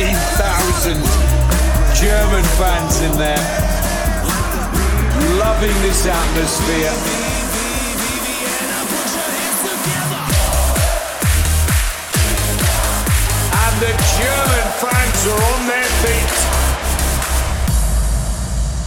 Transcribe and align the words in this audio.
15,000 0.00 0.96
German 1.92 2.44
fans 2.56 3.02
in 3.02 3.12
there, 3.18 3.36
loving 5.38 5.76
this 5.82 6.06
atmosphere. 6.06 6.90
The 13.80 13.92
German 14.18 14.66
fans 14.80 15.26
are 15.26 15.42
on 15.54 15.66
their 15.66 15.90
feet. 16.02 16.32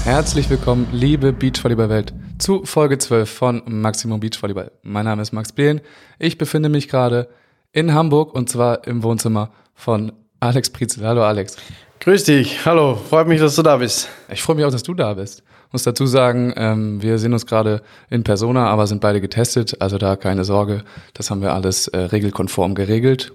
Herzlich 0.03 0.49
willkommen, 0.49 0.88
liebe 0.91 1.31
Beachvolleyball-Welt, 1.31 2.13
zu 2.39 2.66
Folge 2.66 2.98
12 2.98 3.30
von 3.30 3.61
Maximum 3.67 4.20
Beachvolleyball. 4.20 4.71
Mein 4.81 5.05
Name 5.05 5.21
ist 5.21 5.31
Max 5.31 5.52
Behlen. 5.52 5.81
Ich 6.17 6.39
befinde 6.39 6.70
mich 6.70 6.89
gerade 6.89 7.27
in 7.71 7.93
Hamburg 7.93 8.34
und 8.34 8.49
zwar 8.49 8.88
im 8.88 9.03
Wohnzimmer 9.03 9.52
von 9.75 10.11
Alex 10.43 10.70
Prietzel. 10.70 11.07
Hallo 11.07 11.23
Alex. 11.23 11.55
Grüß 12.02 12.25
dich, 12.25 12.65
hallo, 12.65 12.95
freut 12.95 13.29
mich, 13.29 13.39
dass 13.39 13.55
du 13.55 13.61
da 13.61 13.77
bist. 13.77 14.09
Ich 14.29 14.43
freue 14.43 14.57
mich 14.57 14.65
auch, 14.65 14.71
dass 14.71 14.84
du 14.84 14.93
da 14.93 15.13
bist. 15.13 15.41
Muss 15.71 15.84
dazu 15.84 16.05
sagen, 16.05 16.53
ähm, 16.57 17.01
wir 17.01 17.17
sehen 17.17 17.31
uns 17.31 17.45
gerade 17.45 17.81
in 18.09 18.25
Persona, 18.25 18.67
aber 18.67 18.85
sind 18.85 18.99
beide 18.99 19.21
getestet, 19.21 19.77
also 19.79 19.98
da 19.98 20.17
keine 20.17 20.43
Sorge, 20.43 20.84
das 21.13 21.31
haben 21.31 21.41
wir 21.41 21.53
alles 21.53 21.87
äh, 21.87 21.98
regelkonform 21.98 22.75
geregelt. 22.75 23.31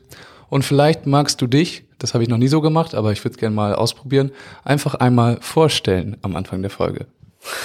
Und 0.50 0.66
vielleicht 0.66 1.06
magst 1.06 1.40
du 1.40 1.46
dich, 1.46 1.86
das 1.98 2.12
habe 2.12 2.24
ich 2.24 2.28
noch 2.28 2.36
nie 2.36 2.48
so 2.48 2.60
gemacht, 2.60 2.94
aber 2.94 3.10
ich 3.10 3.24
würde 3.24 3.32
es 3.32 3.38
gerne 3.38 3.56
mal 3.56 3.74
ausprobieren, 3.74 4.30
einfach 4.62 4.94
einmal 4.94 5.38
vorstellen 5.40 6.18
am 6.20 6.36
Anfang 6.36 6.60
der 6.60 6.70
Folge. 6.70 7.06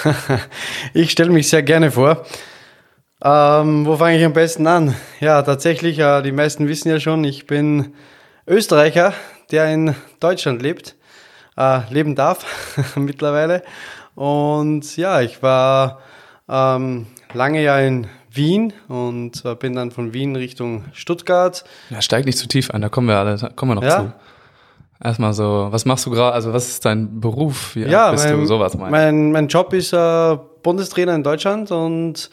ich 0.93 1.11
stelle 1.11 1.31
mich 1.31 1.49
sehr 1.49 1.63
gerne 1.63 1.91
vor. 1.91 2.25
Ähm, 3.21 3.85
wo 3.85 3.97
fange 3.97 4.17
ich 4.17 4.23
am 4.23 4.31
besten 4.31 4.67
an? 4.67 4.95
Ja, 5.19 5.41
tatsächlich, 5.41 5.99
äh, 5.99 6.21
die 6.21 6.31
meisten 6.31 6.69
wissen 6.69 6.87
ja 6.87 7.01
schon, 7.01 7.25
ich 7.25 7.45
bin 7.45 7.93
Österreicher, 8.45 9.13
der 9.51 9.73
in 9.73 9.95
Deutschland 10.19 10.61
lebt, 10.61 10.95
äh, 11.57 11.81
leben 11.91 12.15
darf 12.15 12.45
mittlerweile. 12.95 13.63
Und 14.15 14.95
ja, 14.97 15.21
ich 15.21 15.41
war 15.41 15.99
ähm, 16.49 17.07
lange 17.33 17.63
ja 17.63 17.79
in 17.79 18.07
Wien 18.31 18.73
und 18.87 19.43
äh, 19.45 19.55
bin 19.55 19.75
dann 19.75 19.91
von 19.91 20.13
Wien 20.13 20.35
Richtung 20.35 20.85
Stuttgart. 20.93 21.63
Ja, 21.89 22.01
steig 22.01 22.25
nicht 22.25 22.37
zu 22.37 22.47
tief 22.47 22.71
ein, 22.71 22.81
da 22.81 22.89
kommen 22.89 23.07
wir 23.07 23.17
alle, 23.17 23.37
kommen 23.55 23.71
wir 23.71 23.75
noch 23.75 23.83
ja? 23.83 23.99
zu. 23.99 24.13
Erstmal 25.03 25.33
so, 25.33 25.67
was 25.69 25.85
machst 25.85 26.05
du 26.05 26.11
gerade, 26.11 26.33
also 26.33 26.53
was 26.53 26.69
ist 26.69 26.85
dein 26.85 27.19
Beruf? 27.19 27.75
Wie 27.75 27.81
ja, 27.81 28.11
bist 28.11 28.25
mein, 28.25 28.39
du 28.39 28.45
sowas 28.45 28.77
meinst? 28.77 28.91
Mein, 28.91 29.31
mein 29.31 29.47
Job 29.47 29.73
ist 29.73 29.91
äh, 29.91 30.37
Bundestrainer 30.63 31.13
in 31.13 31.23
Deutschland 31.23 31.71
und 31.71 32.29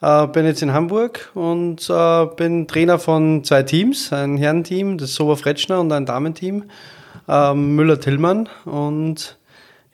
äh, 0.00 0.26
bin 0.26 0.46
jetzt 0.46 0.62
in 0.62 0.72
Hamburg 0.72 1.30
und 1.34 1.88
äh, 1.88 2.26
bin 2.36 2.66
Trainer 2.68 2.98
von 2.98 3.44
zwei 3.44 3.62
Teams, 3.62 4.12
ein 4.12 4.36
Herrenteam, 4.36 4.98
das 4.98 5.14
Sober 5.14 5.36
Fretschner 5.36 5.80
und 5.80 5.92
ein 5.92 6.06
Damenteam, 6.06 6.64
äh, 7.28 7.54
Müller-Tillmann. 7.54 8.48
Und 8.64 9.38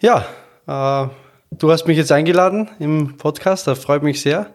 ja, 0.00 0.26
äh, 0.66 1.08
du 1.50 1.70
hast 1.70 1.86
mich 1.86 1.96
jetzt 1.96 2.12
eingeladen 2.12 2.70
im 2.78 3.16
Podcast, 3.16 3.66
da 3.66 3.74
freut 3.74 4.02
mich 4.02 4.20
sehr. 4.20 4.48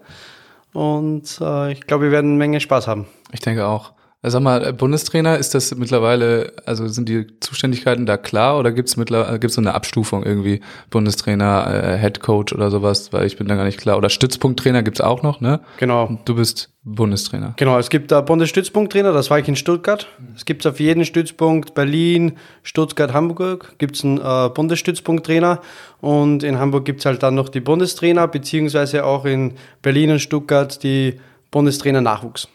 Und 0.73 1.39
äh, 1.41 1.71
ich 1.71 1.81
glaube, 1.87 2.05
wir 2.05 2.11
werden 2.11 2.31
eine 2.31 2.37
Menge 2.37 2.59
Spaß 2.59 2.87
haben. 2.87 3.07
Ich 3.31 3.39
denke 3.39 3.65
auch. 3.65 3.93
Sag 4.29 4.41
mal, 4.41 4.73
Bundestrainer, 4.73 5.37
ist 5.37 5.53
das 5.55 5.75
mittlerweile, 5.75 6.53
also 6.65 6.87
sind 6.87 7.09
die 7.09 7.27
Zuständigkeiten 7.39 8.05
da 8.05 8.17
klar 8.17 8.57
oder 8.57 8.71
gibt 8.71 8.89
es 8.89 8.97
mittlerweile 8.97 9.39
gibt's 9.39 9.55
so 9.55 9.61
eine 9.61 9.73
Abstufung 9.73 10.23
irgendwie? 10.23 10.61
Bundestrainer, 10.89 11.93
äh, 11.93 11.97
Head 11.97 12.19
Coach 12.19 12.53
oder 12.53 12.69
sowas, 12.71 13.13
weil 13.13 13.25
ich 13.25 13.37
bin 13.37 13.47
da 13.47 13.55
gar 13.55 13.65
nicht 13.65 13.79
klar. 13.79 13.97
Oder 13.97 14.09
Stützpunkttrainer 14.09 14.83
gibt's 14.83 15.01
auch 15.01 15.23
noch, 15.23 15.41
ne? 15.41 15.61
Genau. 15.77 16.19
Du 16.25 16.35
bist 16.35 16.73
Bundestrainer. 16.83 17.53
Genau, 17.57 17.77
es 17.77 17.89
gibt 17.89 18.11
da 18.11 18.21
Bundesstützpunkttrainer, 18.21 19.11
das 19.11 19.29
war 19.29 19.39
ich 19.39 19.47
in 19.47 19.55
Stuttgart. 19.55 20.07
Es 20.35 20.45
gibt 20.45 20.65
auf 20.65 20.79
jeden 20.79 21.03
Stützpunkt 21.03 21.73
Berlin, 21.73 22.37
Stuttgart, 22.63 23.13
Hamburg 23.13 23.75
gibt's 23.77 24.03
einen 24.03 24.19
äh, 24.19 24.49
Bundesstützpunkttrainer 24.53 25.61
und 25.99 26.43
in 26.43 26.59
Hamburg 26.59 26.85
gibt's 26.85 27.05
halt 27.05 27.23
dann 27.23 27.35
noch 27.35 27.49
die 27.49 27.59
Bundestrainer, 27.59 28.27
beziehungsweise 28.27 29.03
auch 29.05 29.25
in 29.25 29.55
Berlin 29.81 30.11
und 30.11 30.19
Stuttgart 30.19 30.81
die 30.83 31.19
Bundestrainer 31.51 32.01
Nachwuchs. 32.01 32.47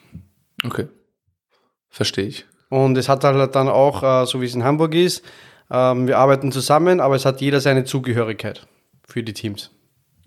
Okay. 0.65 0.87
Verstehe 1.93 2.25
ich. 2.25 2.47
Und 2.71 2.97
es 2.97 3.09
hat 3.09 3.23
halt 3.23 3.55
dann 3.55 3.69
auch, 3.69 4.03
äh, 4.03 4.27
so 4.27 4.41
wie 4.41 4.47
es 4.47 4.55
in 4.55 4.65
Hamburg 4.65 4.95
ist, 4.95 5.23
ähm, 5.71 6.07
wir 6.07 6.19
arbeiten 6.19 6.51
zusammen, 6.51 7.01
aber 7.01 7.15
es 7.15 7.25
hat 7.25 7.41
jeder 7.41 7.61
seine 7.61 7.85
Zugehörigkeit 7.85 8.67
für 9.07 9.23
die 9.23 9.35
Teams. 9.35 9.71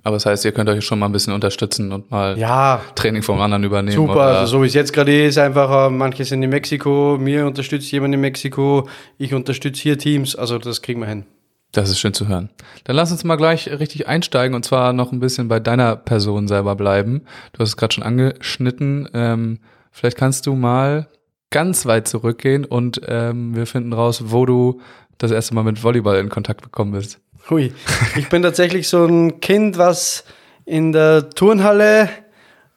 Aber 0.04 0.18
das 0.18 0.28
heißt, 0.28 0.46
ihr 0.46 0.52
könnt 0.52 0.70
euch 0.70 0.86
schon 0.86 1.00
mal 1.00 1.08
ein 1.08 1.12
bisschen 1.12 1.34
unterstützen 1.34 1.92
und 1.92 2.12
mal 2.12 2.38
ja, 2.38 2.80
Training 2.94 3.24
vom 3.24 3.42
anderen 3.42 3.64
übernehmen. 3.64 3.96
Super, 3.96 4.22
also 4.22 4.58
so 4.58 4.62
wie 4.62 4.68
es 4.68 4.76
jetzt 4.76 4.94
gerade 4.94 5.26
ist, 5.26 5.40
einfach, 5.40 5.88
äh, 5.88 5.90
manche 5.90 6.24
sind 6.24 6.44
in 6.44 6.52
Mexiko, 6.52 7.18
mir 7.20 7.48
unterstützt 7.48 7.92
jemand 7.92 8.14
in 8.14 8.22
Mexiko, 8.22 8.88
ich 9.18 9.34
unterstütze 9.34 9.82
hier 9.82 9.98
Teams, 9.98 10.36
also 10.36 10.60
das 10.60 10.84
kriegen 10.84 11.00
wir 11.00 11.08
hin. 11.08 11.26
Das 11.72 11.90
ist 11.90 12.00
schön 12.00 12.14
zu 12.14 12.28
hören. 12.28 12.52
Dann 12.84 12.96
lass 12.96 13.12
uns 13.12 13.24
mal 13.24 13.36
gleich 13.36 13.68
richtig 13.68 14.08
einsteigen 14.08 14.56
und 14.56 14.64
zwar 14.64 14.94
noch 14.94 15.12
ein 15.12 15.20
bisschen 15.20 15.48
bei 15.48 15.60
deiner 15.60 15.96
Person 15.96 16.48
selber 16.48 16.76
bleiben. 16.76 17.24
Du 17.54 17.60
hast 17.60 17.70
es 17.70 17.78
gerade 17.78 17.96
schon 17.96 18.04
angeschnitten. 18.04 19.10
Ähm, 19.16 19.60
vielleicht 19.92 20.18
kannst 20.18 20.46
du 20.46 20.54
mal 20.54 21.08
ganz 21.56 21.86
weit 21.86 22.06
zurückgehen 22.06 22.66
und 22.66 23.00
ähm, 23.08 23.56
wir 23.56 23.66
finden 23.66 23.94
raus, 23.94 24.24
wo 24.26 24.46
du 24.46 24.82
das 25.18 25.32
erste 25.32 25.56
Mal 25.56 25.64
mit 25.64 25.82
Volleyball 25.82 26.18
in 26.18 26.28
Kontakt 26.28 26.62
gekommen 26.62 26.92
bist. 26.92 27.20
Hui, 27.50 27.72
ich 28.18 28.28
bin 28.28 28.42
tatsächlich 28.44 28.90
so 28.90 29.06
ein 29.06 29.40
Kind, 29.40 29.78
was 29.78 30.26
in 30.66 30.92
der 30.92 31.30
Turnhalle 31.30 32.10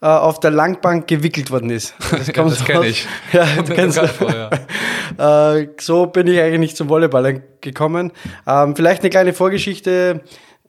äh, 0.01 0.07
auf 0.07 0.39
der 0.39 0.53
Langbank 0.53 1.09
gewickelt 1.09 1.51
worden 1.51 1.71
ist. 1.71 1.93
Das, 2.13 2.29
ja, 2.29 2.33
das 2.45 2.65
kenne 2.65 2.87
ich. 2.87 3.09
Ja, 3.33 3.47
du 3.57 3.65
kennst 3.75 3.99
vor, 3.99 4.33
ja. 5.19 5.57
äh, 5.57 5.71
So 5.81 6.07
bin 6.07 6.29
ich 6.29 6.39
eigentlich 6.39 6.77
zum 6.77 6.89
Volleyball 6.89 7.43
gekommen. 7.61 8.13
Ähm, 8.47 8.77
vielleicht 8.77 9.03
eine 9.03 9.11
kleine 9.11 9.33
Vorgeschichte. 9.33 10.21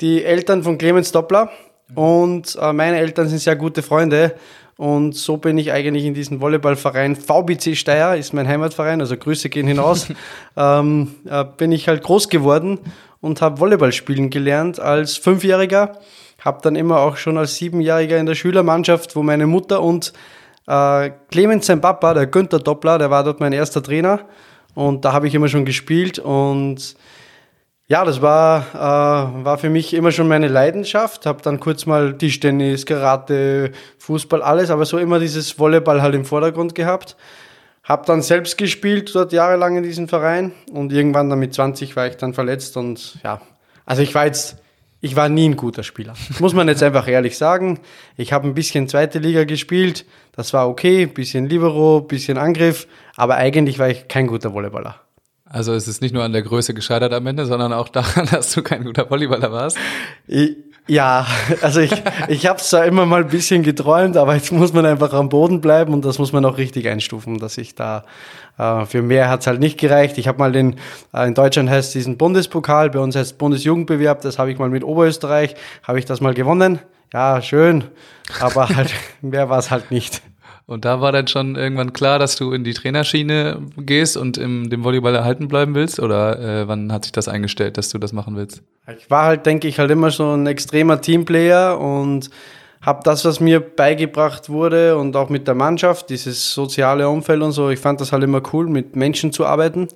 Die 0.02 0.24
Eltern 0.24 0.64
von 0.64 0.80
Clemens 0.80 1.12
Doppler 1.12 1.52
und 1.94 2.58
äh, 2.60 2.74
meine 2.74 2.98
Eltern 2.98 3.28
sind 3.28 3.38
sehr 3.38 3.56
gute 3.56 3.84
Freunde 3.84 4.34
und 4.80 5.14
so 5.14 5.36
bin 5.36 5.58
ich 5.58 5.74
eigentlich 5.74 6.06
in 6.06 6.14
diesen 6.14 6.40
Volleyballverein 6.40 7.18
VBC 7.18 7.76
Steyr, 7.76 8.16
ist 8.16 8.34
mein 8.34 8.48
Heimatverein, 8.48 9.02
also 9.02 9.18
Grüße 9.18 9.50
gehen 9.50 9.68
hinaus, 9.68 10.08
ähm, 10.56 11.16
äh, 11.30 11.44
bin 11.58 11.74
ich 11.74 11.90
halt 11.90 12.02
groß 12.02 12.30
geworden 12.30 12.80
und 13.20 13.42
habe 13.42 13.60
Volleyball 13.60 13.92
spielen 13.92 14.30
gelernt 14.30 14.80
als 14.80 15.18
Fünfjähriger. 15.18 16.00
Habe 16.40 16.60
dann 16.62 16.78
immer 16.78 17.02
auch 17.02 17.18
schon 17.18 17.38
als 17.38 17.56
Siebenjähriger 17.56 18.18
in 18.20 18.26
der 18.26 18.36
Schülermannschaft, 18.36 19.18
wo 19.18 19.22
meine 19.22 19.48
Mutter 19.48 19.84
und 19.84 20.14
äh, 20.66 21.10
Clemens, 21.30 21.66
sein 21.66 21.82
Papa, 21.82 22.14
der 22.14 22.28
Günther 22.28 22.60
Doppler, 22.60 22.98
der 22.98 23.12
war 23.12 23.26
dort 23.26 23.42
mein 23.42 23.52
erster 23.52 23.84
Trainer. 23.84 24.22
Und 24.76 25.04
da 25.04 25.12
habe 25.12 25.28
ich 25.28 25.36
immer 25.36 25.50
schon 25.50 25.66
gespielt 25.66 26.20
und 26.20 26.96
ja, 27.90 28.06
das 28.06 28.22
war, 28.22 28.68
äh, 28.76 29.44
war 29.44 29.58
für 29.58 29.72
mich 29.72 29.96
immer 29.96 30.12
schon 30.12 30.28
meine 30.28 30.48
Leidenschaft. 30.48 31.26
Habe 31.26 31.42
dann 31.42 31.60
kurz 31.60 31.88
mal 31.88 32.16
Tischtennis, 32.16 32.86
Karate, 32.86 33.72
Fußball, 33.98 34.44
alles, 34.44 34.70
aber 34.70 34.86
so 34.86 35.00
immer 35.00 35.20
dieses 35.20 35.58
Volleyball 35.58 36.04
halt 36.04 36.14
im 36.14 36.24
Vordergrund 36.24 36.76
gehabt. 36.76 37.18
Habe 37.84 38.06
dann 38.06 38.22
selbst 38.22 38.60
gespielt, 38.60 39.16
dort 39.16 39.34
jahrelang 39.34 39.78
in 39.78 39.82
diesem 39.82 40.08
Verein 40.08 40.52
und 40.72 40.94
irgendwann 40.94 41.32
dann 41.32 41.40
mit 41.40 41.56
20 41.56 41.96
war 41.96 42.06
ich 42.06 42.18
dann 42.18 42.36
verletzt 42.36 42.78
und 42.78 43.18
ja, 43.24 43.42
also 43.88 44.04
ich 44.04 44.14
war 44.14 44.28
jetzt, 44.28 44.58
ich 45.02 45.16
war 45.16 45.28
nie 45.28 45.50
ein 45.50 45.56
guter 45.56 45.82
Spieler. 45.82 46.14
muss 46.40 46.54
man 46.54 46.68
jetzt 46.68 46.84
einfach 46.84 47.08
ehrlich 47.08 47.40
sagen. 47.40 47.80
Ich 48.18 48.32
habe 48.32 48.48
ein 48.48 48.54
bisschen 48.54 48.88
zweite 48.88 49.18
Liga 49.18 49.46
gespielt, 49.46 50.06
das 50.34 50.54
war 50.54 50.70
okay, 50.70 51.08
bisschen 51.08 51.48
Libero, 51.48 52.02
bisschen 52.02 52.38
Angriff, 52.38 52.86
aber 53.16 53.38
eigentlich 53.38 53.80
war 53.80 53.90
ich 53.90 54.08
kein 54.08 54.28
guter 54.28 54.54
Volleyballer. 54.54 55.02
Also 55.52 55.74
es 55.74 55.88
ist 55.88 56.02
nicht 56.02 56.14
nur 56.14 56.24
an 56.24 56.32
der 56.32 56.44
Größe 56.44 56.76
gescheitert 56.76 57.12
am 57.12 57.26
Ende, 57.26 57.46
sondern 57.46 57.74
auch 57.74 57.90
daran, 57.90 58.28
dass 58.32 58.54
du 58.54 58.62
kein 58.62 58.84
guter 58.84 59.10
Volleyballer 59.10 59.52
warst. 59.52 59.78
Ja, 60.88 61.26
also 61.62 61.80
ich, 61.80 61.92
ich 62.28 62.46
habe 62.46 62.60
es 62.60 62.70
zwar 62.70 62.86
immer 62.86 63.06
mal 63.06 63.22
ein 63.24 63.30
bisschen 63.30 63.64
geträumt, 63.64 64.16
aber 64.16 64.36
jetzt 64.36 64.52
muss 64.52 64.74
man 64.74 64.86
einfach 64.86 65.14
am 65.14 65.30
Boden 65.30 65.60
bleiben 65.60 65.94
und 65.94 66.06
das 66.06 66.20
muss 66.20 66.32
man 66.34 66.46
auch 66.46 66.58
richtig 66.58 66.88
einstufen, 66.88 67.40
dass 67.40 67.58
ich 67.58 67.76
da 67.76 68.06
äh, 68.58 68.86
für 68.86 69.02
mehr 69.02 69.30
hat's 69.30 69.48
halt 69.48 69.60
nicht 69.60 69.80
gereicht. 69.80 70.18
Ich 70.20 70.28
habe 70.28 70.38
mal 70.38 70.52
den, 70.52 70.76
äh, 71.14 71.28
in 71.28 71.34
Deutschland 71.34 71.70
heißt 71.70 71.96
diesen 71.96 72.18
Bundespokal, 72.18 72.92
bei 72.92 73.00
uns 73.00 73.16
heißt 73.16 73.38
Bundesjugendbewerb, 73.40 74.22
das 74.22 74.38
habe 74.38 74.52
ich 74.52 74.60
mal 74.60 74.70
mit 74.70 74.84
Oberösterreich, 74.84 75.56
habe 75.84 75.98
ich 75.98 76.06
das 76.06 76.22
mal 76.22 76.34
gewonnen. 76.34 76.80
Ja, 77.12 77.42
schön, 77.42 77.86
aber 78.40 78.70
halt 78.70 78.92
mehr 79.22 79.50
war 79.50 79.58
es 79.58 79.72
halt 79.72 79.90
nicht. 79.90 80.22
Und 80.70 80.86
da 80.86 81.02
war 81.02 81.12
dann 81.12 81.26
schon 81.26 81.56
irgendwann 81.56 81.94
klar, 81.94 82.20
dass 82.20 82.36
du 82.36 82.52
in 82.52 82.64
die 82.64 82.76
Trainerschiene 82.76 83.60
gehst 83.78 84.16
und 84.16 84.38
im 84.38 84.70
dem 84.70 84.84
Volleyball 84.84 85.16
erhalten 85.16 85.48
bleiben 85.48 85.74
willst? 85.74 86.00
Oder 86.00 86.40
äh, 86.40 86.68
wann 86.68 86.94
hat 86.94 87.06
sich 87.06 87.12
das 87.12 87.28
eingestellt, 87.28 87.76
dass 87.80 87.90
du 87.90 87.98
das 87.98 88.14
machen 88.14 88.36
willst? 88.36 88.62
Ich 88.96 89.10
war 89.10 89.26
halt, 89.26 89.48
denke 89.48 89.68
ich, 89.68 89.80
halt 89.80 89.90
immer 89.90 90.12
so 90.12 90.32
ein 90.32 90.46
extremer 90.46 91.02
Teamplayer 91.02 91.80
und 91.80 92.30
habe 92.84 93.00
das, 93.04 93.26
was 93.26 93.40
mir 93.40 93.62
beigebracht 93.62 94.50
wurde 94.50 94.96
und 94.96 95.16
auch 95.16 95.30
mit 95.30 95.48
der 95.48 95.56
Mannschaft, 95.56 96.12
dieses 96.12 96.54
soziale 96.54 97.10
Umfeld 97.10 97.42
und 97.42 97.52
so, 97.52 97.72
ich 97.72 97.80
fand 97.80 98.00
das 98.00 98.12
halt 98.12 98.24
immer 98.24 98.44
cool, 98.54 98.68
mit 98.68 98.96
Menschen 98.96 99.34
zu 99.34 99.48
arbeiten. 99.48 99.88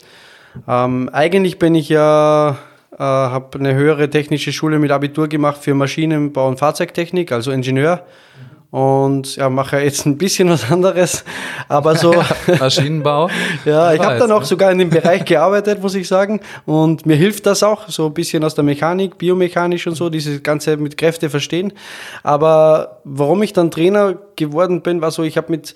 Ähm, 0.68 1.08
eigentlich 1.14 1.60
bin 1.60 1.76
ich 1.76 1.90
ja, 1.90 2.58
äh, 2.94 2.98
habe 2.98 3.60
eine 3.60 3.76
höhere 3.76 4.10
technische 4.10 4.52
Schule 4.52 4.80
mit 4.80 4.90
Abitur 4.90 5.28
gemacht 5.28 5.60
für 5.62 5.76
Maschinenbau 5.76 6.48
und 6.48 6.58
Fahrzeugtechnik, 6.58 7.32
also 7.32 7.52
Ingenieur 7.52 8.04
und 8.74 9.36
ja, 9.36 9.52
mache 9.52 9.82
jetzt 9.82 10.08
ein 10.08 10.18
bisschen 10.18 10.50
was 10.50 10.72
anderes, 10.72 11.24
aber 11.68 11.96
so 11.96 12.12
Maschinenbau. 12.60 13.30
ja, 13.66 13.94
ich 13.94 14.02
habe 14.02 14.18
dann 14.18 14.32
auch 14.32 14.40
ne? 14.40 14.46
sogar 14.48 14.72
in 14.72 14.80
dem 14.80 14.90
Bereich 14.90 15.26
gearbeitet, 15.26 15.80
muss 15.80 15.94
ich 15.94 16.08
sagen, 16.08 16.40
und 16.66 17.06
mir 17.06 17.16
hilft 17.16 17.46
das 17.46 17.62
auch, 17.62 17.88
so 17.88 18.08
ein 18.08 18.16
bisschen 18.16 18.44
aus 18.44 18.56
der 18.56 18.64
Mechanik, 18.64 19.20
biomechanisch 19.20 19.86
und 19.86 19.94
so, 19.94 20.10
dieses 20.10 20.42
ganze 20.42 20.76
mit 20.78 20.98
Kräfte 20.98 21.30
verstehen. 21.30 21.72
Aber 22.24 23.00
warum 23.04 23.44
ich 23.44 23.54
dann 23.54 23.70
Trainer 23.70 24.16
geworden 24.36 24.82
bin, 24.82 25.02
war 25.02 25.12
so, 25.12 25.22
ich 25.22 25.38
habe 25.38 25.52
mit 25.52 25.76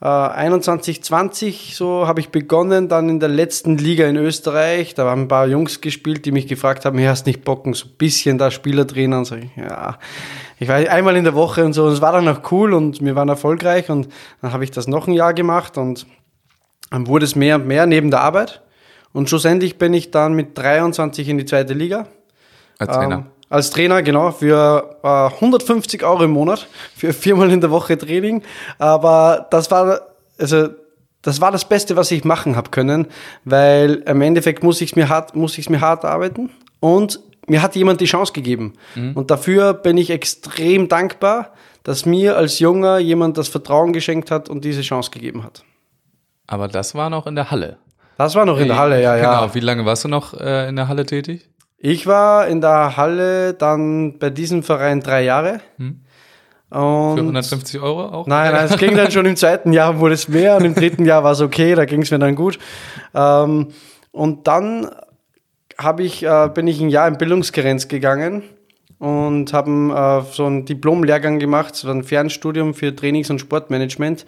äh, 0.00 0.06
21, 0.06 1.02
20 1.02 1.74
so 1.74 2.06
habe 2.06 2.20
ich 2.20 2.28
begonnen, 2.28 2.88
dann 2.88 3.08
in 3.08 3.20
der 3.20 3.28
letzten 3.28 3.78
Liga 3.78 4.06
in 4.06 4.16
Österreich. 4.16 4.94
Da 4.94 5.06
haben 5.06 5.22
ein 5.22 5.28
paar 5.28 5.46
Jungs 5.46 5.80
gespielt, 5.80 6.24
die 6.26 6.32
mich 6.32 6.46
gefragt 6.46 6.84
haben, 6.84 6.98
hey, 6.98 7.06
hast 7.06 7.26
nicht 7.26 7.44
Bocken, 7.44 7.72
so 7.72 7.86
ein 7.86 7.96
bisschen 7.96 8.38
da 8.38 8.50
Spielertrainer 8.50 9.18
und 9.18 9.24
so. 9.24 9.36
Ja, 9.56 9.98
ich 10.58 10.68
war 10.68 10.76
einmal 10.76 11.16
in 11.16 11.24
der 11.24 11.34
Woche 11.34 11.64
und 11.64 11.72
so. 11.72 11.84
Und 11.84 11.92
es 11.92 12.02
war 12.02 12.12
dann 12.12 12.28
auch 12.28 12.50
cool 12.50 12.74
und 12.74 13.02
wir 13.02 13.14
waren 13.16 13.28
erfolgreich 13.28 13.88
und 13.90 14.08
dann 14.42 14.52
habe 14.52 14.64
ich 14.64 14.70
das 14.70 14.86
noch 14.86 15.06
ein 15.06 15.14
Jahr 15.14 15.32
gemacht 15.32 15.78
und 15.78 16.06
dann 16.90 17.06
wurde 17.06 17.24
es 17.24 17.34
mehr 17.34 17.56
und 17.56 17.66
mehr 17.66 17.86
neben 17.86 18.10
der 18.10 18.20
Arbeit. 18.20 18.62
Und 19.12 19.30
schlussendlich 19.30 19.78
bin 19.78 19.94
ich 19.94 20.10
dann 20.10 20.34
mit 20.34 20.58
23 20.58 21.28
in 21.28 21.38
die 21.38 21.46
zweite 21.46 21.72
Liga. 21.72 22.06
Als 22.78 22.94
Trainer. 22.94 23.16
Ähm, 23.16 23.24
als 23.48 23.70
Trainer, 23.70 24.02
genau, 24.02 24.32
für 24.32 24.96
äh, 25.02 25.34
150 25.34 26.02
Euro 26.04 26.24
im 26.24 26.32
Monat, 26.32 26.66
für 26.94 27.12
viermal 27.12 27.50
in 27.50 27.60
der 27.60 27.70
Woche 27.70 27.96
Training. 27.96 28.42
Aber 28.78 29.46
das 29.50 29.70
war, 29.70 30.00
also, 30.38 30.68
das 31.22 31.40
war 31.40 31.50
das 31.52 31.68
Beste, 31.68 31.96
was 31.96 32.10
ich 32.10 32.24
machen 32.24 32.56
habe 32.56 32.70
können, 32.70 33.06
weil 33.44 34.02
im 34.06 34.20
Endeffekt 34.20 34.62
muss 34.62 34.80
ich 34.80 34.90
es 34.90 34.96
mir 34.96 35.08
hart, 35.08 35.34
muss 35.34 35.58
ich 35.58 35.68
mir 35.70 35.80
hart 35.80 36.04
arbeiten 36.04 36.50
und 36.80 37.20
mir 37.48 37.62
hat 37.62 37.76
jemand 37.76 38.00
die 38.00 38.06
Chance 38.06 38.32
gegeben. 38.32 38.74
Und 39.14 39.30
dafür 39.30 39.72
bin 39.74 39.96
ich 39.98 40.10
extrem 40.10 40.88
dankbar, 40.88 41.52
dass 41.84 42.04
mir 42.04 42.36
als 42.36 42.58
Junger 42.58 42.98
jemand 42.98 43.38
das 43.38 43.48
Vertrauen 43.48 43.92
geschenkt 43.92 44.32
hat 44.32 44.48
und 44.48 44.64
diese 44.64 44.82
Chance 44.82 45.10
gegeben 45.12 45.44
hat. 45.44 45.62
Aber 46.48 46.66
das 46.68 46.94
war 46.94 47.10
noch 47.10 47.26
in 47.26 47.36
der 47.36 47.50
Halle. 47.50 47.78
Das 48.18 48.34
war 48.34 48.46
noch 48.46 48.58
in 48.58 48.68
der 48.68 48.78
Halle, 48.78 49.00
ja, 49.00 49.16
ja. 49.16 49.40
Genau. 49.40 49.54
Wie 49.54 49.60
lange 49.60 49.84
warst 49.84 50.04
du 50.04 50.08
noch 50.08 50.34
äh, 50.34 50.68
in 50.68 50.76
der 50.76 50.88
Halle 50.88 51.06
tätig? 51.06 51.48
Ich 51.88 52.08
war 52.08 52.48
in 52.48 52.60
der 52.60 52.96
Halle 52.96 53.54
dann 53.54 54.18
bei 54.18 54.28
diesem 54.28 54.64
Verein 54.64 54.98
drei 54.98 55.22
Jahre. 55.22 55.60
Für 56.68 56.78
Und 56.80 57.20
150 57.20 57.80
Euro 57.80 58.06
auch? 58.06 58.26
Nein, 58.26 58.52
nein, 58.52 58.66
es 58.68 58.76
ging 58.76 58.96
dann 58.96 59.12
schon 59.12 59.24
im 59.24 59.36
zweiten 59.36 59.72
Jahr 59.72 60.00
wurde 60.00 60.14
es 60.14 60.26
mehr 60.26 60.56
und 60.56 60.64
im 60.64 60.74
dritten 60.74 61.04
Jahr 61.04 61.22
war 61.22 61.30
es 61.30 61.40
okay, 61.40 61.76
da 61.76 61.84
ging 61.84 62.02
es 62.02 62.10
mir 62.10 62.18
dann 62.18 62.34
gut. 62.34 62.58
Ähm, 63.14 63.68
und 64.10 64.48
dann 64.48 64.90
habe 65.78 66.02
ich, 66.02 66.24
äh, 66.24 66.50
bin 66.52 66.66
ich 66.66 66.80
ein 66.80 66.88
Jahr 66.88 67.06
in 67.06 67.18
Bildungsgerenz 67.18 67.86
gegangen 67.86 68.42
und 68.98 69.52
habe 69.52 69.70
äh, 70.26 70.34
so 70.34 70.44
einen 70.44 70.64
Diplom-Lehrgang 70.64 71.38
gemacht, 71.38 71.76
so 71.76 71.88
ein 71.88 72.02
Fernstudium 72.02 72.74
für 72.74 72.96
Trainings- 72.96 73.30
und 73.30 73.38
Sportmanagement 73.38 74.26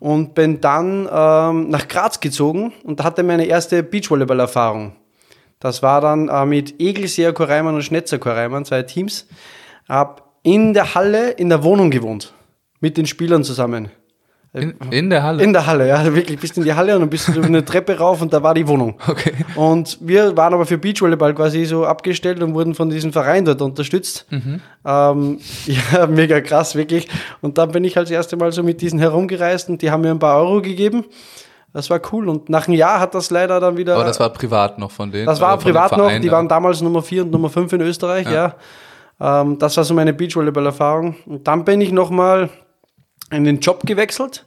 und 0.00 0.34
bin 0.34 0.60
dann 0.60 1.08
ähm, 1.08 1.70
nach 1.70 1.86
Graz 1.86 2.18
gezogen 2.18 2.72
und 2.82 3.04
hatte 3.04 3.22
meine 3.22 3.44
erste 3.44 3.84
Beachvolleyball-Erfahrung. 3.84 4.96
Das 5.58 5.82
war 5.82 6.00
dann 6.00 6.28
äh, 6.28 6.44
mit 6.46 6.80
Egelseer 6.80 7.32
Koreimann 7.32 7.74
und 7.74 7.82
Schnetzer 7.82 8.18
Koreimann, 8.18 8.64
zwei 8.64 8.82
Teams. 8.82 9.26
Hab 9.88 10.40
in 10.42 10.74
der 10.74 10.94
Halle 10.94 11.30
in 11.30 11.48
der 11.48 11.62
Wohnung 11.62 11.90
gewohnt. 11.90 12.32
Mit 12.80 12.96
den 12.96 13.06
Spielern 13.06 13.42
zusammen. 13.42 13.90
In, 14.56 14.74
in 14.90 15.10
der 15.10 15.22
Halle? 15.22 15.42
In 15.42 15.52
der 15.52 15.66
Halle, 15.66 15.86
ja. 15.86 16.14
Wirklich, 16.14 16.38
bist 16.38 16.56
in 16.56 16.64
die 16.64 16.72
Halle 16.72 16.94
und 16.94 17.00
dann 17.00 17.10
bist 17.10 17.28
du 17.28 17.42
eine 17.42 17.62
Treppe 17.62 17.98
rauf 17.98 18.22
und 18.22 18.32
da 18.32 18.42
war 18.42 18.54
die 18.54 18.66
Wohnung. 18.66 18.94
Okay. 19.06 19.32
Und 19.54 19.98
wir 20.00 20.34
waren 20.36 20.54
aber 20.54 20.64
für 20.64 20.78
Beachvolleyball 20.78 21.34
quasi 21.34 21.66
so 21.66 21.84
abgestellt 21.84 22.42
und 22.42 22.54
wurden 22.54 22.74
von 22.74 22.88
diesem 22.88 23.12
Verein 23.12 23.44
dort 23.44 23.60
unterstützt. 23.60 24.26
Mhm. 24.30 24.60
Ähm, 24.84 25.38
ja, 25.66 26.06
mega 26.06 26.40
krass, 26.40 26.74
wirklich. 26.74 27.06
Und 27.42 27.58
dann 27.58 27.72
bin 27.72 27.84
ich 27.84 27.96
halt 27.96 28.06
das 28.06 28.12
erste 28.12 28.36
Mal 28.36 28.50
so 28.52 28.62
mit 28.62 28.80
diesen 28.80 28.98
herumgereist 28.98 29.68
und 29.68 29.82
die 29.82 29.90
haben 29.90 30.00
mir 30.00 30.10
ein 30.10 30.18
paar 30.18 30.38
Euro 30.38 30.62
gegeben. 30.62 31.04
Das 31.76 31.90
war 31.90 32.00
cool. 32.10 32.30
Und 32.30 32.48
nach 32.48 32.66
einem 32.68 32.78
Jahr 32.78 33.00
hat 33.00 33.14
das 33.14 33.28
leider 33.28 33.60
dann 33.60 33.76
wieder. 33.76 33.96
Aber 33.96 34.04
das 34.04 34.18
war 34.18 34.30
privat 34.30 34.78
noch 34.78 34.90
von 34.90 35.10
denen? 35.10 35.26
Das 35.26 35.42
war 35.42 35.58
dem 35.58 35.62
privat 35.62 35.92
noch, 35.92 36.06
Verein 36.06 36.22
die 36.22 36.30
waren 36.30 36.48
damals 36.48 36.80
Nummer 36.80 37.02
4 37.02 37.24
und 37.24 37.30
Nummer 37.30 37.50
5 37.50 37.70
in 37.74 37.82
Österreich, 37.82 38.30
ja. 38.30 38.54
Ähm, 39.20 39.58
das 39.58 39.76
war 39.76 39.84
so 39.84 39.92
meine 39.92 40.14
Beachvolleyball-Erfahrung. 40.14 41.16
Und 41.26 41.46
dann 41.46 41.66
bin 41.66 41.82
ich 41.82 41.92
nochmal 41.92 42.48
in 43.30 43.44
den 43.44 43.60
Job 43.60 43.84
gewechselt. 43.84 44.46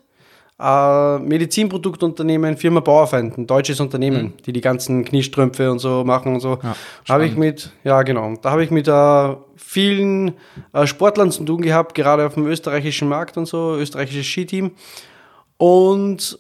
Äh, 0.60 1.20
Medizinproduktunternehmen, 1.20 2.58
Firma 2.58 2.80
Bauerfeind, 2.80 3.38
ein 3.38 3.46
deutsches 3.46 3.80
Unternehmen, 3.80 4.34
die 4.48 4.52
die 4.52 4.62
ganzen 4.62 5.06
Kniestrümpfe 5.06 5.70
und 5.70 5.78
so 5.78 6.04
machen 6.04 6.34
und 6.34 6.40
so. 6.40 6.56
Mhm. 6.56 6.60
Ja, 6.64 6.76
da 7.06 7.14
habe 7.14 7.28
ich 7.28 7.36
mit, 7.36 7.72
ja 7.84 8.02
genau, 8.02 8.34
da 8.42 8.50
habe 8.50 8.64
ich 8.64 8.72
mit 8.72 8.88
äh, 8.88 9.36
vielen 9.56 10.34
äh, 10.74 10.88
Sportlern 10.88 11.30
zu 11.30 11.44
tun 11.44 11.62
gehabt, 11.62 11.94
gerade 11.94 12.26
auf 12.26 12.34
dem 12.34 12.48
österreichischen 12.48 13.08
Markt 13.08 13.38
und 13.38 13.46
so, 13.46 13.76
österreichisches 13.76 14.26
Skiteam. 14.26 14.72
Und 15.58 16.40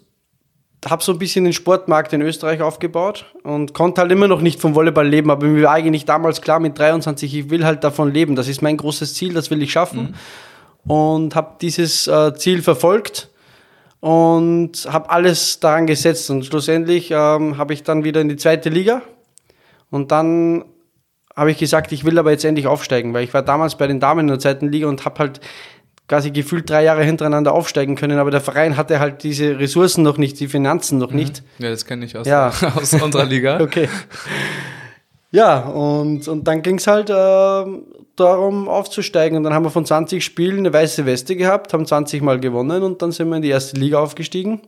habe 0.87 1.03
so 1.03 1.11
ein 1.11 1.19
bisschen 1.19 1.43
den 1.43 1.53
Sportmarkt 1.53 2.13
in 2.13 2.21
Österreich 2.21 2.61
aufgebaut 2.61 3.25
und 3.43 3.73
konnte 3.73 4.01
halt 4.01 4.11
immer 4.11 4.27
noch 4.27 4.41
nicht 4.41 4.61
vom 4.61 4.75
Volleyball 4.75 5.07
leben, 5.07 5.29
aber 5.29 5.45
mir 5.45 5.63
war 5.63 5.73
eigentlich 5.73 6.05
damals 6.05 6.41
klar 6.41 6.59
mit 6.59 6.79
23, 6.79 7.35
ich 7.35 7.49
will 7.49 7.65
halt 7.65 7.83
davon 7.83 8.13
leben. 8.13 8.35
Das 8.35 8.47
ist 8.47 8.61
mein 8.61 8.77
großes 8.77 9.13
Ziel, 9.13 9.33
das 9.33 9.51
will 9.51 9.61
ich 9.61 9.71
schaffen. 9.71 10.15
Und 10.85 11.35
habe 11.35 11.55
dieses 11.59 12.07
äh, 12.07 12.33
Ziel 12.35 12.61
verfolgt 12.61 13.29
und 13.99 14.87
habe 14.89 15.09
alles 15.09 15.59
daran 15.59 15.85
gesetzt. 15.85 16.29
Und 16.29 16.45
schlussendlich 16.45 17.11
ähm, 17.11 17.57
habe 17.57 17.73
ich 17.73 17.83
dann 17.83 18.05
wieder 18.05 18.21
in 18.21 18.29
die 18.29 18.37
zweite 18.37 18.69
Liga 18.69 19.01
und 19.91 20.11
dann 20.11 20.63
habe 21.35 21.51
ich 21.51 21.57
gesagt, 21.57 21.91
ich 21.91 22.03
will 22.03 22.19
aber 22.19 22.31
jetzt 22.31 22.43
endlich 22.43 22.67
aufsteigen, 22.67 23.13
weil 23.13 23.23
ich 23.23 23.33
war 23.33 23.41
damals 23.41 23.75
bei 23.75 23.87
den 23.87 23.99
Damen 23.99 24.21
in 24.21 24.27
der 24.27 24.39
zweiten 24.39 24.69
Liga 24.69 24.87
und 24.87 25.05
habe 25.05 25.19
halt 25.19 25.39
quasi 26.09 26.31
gefühlt 26.31 26.69
drei 26.69 26.83
Jahre 26.83 27.03
hintereinander 27.03 27.53
aufsteigen 27.53 27.95
können, 27.95 28.17
aber 28.17 28.31
der 28.31 28.41
Verein 28.41 28.75
hatte 28.75 28.99
halt 28.99 29.23
diese 29.23 29.59
Ressourcen 29.59 30.03
noch 30.03 30.17
nicht, 30.17 30.39
die 30.39 30.47
Finanzen 30.47 30.97
noch 30.97 31.11
nicht. 31.11 31.43
Ja, 31.59 31.69
das 31.69 31.85
kenne 31.85 32.03
ich 32.03 32.17
aus, 32.17 32.27
Ja. 32.27 32.51
aus 32.75 32.93
unserer 32.95 33.25
Liga. 33.25 33.59
Okay. 33.69 33.87
Ja, 35.31 35.59
und, 35.59 36.27
und 36.27 36.47
dann 36.47 36.63
ging 36.63 36.79
es 36.79 36.87
halt 36.87 37.11
ähm, 37.15 37.83
darum 38.15 38.67
aufzusteigen. 38.67 39.37
Und 39.37 39.43
dann 39.43 39.53
haben 39.53 39.63
wir 39.63 39.69
von 39.69 39.85
20 39.85 40.25
Spielen 40.25 40.57
eine 40.57 40.73
weiße 40.73 41.05
Weste 41.05 41.35
gehabt, 41.35 41.71
haben 41.71 41.85
20 41.85 42.23
Mal 42.23 42.39
gewonnen 42.39 42.81
und 42.81 43.01
dann 43.03 43.11
sind 43.11 43.29
wir 43.29 43.35
in 43.35 43.43
die 43.43 43.49
erste 43.49 43.77
Liga 43.77 43.99
aufgestiegen. 43.99 44.61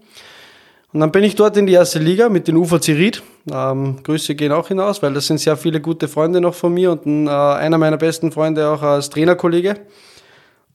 Und 0.94 1.00
dann 1.00 1.12
bin 1.12 1.24
ich 1.24 1.34
dort 1.34 1.58
in 1.58 1.66
die 1.66 1.74
erste 1.74 1.98
Liga 1.98 2.30
mit 2.30 2.48
den 2.48 2.58
UVC 2.58 2.90
Ried. 2.90 3.24
Ähm, 3.52 4.04
Grüße 4.04 4.36
gehen 4.36 4.52
auch 4.52 4.68
hinaus, 4.68 5.02
weil 5.02 5.14
das 5.14 5.26
sind 5.26 5.40
sehr 5.40 5.58
viele 5.58 5.82
gute 5.82 6.08
Freunde 6.08 6.40
noch 6.42 6.54
von 6.54 6.74
mir 6.74 6.92
und 6.92 7.08
ein, 7.08 7.26
äh, 7.28 7.32
einer 7.32 7.80
meiner 7.80 7.98
besten 7.98 8.32
Freunde 8.32 8.70
auch 8.70 8.84
als 8.84 9.10
Trainerkollege. 9.10 9.78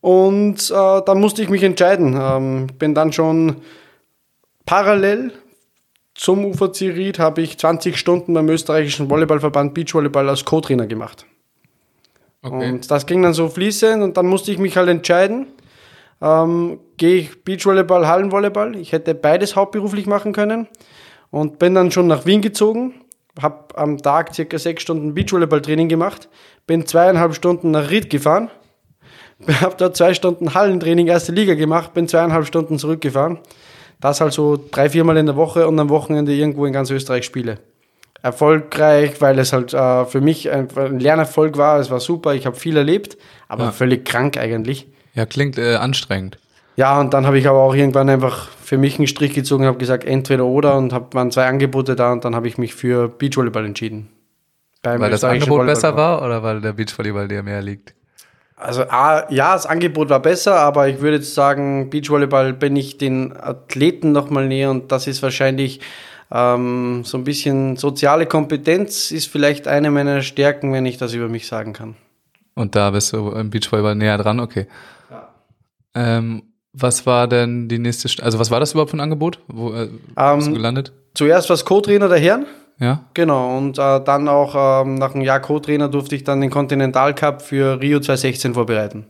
Und 0.06 0.70
äh, 0.70 1.02
dann 1.04 1.18
musste 1.18 1.42
ich 1.42 1.48
mich 1.48 1.64
entscheiden. 1.64 2.16
Ähm, 2.16 2.68
bin 2.78 2.94
dann 2.94 3.12
schon 3.12 3.56
parallel 4.64 5.32
zum 6.14 6.44
UVC 6.44 6.82
Ried 6.94 7.18
habe 7.18 7.42
ich 7.42 7.58
20 7.58 7.96
Stunden 7.98 8.32
beim 8.32 8.48
österreichischen 8.48 9.10
Volleyballverband 9.10 9.75
Beachvolleyball 9.75 10.28
als 10.28 10.44
Co-Trainer 10.44 10.86
gemacht. 10.86 11.26
Okay. 12.40 12.68
Und 12.68 12.88
das 12.88 13.06
ging 13.06 13.20
dann 13.20 13.34
so 13.34 13.48
fließend 13.48 14.00
und 14.00 14.16
dann 14.16 14.26
musste 14.26 14.52
ich 14.52 14.58
mich 14.58 14.76
halt 14.76 14.88
entscheiden. 14.88 15.48
Ähm, 16.22 16.78
Gehe 16.98 17.16
ich 17.16 17.42
Beachvolleyball, 17.42 18.06
Hallenvolleyball? 18.06 18.76
Ich 18.76 18.92
hätte 18.92 19.12
beides 19.12 19.56
hauptberuflich 19.56 20.06
machen 20.06 20.32
können 20.32 20.68
und 21.32 21.58
bin 21.58 21.75
dann 21.75 21.90
schon 21.90 22.06
nach 22.06 22.26
Wien 22.26 22.42
gezogen. 22.42 22.94
Habe 23.42 23.76
am 23.76 23.98
Tag 23.98 24.36
circa 24.36 24.56
sechs 24.56 24.82
Stunden 24.82 25.14
Beachvolleyball-Training 25.14 25.88
gemacht. 25.88 26.28
Bin 26.68 26.86
zweieinhalb 26.86 27.34
Stunden 27.34 27.72
nach 27.72 27.90
Ried 27.90 28.08
gefahren. 28.08 28.50
Habe 29.60 29.74
dort 29.78 29.96
zwei 29.96 30.14
Stunden 30.14 30.54
Hallentraining 30.54 31.06
erste 31.06 31.32
Liga 31.32 31.54
gemacht. 31.54 31.94
Bin 31.94 32.08
zweieinhalb 32.08 32.46
Stunden 32.46 32.78
zurückgefahren. 32.78 33.38
Das 34.00 34.20
halt 34.20 34.32
so 34.32 34.58
drei, 34.70 34.90
viermal 34.90 35.16
in 35.16 35.26
der 35.26 35.36
Woche 35.36 35.66
und 35.66 35.78
am 35.78 35.88
Wochenende 35.88 36.32
irgendwo 36.34 36.66
in 36.66 36.72
ganz 36.72 36.90
Österreich 36.90 37.24
spiele. 37.24 37.58
Erfolgreich, 38.22 39.20
weil 39.20 39.38
es 39.38 39.52
halt 39.52 39.72
äh, 39.72 40.04
für 40.06 40.20
mich 40.20 40.50
ein, 40.50 40.68
ein 40.76 40.98
Lernerfolg 40.98 41.56
war. 41.56 41.78
Es 41.78 41.90
war 41.90 42.00
super, 42.00 42.34
ich 42.34 42.46
habe 42.46 42.56
viel 42.56 42.76
erlebt, 42.76 43.16
aber 43.48 43.64
Ja. 43.64 43.72
völlig 43.72 44.04
krank 44.04 44.36
eigentlich. 44.36 44.86
Ja, 45.14 45.26
klingt 45.26 45.58
äh, 45.58 45.76
anstrengend. 45.76 46.38
Ja, 46.76 47.00
und 47.00 47.14
dann 47.14 47.24
habe 47.26 47.38
ich 47.38 47.48
aber 47.48 47.60
auch 47.60 47.74
irgendwann 47.74 48.10
einfach 48.10 48.48
für 48.62 48.76
mich 48.76 48.98
einen 48.98 49.06
Strich 49.06 49.32
gezogen 49.32 49.62
und 49.62 49.68
habe 49.68 49.78
gesagt, 49.78 50.04
entweder 50.04 50.44
oder 50.44 50.76
und 50.76 50.92
hab, 50.92 51.14
waren 51.14 51.30
zwei 51.30 51.46
Angebote 51.46 51.96
da 51.96 52.12
und 52.12 52.24
dann 52.24 52.34
habe 52.34 52.48
ich 52.48 52.58
mich 52.58 52.74
für 52.74 53.08
Beachvolleyball 53.08 53.64
entschieden. 53.64 54.08
Beim 54.82 55.00
Weil 55.00 55.10
das 55.10 55.24
Angebot 55.24 55.64
besser 55.64 55.96
war 55.96 56.22
oder 56.22 56.42
weil 56.42 56.60
der 56.60 56.74
Beachvolleyball 56.74 57.28
dir 57.28 57.42
mehr 57.42 57.62
liegt? 57.62 57.94
Also 58.56 58.82
A, 58.88 59.30
ja, 59.30 59.52
das 59.52 59.66
Angebot 59.66 60.08
war 60.08 60.20
besser, 60.20 60.56
aber 60.56 60.88
ich 60.88 61.00
würde 61.00 61.18
jetzt 61.18 61.34
sagen, 61.34 61.90
Beachvolleyball 61.90 62.54
bin 62.54 62.75
ich 62.75 62.96
den 62.96 63.36
Athleten 63.36 64.12
nochmal 64.12 64.48
näher 64.48 64.70
und 64.70 64.90
das 64.90 65.06
ist 65.06 65.22
wahrscheinlich 65.22 65.80
ähm, 66.32 67.02
so 67.04 67.18
ein 67.18 67.25
bisschen 67.25 67.76
soziale 67.76 68.25
Kompetenz 68.26 69.10
ist 69.10 69.28
vielleicht 69.28 69.68
eine 69.68 69.90
meiner 69.90 70.22
Stärken, 70.22 70.72
wenn 70.72 70.86
ich 70.86 70.96
das 70.96 71.12
über 71.12 71.28
mich 71.28 71.46
sagen 71.46 71.75
kann. 71.75 71.96
Und 72.54 72.75
da 72.75 72.90
bist 72.90 73.12
du 73.12 73.30
im 73.32 73.50
Beachvolleyball 73.50 73.94
näher 73.94 74.16
dran, 74.16 74.40
okay. 74.40 74.66
Ähm, 75.94 76.42
was 76.72 77.06
war 77.06 77.26
denn 77.26 77.68
die 77.68 77.78
nächste, 77.78 78.08
St 78.08 78.22
also 78.22 78.38
was 78.38 78.50
war 78.50 78.60
das 78.60 78.72
überhaupt 78.72 78.90
für 78.90 78.96
ein 78.96 79.00
Angebot? 79.00 79.38
Wo 79.48 79.72
äh, 79.72 79.86
bist 79.86 80.16
du 80.16 80.50
Ähm, 80.50 80.54
gelandet? 80.54 80.92
Zuerst 81.14 81.48
war 81.48 81.56
Co-Trainer 81.58 82.08
der 82.08 82.18
Herren, 82.18 82.46
Ja? 82.78 83.04
genau, 83.14 83.56
und 83.56 83.78
äh, 83.78 84.00
dann 84.04 84.28
auch 84.28 84.83
ähm, 84.85 84.97
nach 84.97 85.14
einem 85.14 85.25
Jahr 85.25 85.40
Co-Trainer 85.40 85.88
durfte 85.88 86.14
ich 86.14 86.25
dann 86.25 86.40
den 86.42 86.50
Continental 86.50 87.14
Cup 87.14 87.40
für 87.42 87.80
Rio 87.80 88.00
2016 88.00 88.54
vorbereiten. 88.54 89.06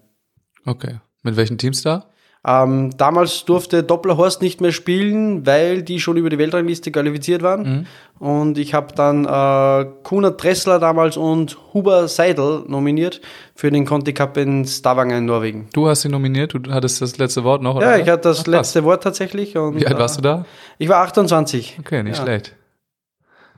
Okay. 0.64 0.96
Mit 1.22 1.36
welchen 1.36 1.58
Teams 1.58 1.82
da? 1.82 2.06
Ähm, 2.48 2.90
damals 2.96 3.44
durfte 3.44 3.82
Dopplerhorst 3.82 4.40
nicht 4.40 4.60
mehr 4.60 4.70
spielen, 4.70 5.44
weil 5.44 5.82
die 5.82 5.98
schon 5.98 6.16
über 6.16 6.30
die 6.30 6.38
Weltrangliste 6.38 6.92
qualifiziert 6.92 7.42
waren. 7.42 7.86
Mhm. 8.20 8.24
Und 8.24 8.56
ich 8.58 8.72
habe 8.72 8.94
dann 8.94 9.24
äh, 9.24 9.90
Kuna 10.04 10.30
Dressler 10.30 10.78
damals 10.78 11.16
und 11.16 11.58
Huber 11.74 12.06
Seidel 12.06 12.62
nominiert 12.68 13.20
für 13.56 13.72
den 13.72 13.84
Conti 13.84 14.12
Cup 14.12 14.36
in 14.36 14.64
Stavanger 14.64 15.18
in 15.18 15.24
Norwegen. 15.26 15.66
Du 15.72 15.88
hast 15.88 16.04
ihn 16.04 16.12
nominiert, 16.12 16.54
du 16.54 16.60
hattest 16.72 17.02
das 17.02 17.18
letzte 17.18 17.42
Wort 17.42 17.62
noch, 17.62 17.80
Ja, 17.80 17.88
oder? 17.88 17.98
ich 18.00 18.08
hatte 18.08 18.28
das 18.28 18.42
Ach, 18.42 18.46
letzte 18.46 18.84
Wort 18.84 19.02
tatsächlich. 19.02 19.56
Und, 19.58 19.80
Wie 19.80 19.86
alt 19.88 19.98
warst 19.98 20.18
du 20.18 20.22
da? 20.22 20.42
Äh, 20.42 20.44
ich 20.78 20.88
war 20.88 21.02
28. 21.02 21.78
Okay, 21.80 22.04
nicht 22.04 22.18
Ja. 22.18 22.22
schlecht. 22.22 22.54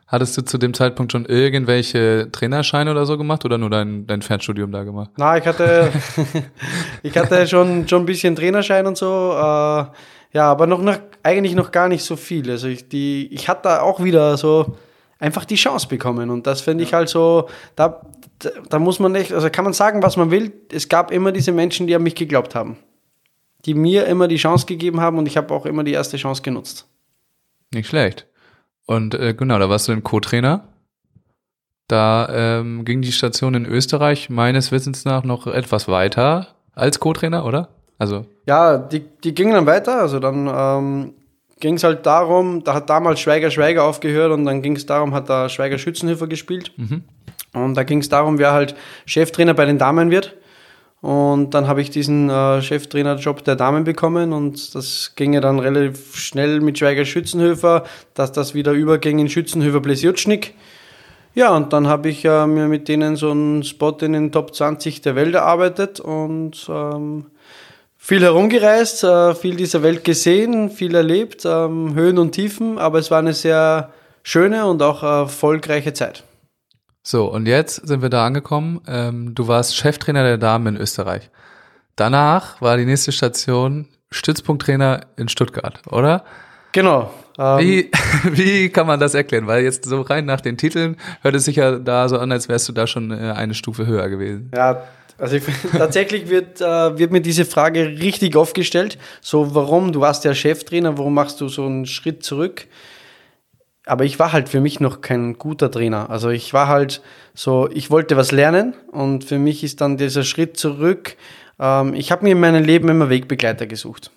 Hattest 0.09 0.39
du 0.39 0.43
zu 0.43 0.57
dem 0.57 0.73
Zeitpunkt 0.73 1.13
schon 1.13 1.27
irgendwelche 1.27 2.29
Trainerscheine 2.33 2.91
oder 2.91 3.05
so 3.05 3.19
gemacht 3.19 3.45
oder 3.45 3.59
nur 3.59 3.69
dein, 3.69 4.07
dein 4.07 4.23
Fernstudium 4.23 4.73
da 4.73 4.83
gemacht? 4.83 5.11
Na, 5.19 5.37
ich 5.37 5.47
hatte, 5.47 5.93
ich 7.03 7.17
hatte 7.17 7.47
schon, 7.47 7.87
schon 7.87 8.03
ein 8.03 8.07
bisschen 8.07 8.35
Trainerschein 8.35 8.87
und 8.87 8.97
so. 8.97 9.33
Äh, 9.33 9.85
ja, 10.33 10.51
aber 10.51 10.67
noch, 10.67 10.81
noch 10.81 10.99
eigentlich 11.23 11.55
noch 11.55 11.71
gar 11.71 11.89
nicht 11.89 12.03
so 12.05 12.17
viel. 12.17 12.51
Also 12.51 12.69
ich, 12.69 12.89
die, 12.89 13.29
ich 13.33 13.49
hatte 13.49 13.65
da 13.65 13.81
auch 13.83 14.03
wieder 14.03 14.39
so 14.39 14.77
einfach 15.19 15.45
die 15.45 15.57
Chance 15.57 15.89
bekommen. 15.89 16.31
Und 16.31 16.47
das 16.47 16.63
finde 16.63 16.85
ich 16.85 16.95
halt 16.95 17.11
so, 17.11 17.51
da, 17.77 18.01
da, 18.39 18.51
da 18.71 18.79
muss 18.79 19.01
man 19.01 19.15
echt, 19.15 19.33
also 19.33 19.51
kann 19.51 19.65
man 19.65 19.75
sagen, 19.75 20.03
was 20.03 20.17
man 20.17 20.31
will. 20.31 20.55
Es 20.73 20.89
gab 20.89 21.11
immer 21.11 21.33
diese 21.33 21.53
Menschen, 21.53 21.87
die 21.87 21.95
an 21.95 22.03
mich 22.03 22.15
geglaubt 22.15 22.55
haben. 22.55 22.79
Die 23.67 23.75
mir 23.75 24.07
immer 24.07 24.27
die 24.27 24.37
Chance 24.37 24.65
gegeben 24.65 25.03
haben 25.03 25.19
und 25.19 25.27
ich 25.27 25.37
habe 25.37 25.53
auch 25.53 25.67
immer 25.67 25.85
die 25.85 25.93
erste 25.93 26.17
Chance 26.17 26.41
genutzt. 26.41 26.87
Nicht 27.75 27.89
schlecht. 27.89 28.27
Und 28.89 29.15
äh, 29.15 29.35
genau, 29.35 29.59
da 29.59 29.69
warst 29.69 29.87
du 29.87 29.93
ein 29.93 30.03
Co-Trainer. 30.03 30.65
Da 31.89 32.29
ähm, 32.31 32.87
ging 32.87 33.03
die 33.03 33.13
Station 33.13 33.55
in 33.55 33.67
Österreich 33.67 34.31
meines 34.31 34.73
Wissens 34.73 35.05
nach 35.05 35.25
noch 35.25 35.47
etwas 35.47 35.89
weiter 35.89 36.49
als 36.75 36.99
Co-Trainer, 36.99 37.45
oder? 37.45 37.69
Also, 37.99 38.25
Ja, 38.47 38.79
die, 38.79 39.01
die 39.23 39.35
gingen 39.35 39.53
dann 39.53 39.67
weiter. 39.67 40.01
Also 40.01 40.21
dann 40.21 40.47
ähm, 40.47 41.15
ging 41.61 41.75
es 41.75 41.85
halt 41.85 42.07
darum, 42.07 42.65
da 42.65 42.73
hat 42.73 42.89
damals 42.89 43.21
Schweiger 43.21 43.51
Schweiger 43.51 43.85
aufgehört 43.85 44.33
und 44.33 44.47
dann 44.47 44.63
ging 44.63 44.77
es 44.77 44.87
darum, 44.87 45.13
hat 45.13 45.29
da 45.29 45.51
Schweiger 45.51 45.77
Schützenhöfer 45.77 46.27
gespielt. 46.27 46.73
Und 47.53 47.75
da 47.75 47.83
ging 47.83 47.99
es 47.99 48.09
darum, 48.09 48.39
wer 48.39 48.53
halt 48.53 48.75
Cheftrainer 49.05 49.53
bei 49.53 49.67
den 49.67 49.77
Damen 49.79 50.11
wird. 50.11 50.35
Und 51.01 51.55
dann 51.55 51.69
habe 51.69 51.81
ich 51.81 51.91
diesen 51.91 52.29
äh, 52.29 52.61
Cheftrainerjob 52.61 53.45
der 53.45 53.55
Damen 53.55 53.85
bekommen 53.85 54.33
und 54.33 54.75
das 54.75 55.13
ging 55.15 55.33
ja 55.33 55.41
dann 55.41 55.61
relativ 55.61 56.17
schnell 56.17 56.61
mit 56.61 56.79
Schweiger 56.79 57.05
Schützenhöfer, 57.05 57.85
dass 58.15 58.33
das 58.33 58.53
wieder 58.55 58.73
überging 58.73 59.21
in 59.21 59.29
Schützenhöfer 59.29 59.81
Blesjutschnik. 59.81 60.55
Ja, 61.35 61.55
und 61.55 61.73
dann 61.73 61.87
habe 61.87 62.09
ich 62.09 62.25
äh, 62.25 62.47
mir 62.49 62.67
mit 62.67 62.89
denen 62.89 63.15
so 63.15 63.31
einen 63.31 63.63
Spot 63.63 63.97
in 64.01 64.13
den 64.13 64.33
Top 64.33 64.53
20 64.53 65.01
der 65.03 65.15
Welt 65.15 65.37
erarbeitet 65.37 66.01
und 66.01 66.67
ähm, 66.69 67.27
viel 67.97 68.23
herumgereist, 68.23 69.05
äh, 69.05 69.37
viel 69.37 69.55
dieser 69.55 69.85
Welt 69.85 70.03
gesehen, 70.03 70.69
viel 70.69 70.97
erlebt, 70.97 71.45
ähm, 71.45 71.95
Höhen 71.95 72.19
und 72.19 72.33
Tiefen, 72.33 72.77
aber 72.79 72.99
es 72.99 73.13
war 73.13 73.21
eine 73.21 73.35
sehr 73.35 73.93
schöne 74.25 74.67
und 74.67 74.83
auch 74.83 75.05
erfolgreiche 75.05 75.93
Zeit. 75.93 76.25
So, 77.11 77.25
und 77.25 77.47
jetzt 77.47 77.87
sind 77.89 78.03
wir 78.03 78.11
da 78.11 78.27
angekommen. 78.27 78.83
Ähm, 78.87 79.35
du 79.35 79.49
warst 79.49 79.75
Cheftrainer 79.75 80.25
der 80.25 80.37
Damen 80.37 80.75
in 80.75 80.77
Österreich. 80.79 81.31
Danach 81.97 82.61
war 82.61 82.77
die 82.77 82.85
nächste 82.85 83.13
Station 83.13 83.89
Stützpunkttrainer 84.11 85.07
in 85.17 85.31
Stuttgart, 85.31 85.81
oder? 85.91 86.23
Genau. 86.73 87.11
Ähm, 87.39 87.59
Wie, 87.61 87.91
wie 88.25 88.69
kann 88.69 88.87
man 88.87 89.01
das 89.01 89.15
erklären? 89.15 89.47
Weil 89.47 89.65
jetzt 89.65 89.87
so 89.87 90.03
rein 90.03 90.27
nach 90.27 90.43
den 90.43 90.59
Titeln 90.59 90.99
hört 91.23 91.35
es 91.35 91.47
sich 91.47 91.57
ja 91.57 91.79
da 91.79 92.11
so 92.11 92.19
an, 92.19 92.31
als 92.31 92.51
wärst 92.51 92.69
du 92.69 92.75
da 92.75 92.87
schon 92.87 93.11
äh, 93.11 93.33
eine 93.35 93.55
Stufe 93.55 93.87
höher 93.87 94.11
gewesen. 94.11 94.51
Ja, 94.55 94.83
also 95.17 95.37
ich, 95.37 95.45
tatsächlich 95.73 96.29
wird, 96.29 96.61
äh, 96.61 96.99
wird 96.99 97.11
mir 97.11 97.23
diese 97.23 97.47
Frage 97.47 97.87
richtig 97.87 98.37
oft 98.37 98.53
gestellt. 98.53 98.99
So, 99.23 99.55
warum? 99.55 99.93
Du 99.93 100.01
warst 100.01 100.27
ja 100.27 100.35
Cheftrainer, 100.35 100.99
warum 100.99 101.15
machst 101.15 101.41
du 101.41 101.49
so 101.49 101.65
einen 101.65 101.87
Schritt 101.87 102.23
zurück? 102.23 102.67
Aber 103.89 104.05
ich 104.05 104.19
war 104.19 104.33
halt 104.33 104.49
für 104.49 104.61
mich 104.61 104.81
noch 104.81 105.01
kein 105.01 105.39
guter 105.39 105.71
Trainer. 105.71 106.11
Also 106.11 106.29
ich 106.31 106.53
war 106.53 106.69
halt 106.69 107.03
so, 107.35 107.69
ich 107.73 107.91
wollte 107.91 108.17
was 108.17 108.33
lernen 108.33 108.75
und 108.93 109.25
für 109.25 109.39
mich 109.39 109.65
ist 109.65 109.81
dann 109.81 109.97
dieser 109.97 110.25
Schritt 110.25 110.57
zurück. 110.57 111.17
Ähm, 111.59 111.95
ich 111.95 112.13
habe 112.13 112.25
mir 112.25 112.33
in 112.33 112.41
meinem 112.41 112.65
Leben 112.65 112.89
immer 112.89 113.09
Wegbegleiter 113.09 113.67
gesucht. 113.67 114.11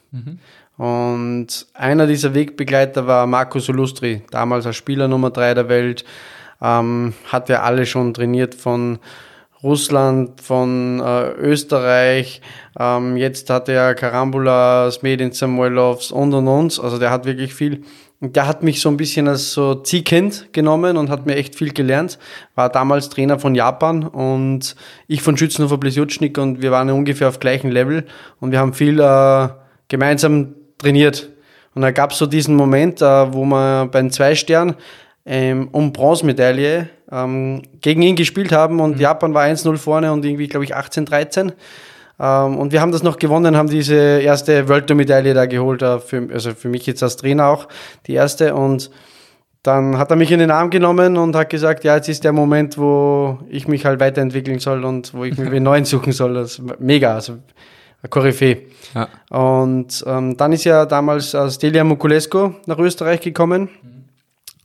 Und 0.78 1.68
einer 1.74 2.08
dieser 2.08 2.34
Wegbegleiter 2.34 3.06
war 3.08 3.28
Marco 3.28 3.60
Solustri, 3.60 4.24
damals 4.32 4.66
als 4.66 4.78
Spieler 4.78 5.08
Nummer 5.08 5.30
drei 5.30 5.54
der 5.54 5.70
Welt. 5.70 6.06
Ähm, 6.62 7.14
hat 7.28 7.50
ja 7.50 7.62
alle 7.62 7.86
schon 7.86 8.14
trainiert 8.14 8.56
von 8.56 9.00
Russland, 9.64 10.42
von 10.42 11.00
äh, 11.00 11.32
Österreich. 11.34 12.42
Ähm, 12.80 13.16
jetzt 13.18 13.50
hat 13.50 13.70
er 13.70 13.94
Karambulas, 13.96 15.02
Medin 15.02 15.32
Samuelovs 15.32 16.12
und 16.12 16.34
und 16.34 16.48
und. 16.48 16.80
Also 16.80 16.98
der 16.98 17.12
hat 17.12 17.26
wirklich 17.26 17.54
viel. 17.54 17.84
Und 18.22 18.36
der 18.36 18.48
hat 18.48 18.62
mich 18.62 18.82
so 18.82 18.90
ein 18.90 18.98
bisschen 18.98 19.28
als 19.28 19.52
so 19.52 19.74
Ziehkind 19.74 20.54
genommen 20.54 20.96
und 20.96 21.10
hat 21.10 21.26
mir 21.26 21.36
echt 21.36 21.56
viel 21.56 21.74
gelernt. 21.74 22.20
War 22.54 22.70
damals 22.70 23.10
Trainer 23.10 23.40
von 23.40 23.56
Japan 23.56 24.04
und 24.04 24.76
ich 25.08 25.24
von 25.24 25.36
Schützenhofer 25.38 25.80
Blesjutschnik 25.80 26.38
und 26.38 26.62
wir 26.62 26.70
waren 26.70 26.92
ungefähr 26.92 27.28
auf 27.28 27.40
gleichem 27.40 27.72
Level 27.72 28.06
und 28.40 28.52
wir 28.52 28.60
haben 28.60 28.76
viel 28.76 29.00
äh, 29.00 29.50
gemeinsam 29.88 30.54
trainiert. 30.78 31.30
Und 31.74 31.82
da 31.82 31.90
gab 31.90 32.12
es 32.12 32.20
so 32.20 32.28
diesen 32.28 32.56
Moment, 32.56 33.02
äh, 33.02 33.34
wo 33.34 33.44
wir 33.44 33.88
bei 33.92 34.02
den 34.02 34.12
zwei 34.12 34.36
Stern 34.36 34.76
ähm, 35.26 35.70
um 35.72 35.92
Bronzemedaille 35.92 36.90
ähm, 37.12 37.64
gegen 37.82 38.04
ihn 38.04 38.16
gespielt 38.16 38.52
haben 38.52 38.82
und 38.82 39.00
Japan 39.00 39.34
war 39.34 39.46
1-0 39.46 39.78
vorne 39.78 40.14
und 40.14 40.24
irgendwie, 40.24 40.48
glaube 40.48 40.66
ich, 40.66 40.76
18-13. 40.76 41.54
Ähm, 42.22 42.58
und 42.58 42.72
wir 42.72 42.82
haben 42.82 42.92
das 42.92 43.02
noch 43.02 43.18
gewonnen, 43.18 43.58
haben 43.58 43.70
diese 43.70 43.96
erste 43.96 44.70
World 44.70 44.86
Tour 44.86 44.96
Medaille 44.96 45.34
da 45.34 45.48
geholt, 45.48 45.82
äh, 45.82 46.00
für, 46.00 46.28
also 46.32 46.54
für 46.54 46.70
mich 46.70 46.86
jetzt 46.86 47.02
als 47.02 47.18
Trainer 47.18 47.48
auch, 47.48 47.68
die 48.06 48.14
erste. 48.14 48.54
Und 48.54 48.92
dann 49.64 49.98
hat 49.98 50.12
er 50.12 50.16
mich 50.16 50.32
in 50.32 50.40
den 50.40 50.52
Arm 50.52 50.70
genommen 50.70 51.18
und 51.18 51.36
hat 51.36 51.50
gesagt, 51.50 51.84
ja, 51.84 51.96
jetzt 51.96 52.10
ist 52.10 52.24
der 52.24 52.32
Moment, 52.32 52.78
wo 52.78 53.40
ich 53.50 53.68
mich 53.68 53.86
halt 53.86 54.00
weiterentwickeln 54.00 54.60
soll 54.60 54.86
und 54.86 55.14
wo 55.16 55.24
ich 55.24 55.36
mir 55.38 55.48
einen 55.48 55.64
neuen 55.64 55.86
suchen 55.94 56.14
soll. 56.14 56.36
Das 56.36 56.60
ist 56.60 56.80
mega, 56.80 57.16
also 57.16 57.40
Koryphäe. 58.08 58.68
Ja. 58.94 59.08
Und 59.30 60.04
ähm, 60.06 60.38
dann 60.38 60.54
ist 60.54 60.64
ja 60.64 60.86
damals 60.86 61.34
äh, 61.34 61.50
Stelia 61.50 61.84
Mukulescu 61.84 62.54
nach 62.68 62.78
Österreich 62.78 63.22
gekommen. 63.22 63.70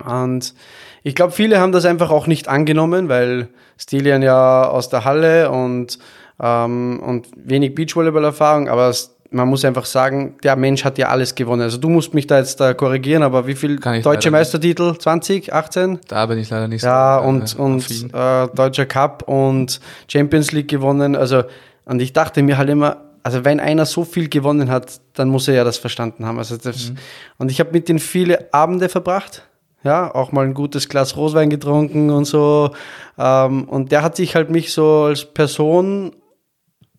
Und 0.05 0.55
ich 1.03 1.15
glaube, 1.15 1.33
viele 1.33 1.59
haben 1.59 1.73
das 1.73 1.87
einfach 1.87 2.11
auch 2.11 2.27
nicht 2.27 2.49
angenommen, 2.49 3.09
weil 3.09 3.49
Stelian 3.79 4.23
ja 4.23 4.69
aus 4.69 4.91
der 4.91 5.05
Halle 5.05 5.51
und, 5.51 5.99
ähm, 6.41 7.01
und 7.01 7.29
wenig 7.37 7.75
Beachvolleyball-Erfahrung, 7.75 8.69
aber 8.69 8.93
man 9.31 9.49
muss 9.49 9.65
einfach 9.65 9.87
sagen, 9.87 10.37
der 10.43 10.57
Mensch 10.57 10.85
hat 10.85 10.99
ja 10.99 11.09
alles 11.09 11.35
gewonnen. 11.35 11.63
Also 11.63 11.79
du 11.79 11.89
musst 11.89 12.15
mich 12.15 12.27
da 12.27 12.39
jetzt 12.39 12.61
da 12.61 12.75
korrigieren, 12.75 13.23
aber 13.23 13.47
wie 13.47 13.55
viel 13.55 13.77
deutsche 13.77 14.03
leider 14.03 14.17
nicht. 14.19 14.31
Meistertitel? 14.31 14.97
20, 14.97 15.53
18? 15.53 16.01
Da 16.09 16.27
bin 16.27 16.39
ich 16.39 16.49
leider 16.51 16.69
nicht 16.69 16.83
Ja, 16.83 17.21
so 17.21 17.29
und, 17.29 17.55
äh, 17.55 17.61
und 17.61 18.15
äh, 18.15 18.49
Deutscher 18.55 18.87
Cup 18.87 19.25
und 19.29 19.81
Champions 20.09 20.53
League 20.53 20.69
gewonnen. 20.69 21.17
Also, 21.17 21.43
und 21.85 22.01
ich 22.01 22.13
dachte 22.13 22.43
mir 22.43 22.57
halt 22.57 22.71
immer, 22.71 22.99
also 23.23 23.45
wenn 23.45 23.59
einer 23.59 23.87
so 23.87 24.05
viel 24.05 24.29
gewonnen 24.29 24.71
hat, 24.71 25.01
dann 25.15 25.29
muss 25.29 25.49
er 25.49 25.55
ja 25.55 25.65
das 25.65 25.79
verstanden 25.79 26.25
haben. 26.25 26.39
Also 26.39 26.57
das, 26.57 26.93
Und 27.39 27.51
ich 27.51 27.59
habe 27.59 27.73
mit 27.73 27.89
denen 27.89 27.99
viele 27.99 28.53
Abende 28.55 28.89
verbracht. 28.89 29.43
Ja, 29.83 30.13
auch 30.15 30.33
mal 30.33 30.45
ein 30.45 30.55
gutes 30.55 30.89
Glas 30.89 31.17
Roswein 31.17 31.51
getrunken 31.51 32.11
und 32.11 32.25
so. 32.25 32.71
Ähm, 33.19 33.65
und 33.65 33.93
der 33.93 34.03
hat 34.03 34.17
sich 34.17 34.35
halt 34.35 34.51
mich 34.51 34.73
so 34.73 35.05
als 35.05 35.25
Person, 35.25 36.15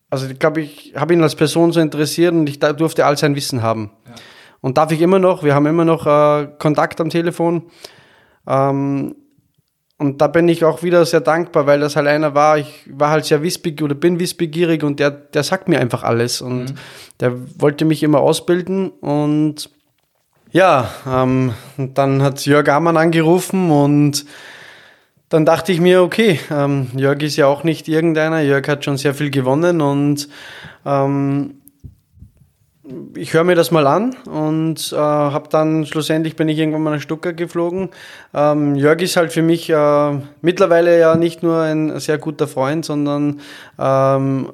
also 0.10 0.28
ich 0.28 0.40
glaube, 0.40 0.62
ich 0.62 0.94
habe 0.96 1.14
ihn 1.14 1.24
als 1.24 1.36
Person 1.36 1.72
so 1.72 1.80
interessiert 1.80 2.34
und 2.34 2.48
ich 2.48 2.60
durfte 2.60 3.06
all 3.06 3.18
sein 3.18 3.36
Wissen 3.36 3.62
haben. 3.62 3.92
Und 4.62 4.78
darf 4.78 4.92
ich 4.92 5.02
immer 5.02 5.20
noch, 5.20 5.44
wir 5.44 5.54
haben 5.54 5.66
immer 5.66 5.86
noch 5.86 6.06
äh, 6.08 6.48
Kontakt 6.58 7.00
am 7.02 7.10
Telefon. 7.10 7.70
Ähm, 8.48 9.16
und 10.00 10.22
da 10.22 10.28
bin 10.28 10.48
ich 10.48 10.64
auch 10.64 10.84
wieder 10.84 11.06
sehr 11.06 11.22
dankbar, 11.22 11.66
weil 11.66 11.80
das 11.80 11.96
halt 11.96 12.08
einer 12.08 12.36
war, 12.36 12.60
ich 12.60 12.88
war 12.88 13.10
halt 13.10 13.26
sehr 13.26 13.42
wissbegierig 13.42 13.84
oder 13.84 13.96
bin 13.96 14.20
wissbegierig 14.20 14.84
und 14.84 15.00
der, 15.00 15.10
der 15.10 15.44
sagt 15.44 15.68
mir 15.68 15.80
einfach 15.80 16.04
alles 16.04 16.40
und 16.40 16.76
der 17.20 17.34
wollte 17.60 17.84
mich 17.84 18.04
immer 18.04 18.20
ausbilden 18.20 18.90
und 18.90 19.72
ja, 20.52 20.90
ähm, 21.08 21.54
und 21.78 21.98
dann 21.98 22.22
hat 22.22 22.46
Jörg 22.46 22.70
Amann 22.70 22.96
angerufen 22.96 23.72
und 23.72 24.26
dann 25.30 25.46
dachte 25.46 25.72
ich 25.72 25.82
mir, 25.82 26.02
okay, 26.02 26.40
ähm, 26.50 26.88
Jörg 26.96 27.22
ist 27.22 27.36
ja 27.36 27.48
auch 27.48 27.64
nicht 27.64 27.88
irgendeiner, 27.88 28.42
Jörg 28.42 28.68
hat 28.68 28.86
schon 28.86 28.98
sehr 28.98 29.14
viel 29.14 29.30
gewonnen 29.30 29.82
und 29.82 30.30
ähm, 30.86 31.56
ich 33.16 33.34
höre 33.34 33.44
mir 33.44 33.56
das 33.56 33.72
mal 33.72 33.86
an 33.86 34.16
und 34.30 34.94
äh, 34.94 34.96
habe 34.96 35.50
dann 35.50 35.86
schlussendlich 35.86 36.38
bin 36.38 36.48
ich 36.48 36.58
irgendwann 36.58 36.84
mal 36.84 36.96
nach 36.96 37.02
Stuttgart 37.02 37.36
geflogen. 37.36 37.90
Ähm, 38.34 38.76
Jörg 38.76 39.02
ist 39.02 39.18
halt 39.18 39.34
für 39.34 39.42
mich 39.42 39.70
äh, 39.70 40.20
mittlerweile 40.42 40.98
ja 40.98 41.16
nicht 41.16 41.44
nur 41.44 41.62
ein 41.62 42.00
sehr 42.00 42.18
guter 42.18 42.48
Freund, 42.48 42.86
sondern 42.86 43.42
ähm, 43.78 44.54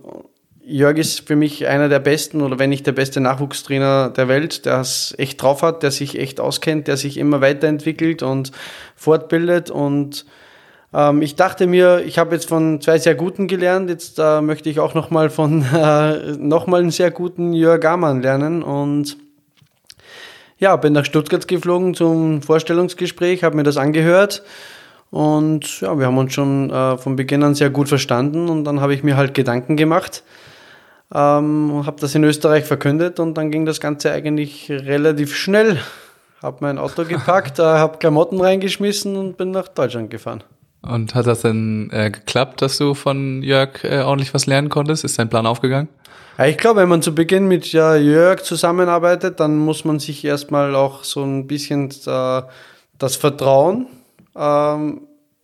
Jörg 0.65 0.98
ist 0.98 1.27
für 1.27 1.36
mich 1.36 1.68
einer 1.68 1.89
der 1.89 2.00
besten 2.00 2.42
oder 2.42 2.58
wenn 2.58 2.70
nicht 2.70 2.88
der 2.88 2.94
beste 2.94 3.20
Nachwuchstrainer 3.20 4.10
der 4.10 4.27
Welt, 4.27 4.65
der 4.65 4.80
es 4.80 5.13
echt 5.18 5.42
drauf 5.42 5.62
hat, 5.62 5.84
der 5.84 5.92
sich 5.92 6.18
echt 6.18 6.39
auskennt, 6.39 6.88
der 6.88 6.98
sich 6.98 7.18
immer 7.18 7.42
weiterentwickelt 7.42 8.24
und 8.24 8.51
fortbildet 8.96 9.70
und 9.70 10.25
Ähm, 10.93 11.21
ich 11.21 11.35
dachte 11.35 11.67
mir, 11.67 12.03
ich 12.05 12.19
habe 12.19 12.35
jetzt 12.35 12.47
von 12.47 12.79
zwei 12.81 12.97
sehr 13.00 13.15
guten 13.15 13.47
gelernt, 13.47 13.89
jetzt 13.89 14.19
äh, 14.19 14.41
möchte 14.41 14.69
ich 14.69 14.79
auch 14.79 14.93
nochmal 14.93 15.29
von 15.29 15.65
äh, 15.73 16.38
nochmal 16.38 16.81
einen 16.81 16.91
sehr 16.91 17.12
guten 17.12 17.53
Jörg 17.53 17.83
Amann 17.85 18.21
lernen. 18.21 18.63
Und 18.63 19.17
ja, 20.59 20.75
bin 20.75 20.93
nach 20.93 21.05
Stuttgart 21.05 21.47
geflogen 21.47 21.93
zum 21.93 22.41
Vorstellungsgespräch, 22.41 23.43
habe 23.43 23.55
mir 23.55 23.63
das 23.63 23.77
angehört. 23.77 24.43
Und 25.09 25.81
ja, 25.81 25.97
wir 25.97 26.07
haben 26.07 26.17
uns 26.17 26.33
schon 26.33 26.69
äh, 26.69 26.97
von 26.97 27.15
Beginn 27.15 27.43
an 27.43 27.53
sehr 27.53 27.69
gut 27.69 27.89
verstanden. 27.89 28.50
Und 28.50 28.63
dann 28.63 28.79
habe 28.81 28.93
ich 28.93 29.03
mir 29.03 29.17
halt 29.17 29.33
Gedanken 29.33 29.77
gemacht, 29.77 30.23
ähm, 31.13 31.83
habe 31.85 32.00
das 32.00 32.15
in 32.15 32.23
Österreich 32.23 32.65
verkündet. 32.65 33.19
Und 33.19 33.35
dann 33.35 33.51
ging 33.51 33.65
das 33.65 33.79
Ganze 33.79 34.12
eigentlich 34.12 34.69
relativ 34.71 35.35
schnell. 35.35 35.79
Habe 36.41 36.57
mein 36.62 36.77
Auto 36.77 37.05
gepackt, 37.05 37.59
äh, 37.59 37.63
habe 37.63 37.97
Klamotten 37.97 38.41
reingeschmissen 38.41 39.15
und 39.15 39.38
bin 39.38 39.51
nach 39.51 39.67
Deutschland 39.67 40.09
gefahren. 40.09 40.43
Und 40.85 41.15
hat 41.15 41.27
das 41.27 41.41
denn 41.41 41.89
äh, 41.93 42.11
geklappt, 42.11 42.61
dass 42.61 42.77
du 42.77 42.93
von 42.93 43.41
Jörg 43.41 43.83
äh, 43.83 44.01
ordentlich 44.01 44.33
was 44.33 44.45
lernen 44.45 44.69
konntest? 44.69 45.05
Ist 45.05 45.17
dein 45.17 45.29
Plan 45.29 45.45
aufgegangen? 45.45 45.87
Ja, 46.37 46.45
ich 46.45 46.57
glaube, 46.57 46.81
wenn 46.81 46.89
man 46.89 47.01
zu 47.01 47.15
Beginn 47.15 47.47
mit 47.47 47.71
ja, 47.71 47.95
Jörg 47.95 48.43
zusammenarbeitet, 48.43 49.39
dann 49.39 49.57
muss 49.57 49.85
man 49.85 49.99
sich 49.99 50.25
erstmal 50.25 50.75
auch 50.75 51.03
so 51.03 51.23
ein 51.23 51.47
bisschen 51.47 51.89
äh, 52.05 52.41
das 52.97 53.15
Vertrauen 53.15 53.87
ähm, 54.35 55.01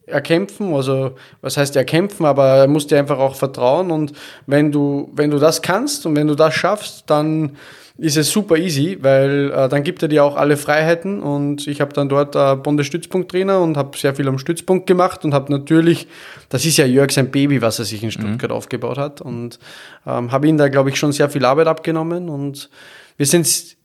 erkämpfen. 0.08 0.74
Also, 0.74 1.12
was 1.42 1.56
heißt 1.56 1.76
erkämpfen, 1.76 2.26
aber 2.26 2.46
er 2.46 2.68
muss 2.68 2.88
dir 2.88 3.00
einfach 3.00 3.20
auch 3.20 3.36
vertrauen. 3.36 3.92
Und 3.92 4.14
wenn 4.46 4.72
du, 4.74 5.10
wenn 5.14 5.32
du 5.32 5.40
das 5.40 5.62
kannst 5.62 6.06
und 6.06 6.16
wenn 6.18 6.28
du 6.28 6.36
das 6.36 6.54
schaffst, 6.54 7.04
dann 7.10 7.56
ist 8.00 8.18
es 8.18 8.32
super 8.32 8.56
easy, 8.58 8.98
weil 9.02 9.52
äh, 9.52 9.68
dann 9.68 9.84
gibt 9.84 10.02
er 10.02 10.08
dir 10.08 10.24
auch 10.24 10.36
alle 10.36 10.58
Freiheiten 10.58 11.22
und 11.22 11.68
ich 11.68 11.82
habe 11.82 11.94
dann 11.94 12.08
dort 12.08 12.36
äh, 12.36 12.56
Bundesstützpunkttrainer 12.56 13.60
und 13.60 13.78
habe 13.78 13.98
sehr 13.98 14.16
viel 14.16 14.28
am 14.28 14.38
Stützpunkt 14.38 14.88
gemacht 14.88 15.26
und 15.26 15.34
habe 15.34 15.52
natürlich, 15.52 16.08
das 16.48 16.66
ist 16.66 16.78
ja 16.78 16.86
Jörg 16.86 17.12
sein 17.12 17.30
Baby, 17.30 17.62
was 17.62 17.80
er 17.80 17.86
sich 17.86 18.02
in 18.04 18.12
Stuttgart 18.12 18.52
mhm. 18.52 18.58
aufgebaut 18.58 18.98
hat 18.98 19.22
und 19.22 19.60
ähm, 20.08 20.32
habe 20.32 20.48
ihn 20.48 20.58
da, 20.58 20.70
glaube 20.70 20.90
ich, 20.90 20.96
schon 20.96 21.12
sehr 21.12 21.30
viel 21.30 21.44
Arbeit 21.44 21.68
abgenommen 21.68 22.30
und 22.30 22.70
wir 23.18 23.26
sind 23.26 23.76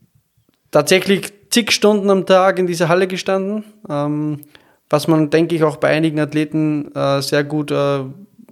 tatsächlich 0.71 1.33
zig 1.49 1.71
Stunden 1.71 2.09
am 2.09 2.25
Tag 2.25 2.57
in 2.57 2.67
dieser 2.67 2.87
Halle 2.87 3.07
gestanden, 3.07 3.65
ähm, 3.89 4.41
was 4.89 5.07
man, 5.07 5.29
denke 5.29 5.55
ich, 5.55 5.63
auch 5.63 5.77
bei 5.77 5.89
einigen 5.89 6.19
Athleten 6.19 6.93
äh, 6.95 7.21
sehr 7.21 7.43
gut, 7.43 7.71
äh, 7.71 7.99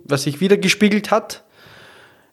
was 0.04 0.24
sich 0.24 0.42
wiedergespiegelt 0.42 1.10
hat 1.10 1.44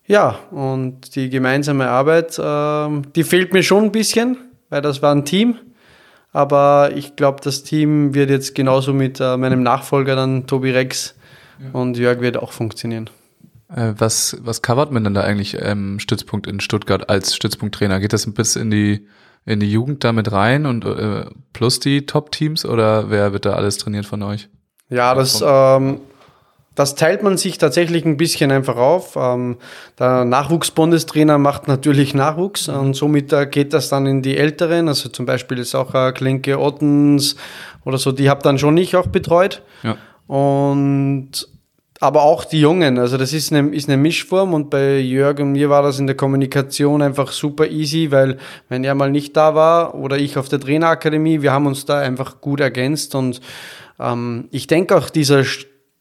ja, 0.07 0.39
und 0.51 1.15
die 1.15 1.31
gemeinsame 1.31 1.89
Arbeit, 1.89 2.39
äh, 2.39 3.03
die 3.15 3.25
fehlt 3.25 3.53
mir 3.53 3.63
schon 3.63 3.85
ein 3.85 3.93
bisschen, 3.93 4.39
weil 4.69 4.83
das 4.83 5.03
war 5.03 5.15
ein 5.15 5.25
Team. 5.25 5.57
Aber 6.33 6.93
ich 6.95 7.17
glaube, 7.17 7.41
das 7.43 7.65
Team 7.65 8.15
wird 8.15 8.31
jetzt 8.31 8.55
genauso 8.55 8.93
mit 8.93 9.21
äh, 9.21 9.37
meinem 9.37 9.63
Nachfolger 9.63 10.15
dann 10.15 10.47
Tobi 10.47 10.71
Rex 10.71 11.17
ja. 11.59 11.71
und 11.73 11.97
Jörg 11.97 12.21
wird 12.21 12.37
auch 12.37 12.53
funktionieren. 12.53 13.11
Äh, 13.75 13.95
was, 13.99 14.37
was 14.43 14.63
covert 14.63 14.93
man 14.93 15.05
denn 15.05 15.15
da 15.15 15.23
eigentlich 15.23 15.57
ähm, 15.61 15.99
Stützpunkt 15.99 16.47
in 16.47 16.61
Stuttgart 16.61 17.09
als 17.09 17.35
Stützpunkttrainer? 17.35 18.01
Geht 18.01 18.13
das 18.13 18.27
ein 18.27 18.35
bisschen 18.35 18.63
in 18.63 18.71
die, 18.71 19.07
in 19.45 19.61
die 19.61 19.71
Jugend 19.71 20.05
damit 20.05 20.31
rein 20.33 20.67
und 20.67 20.85
äh, 20.85 21.27
plus 21.53 21.81
die 21.81 22.07
Top-Teams 22.07 22.65
oder 22.65 23.11
wer 23.11 23.33
wird 23.33 23.45
da 23.45 23.53
alles 23.53 23.79
trainiert 23.79 24.07
von 24.07 24.23
euch? 24.23 24.49
Ja, 24.89 25.15
das 25.15 25.43
ähm, 25.45 26.01
das 26.75 26.95
teilt 26.95 27.23
man 27.23 27.37
sich 27.37 27.59
tatsächlich 27.59 28.05
ein 28.05 28.17
bisschen 28.17 28.51
einfach 28.51 28.77
auf. 28.77 29.17
Ähm, 29.17 29.57
der 29.99 30.25
Nachwuchsbundestrainer 30.25 31.37
macht 31.37 31.69
natürlich 31.69 32.15
Nachwuchs 32.15 32.69
mhm. 32.69 32.75
und 32.75 32.95
somit 32.95 33.33
äh, 33.33 33.47
geht 33.47 33.73
das 33.73 33.89
dann 33.89 34.07
in 34.07 34.23
die 34.23 34.37
Älteren. 34.37 34.89
Also 34.89 35.09
zum 35.09 35.27
Beispiel 35.27 35.59
ist 35.59 35.75
auch 35.75 35.95
äh, 35.95 36.13
Klinke 36.13 36.59
Ottens 36.59 37.37
oder 37.85 37.99
so, 37.99 38.13
die 38.13 38.31
habe 38.31 38.43
dann 38.43 38.59
schon 38.59 38.77
ich 38.77 38.97
auch 38.97 39.09
betreut. 39.09 39.63
Ja. 39.83 39.97
Und 40.27 41.49
aber 42.03 42.23
auch 42.23 42.47
die 42.47 42.61
Jungen, 42.61 42.99
also 42.99 43.19
das 43.19 43.35
ist 43.35 43.53
eine, 43.53 43.75
ist 43.75 43.87
eine 43.89 43.99
Mischform 43.99 44.55
und 44.55 44.71
bei 44.71 44.99
Jörg 45.01 45.39
und 45.39 45.53
mir 45.53 45.69
war 45.69 45.83
das 45.83 45.99
in 45.99 46.07
der 46.07 46.17
Kommunikation 46.17 47.03
einfach 47.03 47.31
super 47.31 47.69
easy, 47.69 48.11
weil 48.11 48.39
wenn 48.71 48.85
er 48.85 48.95
mal 48.95 49.11
nicht 49.11 49.37
da 49.37 49.55
war 49.55 49.95
oder 49.95 50.17
ich 50.17 50.39
auf 50.39 50.49
der 50.49 50.61
Trainerakademie, 50.61 51.43
wir 51.43 51.53
haben 51.53 51.67
uns 51.67 51.85
da 51.85 51.99
einfach 51.99 52.41
gut 52.41 52.61
ergänzt 52.61 53.15
und 53.15 53.43
ähm, 53.99 54.49
ich 54.51 54.67
denke 54.67 54.97
auch 54.97 55.11
dieser 55.11 55.45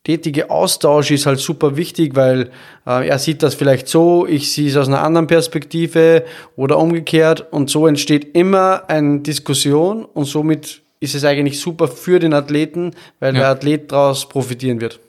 stetige 0.10 0.50
Austausch 0.50 1.12
ist 1.12 1.28
halt 1.28 1.40
super 1.40 1.78
wichtig, 1.78 2.16
weil 2.16 2.50
äh, 2.88 3.08
er 3.08 3.20
sieht 3.20 3.44
das 3.44 3.54
vielleicht 3.54 3.88
so, 3.88 4.26
ich 4.26 4.52
sehe 4.52 4.68
es 4.68 4.76
aus 4.76 4.88
einer 4.88 5.04
anderen 5.04 5.28
Perspektive 5.28 6.26
oder 6.56 6.80
umgekehrt 6.80 7.54
und 7.54 7.70
so 7.70 7.86
entsteht 7.86 8.36
immer 8.36 8.90
eine 8.90 9.20
Diskussion 9.20 10.06
und 10.06 10.26
somit 10.26 10.82
ist 11.00 11.14
es 11.14 11.24
eigentlich 11.24 11.60
super 11.60 11.88
für 11.88 12.18
den 12.18 12.34
Athleten, 12.34 12.96
weil 13.20 13.36
ja. 13.36 13.42
der 13.42 13.50
Athlet 13.50 13.92
daraus 13.92 14.28
profitieren 14.28 14.82
wird. 14.82 15.00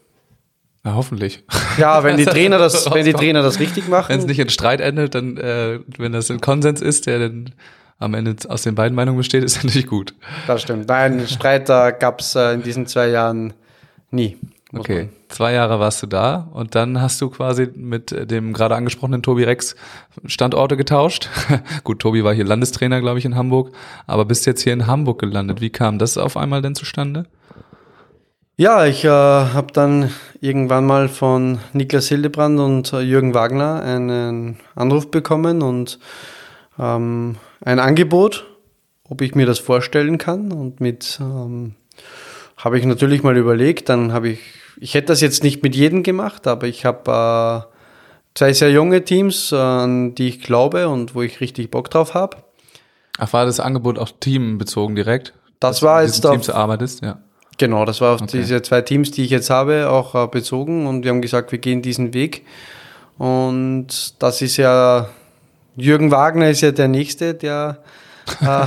Ja, 0.85 0.95
hoffentlich. 0.95 1.45
Ja, 1.79 2.05
wenn 2.05 2.19
die 2.19 2.25
Trainer 2.27 2.59
das, 2.59 2.91
wenn 2.93 3.07
die 3.07 3.15
Trainer 3.15 3.43
das 3.43 3.59
richtig 3.59 3.89
machen. 3.89 4.11
Wenn 4.11 4.21
es 4.21 4.27
nicht 4.27 4.39
in 4.39 4.51
Streit 4.51 4.83
endet, 4.83 5.15
dann, 5.15 5.39
äh, 5.39 5.81
wenn 5.97 6.13
das 6.13 6.31
ein 6.31 6.43
Konsens 6.43 6.83
ist, 6.83 7.07
der 7.07 7.21
dann 7.21 7.55
am 7.99 8.13
Ende 8.13 8.37
aus 8.49 8.63
den 8.63 8.75
beiden 8.75 8.95
Meinungen 8.95 9.17
besteht, 9.17 9.45
ist 9.45 9.57
natürlich 9.65 9.87
gut. 9.87 10.15
Das 10.47 10.61
stimmt. 10.61 10.89
Nein, 10.89 11.27
Streit 11.27 11.71
da 11.71 11.91
gab 11.91 12.21
es 12.21 12.35
äh, 12.35 12.53
in 12.53 12.63
diesen 12.63 12.87
zwei 12.87 13.09
Jahren 13.09 13.55
nie. 14.11 14.37
Okay, 14.73 15.09
zwei 15.29 15.53
Jahre 15.53 15.81
warst 15.81 16.01
du 16.03 16.07
da 16.07 16.49
und 16.53 16.77
dann 16.77 17.01
hast 17.01 17.21
du 17.21 17.29
quasi 17.29 17.69
mit 17.75 18.31
dem 18.31 18.53
gerade 18.53 18.77
angesprochenen 18.77 19.23
Tobi 19.23 19.43
Rex 19.43 19.75
Standorte 20.27 20.77
getauscht. 20.77 21.29
Gut, 21.85 21.99
Tobi 21.99 22.23
war 22.23 22.35
hier 22.35 22.45
Landestrainer, 22.45 23.01
glaube 23.01 23.19
ich, 23.19 23.25
in 23.25 23.35
Hamburg, 23.35 23.73
aber 24.07 24.25
bist 24.25 24.47
jetzt 24.47 24.63
hier 24.63 24.73
in 24.73 24.87
Hamburg 24.87 25.19
gelandet. 25.19 25.61
Wie 25.61 25.71
kam 25.71 25.99
das 25.99 26.17
auf 26.17 26.37
einmal 26.37 26.63
denn 26.63 26.77
zustande? 26.77 27.27
Ja, 28.57 28.85
ich 28.85 29.05
äh, 29.05 29.09
habe 29.09 29.73
dann 29.73 30.11
irgendwann 30.41 30.87
mal 30.87 31.09
von 31.09 31.59
Niklas 31.73 32.09
Hildebrand 32.09 32.61
und 32.61 32.93
äh, 32.93 33.01
Jürgen 33.01 33.35
Wagner 33.35 33.83
einen 33.83 34.59
Anruf 34.77 35.11
bekommen 35.11 35.63
und 35.63 35.99
ähm, 36.79 37.37
ein 37.63 37.79
Angebot, 37.79 38.47
ob 39.09 39.23
ich 39.23 39.35
mir 39.35 39.47
das 39.47 39.59
vorstellen 39.59 40.19
kann 40.19 40.53
und 40.53 40.81
mit 40.81 41.19
ähm, 41.21 41.75
habe 42.65 42.79
ich 42.79 42.85
natürlich 42.85 43.23
mal 43.23 43.37
überlegt, 43.37 43.89
dann 43.89 44.13
habe 44.13 44.31
ich 44.31 44.41
ich 44.81 44.95
hätte 44.95 45.09
das 45.09 45.21
jetzt 45.21 45.45
nicht 45.45 45.63
mit 45.63 45.77
jedem 45.77 46.03
gemacht, 46.03 46.47
aber 46.47 46.67
ich 46.67 46.85
habe 46.85 47.67
äh, 47.67 47.75
zwei 48.35 48.53
sehr 48.53 48.71
junge 48.71 49.05
Teams, 49.05 49.53
äh, 49.53 49.57
an 49.57 50.15
die 50.15 50.29
ich 50.29 50.41
glaube 50.41 50.89
und 50.89 51.15
wo 51.15 51.23
ich 51.23 51.41
richtig 51.41 51.71
Bock 51.71 51.91
drauf 51.91 52.15
habe. 52.15 52.39
Ach, 53.19 53.33
war 53.33 53.45
das 53.45 53.61
Angebot 53.61 53.99
auch 53.99 54.11
teambezogen 54.19 54.97
direkt? 54.97 55.35
Das 55.61 55.83
war 55.83 56.03
jetzt 56.03 56.25
auf, 56.25 56.33
Teams 56.33 56.51
arbeitest, 56.51 57.03
ja. 57.03 57.19
Genau, 57.59 57.85
das 57.85 58.01
war 58.01 58.15
auf 58.15 58.23
okay. 58.23 58.39
diese 58.39 58.63
zwei 58.63 58.81
Teams, 58.81 59.11
die 59.11 59.25
ich 59.25 59.31
jetzt 59.31 59.51
habe, 59.51 59.91
auch 59.91 60.15
äh, 60.15 60.27
bezogen 60.27 60.87
und 60.87 61.05
wir 61.05 61.11
haben 61.11 61.21
gesagt, 61.21 61.53
wir 61.53 61.59
gehen 61.59 61.83
diesen 61.83 62.15
Weg. 62.15 62.47
Und 63.19 64.15
das 64.19 64.41
ist 64.41 64.57
ja, 64.57 65.11
Jürgen 65.77 66.11
Wagner 66.11 66.49
ist 66.49 66.63
ja 66.63 66.73
der 66.73 66.89
Nächste, 66.89 67.35
der 67.35 67.83
äh, 68.41 68.67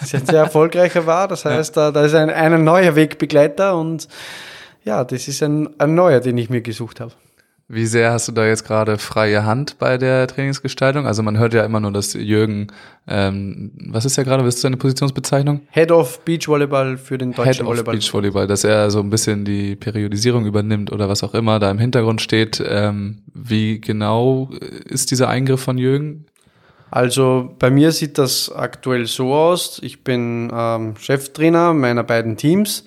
sehr 0.00 0.40
erfolgreicher 0.40 1.06
war. 1.06 1.28
Das 1.28 1.44
heißt, 1.44 1.76
ja. 1.76 1.90
da 1.90 2.04
ist 2.04 2.14
ein, 2.14 2.30
ein 2.30 2.64
neuer 2.64 2.96
Wegbegleiter 2.96 3.76
und 3.76 4.08
ja, 4.84 5.04
das 5.04 5.28
ist 5.28 5.42
ein, 5.42 5.68
ein 5.78 5.94
neuer, 5.94 6.20
den 6.20 6.36
ich 6.38 6.50
mir 6.50 6.60
gesucht 6.60 7.00
habe. 7.00 7.12
Wie 7.66 7.86
sehr 7.86 8.12
hast 8.12 8.28
du 8.28 8.32
da 8.32 8.46
jetzt 8.46 8.66
gerade 8.66 8.98
freie 8.98 9.46
Hand 9.46 9.78
bei 9.78 9.96
der 9.96 10.26
Trainingsgestaltung? 10.26 11.06
Also 11.06 11.22
man 11.22 11.38
hört 11.38 11.54
ja 11.54 11.64
immer 11.64 11.80
nur, 11.80 11.92
dass 11.92 12.12
Jürgen, 12.12 12.66
ähm, 13.08 13.72
was 13.86 14.04
ist 14.04 14.16
ja 14.16 14.22
gerade, 14.22 14.44
was 14.44 14.56
ist 14.56 14.64
deine 14.64 14.76
Positionsbezeichnung? 14.76 15.62
Head 15.70 15.90
of 15.90 16.20
Beachvolleyball 16.26 16.98
für 16.98 17.16
den 17.16 17.32
deutschen 17.32 17.44
Head 17.44 17.64
Volleyball. 17.64 17.94
Head 17.94 18.02
of 18.02 18.12
Beachvolleyball, 18.12 18.46
dass 18.46 18.64
er 18.64 18.90
so 18.90 19.00
ein 19.00 19.08
bisschen 19.08 19.46
die 19.46 19.76
Periodisierung 19.76 20.44
übernimmt 20.44 20.92
oder 20.92 21.08
was 21.08 21.24
auch 21.24 21.32
immer 21.32 21.58
da 21.58 21.70
im 21.70 21.78
Hintergrund 21.78 22.20
steht. 22.20 22.62
Ähm, 22.66 23.22
wie 23.32 23.80
genau 23.80 24.50
ist 24.84 25.10
dieser 25.10 25.28
Eingriff 25.28 25.62
von 25.62 25.78
Jürgen? 25.78 26.26
Also 26.94 27.52
bei 27.58 27.70
mir 27.70 27.90
sieht 27.90 28.18
das 28.18 28.52
aktuell 28.52 29.06
so 29.06 29.34
aus. 29.34 29.80
Ich 29.82 30.04
bin 30.04 30.48
ähm, 30.54 30.94
Cheftrainer 30.96 31.74
meiner 31.74 32.04
beiden 32.04 32.36
Teams. 32.36 32.84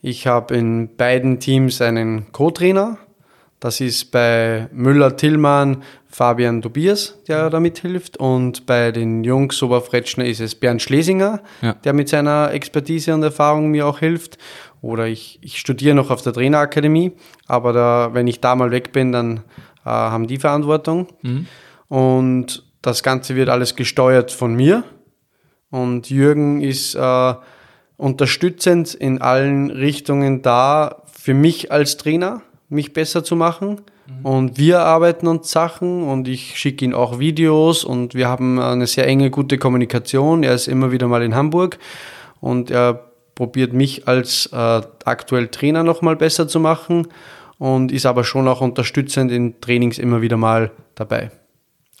Ich 0.00 0.28
habe 0.28 0.54
in 0.54 0.94
beiden 0.96 1.40
Teams 1.40 1.82
einen 1.82 2.30
Co-Trainer. 2.30 2.98
Das 3.58 3.80
ist 3.80 4.12
bei 4.12 4.68
Müller-Tillmann 4.70 5.82
Fabian 6.06 6.62
Tobias, 6.62 7.18
der 7.26 7.50
da 7.50 7.58
mithilft. 7.58 8.18
Und 8.18 8.66
bei 8.66 8.92
den 8.92 9.24
Jungs 9.24 9.60
Oberfretschner 9.60 10.26
ist 10.26 10.38
es 10.38 10.54
Bernd 10.54 10.80
Schlesinger, 10.80 11.40
ja. 11.60 11.72
der 11.72 11.92
mit 11.92 12.08
seiner 12.08 12.52
Expertise 12.52 13.12
und 13.14 13.24
Erfahrung 13.24 13.72
mir 13.72 13.84
auch 13.84 13.98
hilft. 13.98 14.38
Oder 14.80 15.08
ich, 15.08 15.40
ich 15.42 15.58
studiere 15.58 15.96
noch 15.96 16.10
auf 16.10 16.22
der 16.22 16.34
Trainerakademie, 16.34 17.14
aber 17.48 17.72
da, 17.72 18.10
wenn 18.12 18.28
ich 18.28 18.38
da 18.38 18.54
mal 18.54 18.70
weg 18.70 18.92
bin, 18.92 19.10
dann 19.10 19.38
äh, 19.84 19.90
haben 19.90 20.28
die 20.28 20.38
Verantwortung. 20.38 21.08
Mhm. 21.22 21.46
Und 21.88 22.69
das 22.82 23.02
Ganze 23.02 23.36
wird 23.36 23.48
alles 23.48 23.76
gesteuert 23.76 24.30
von 24.30 24.54
mir. 24.54 24.84
Und 25.70 26.10
Jürgen 26.10 26.60
ist 26.62 26.94
äh, 26.94 27.34
unterstützend 27.96 28.94
in 28.94 29.20
allen 29.20 29.70
Richtungen 29.70 30.42
da 30.42 31.02
für 31.12 31.34
mich 31.34 31.70
als 31.70 31.96
Trainer, 31.96 32.42
mich 32.68 32.92
besser 32.92 33.22
zu 33.22 33.36
machen. 33.36 33.82
Mhm. 34.06 34.26
Und 34.26 34.58
wir 34.58 34.80
arbeiten 34.80 35.26
uns 35.26 35.50
Sachen 35.50 36.02
und 36.02 36.26
ich 36.26 36.58
schicke 36.58 36.84
ihm 36.84 36.94
auch 36.94 37.18
Videos 37.18 37.84
und 37.84 38.14
wir 38.14 38.28
haben 38.28 38.58
eine 38.58 38.86
sehr 38.86 39.06
enge, 39.06 39.30
gute 39.30 39.58
Kommunikation. 39.58 40.42
Er 40.42 40.54
ist 40.54 40.66
immer 40.66 40.92
wieder 40.92 41.08
mal 41.08 41.22
in 41.22 41.34
Hamburg 41.34 41.78
und 42.40 42.70
er 42.70 43.10
probiert 43.34 43.72
mich 43.72 44.08
als 44.08 44.46
äh, 44.52 44.82
aktuell 45.04 45.48
Trainer 45.48 45.82
nochmal 45.82 46.16
besser 46.16 46.48
zu 46.48 46.58
machen 46.58 47.08
und 47.58 47.92
ist 47.92 48.06
aber 48.06 48.24
schon 48.24 48.48
auch 48.48 48.60
unterstützend 48.60 49.30
in 49.30 49.60
Trainings 49.60 49.98
immer 49.98 50.22
wieder 50.22 50.36
mal 50.36 50.70
dabei. 50.94 51.30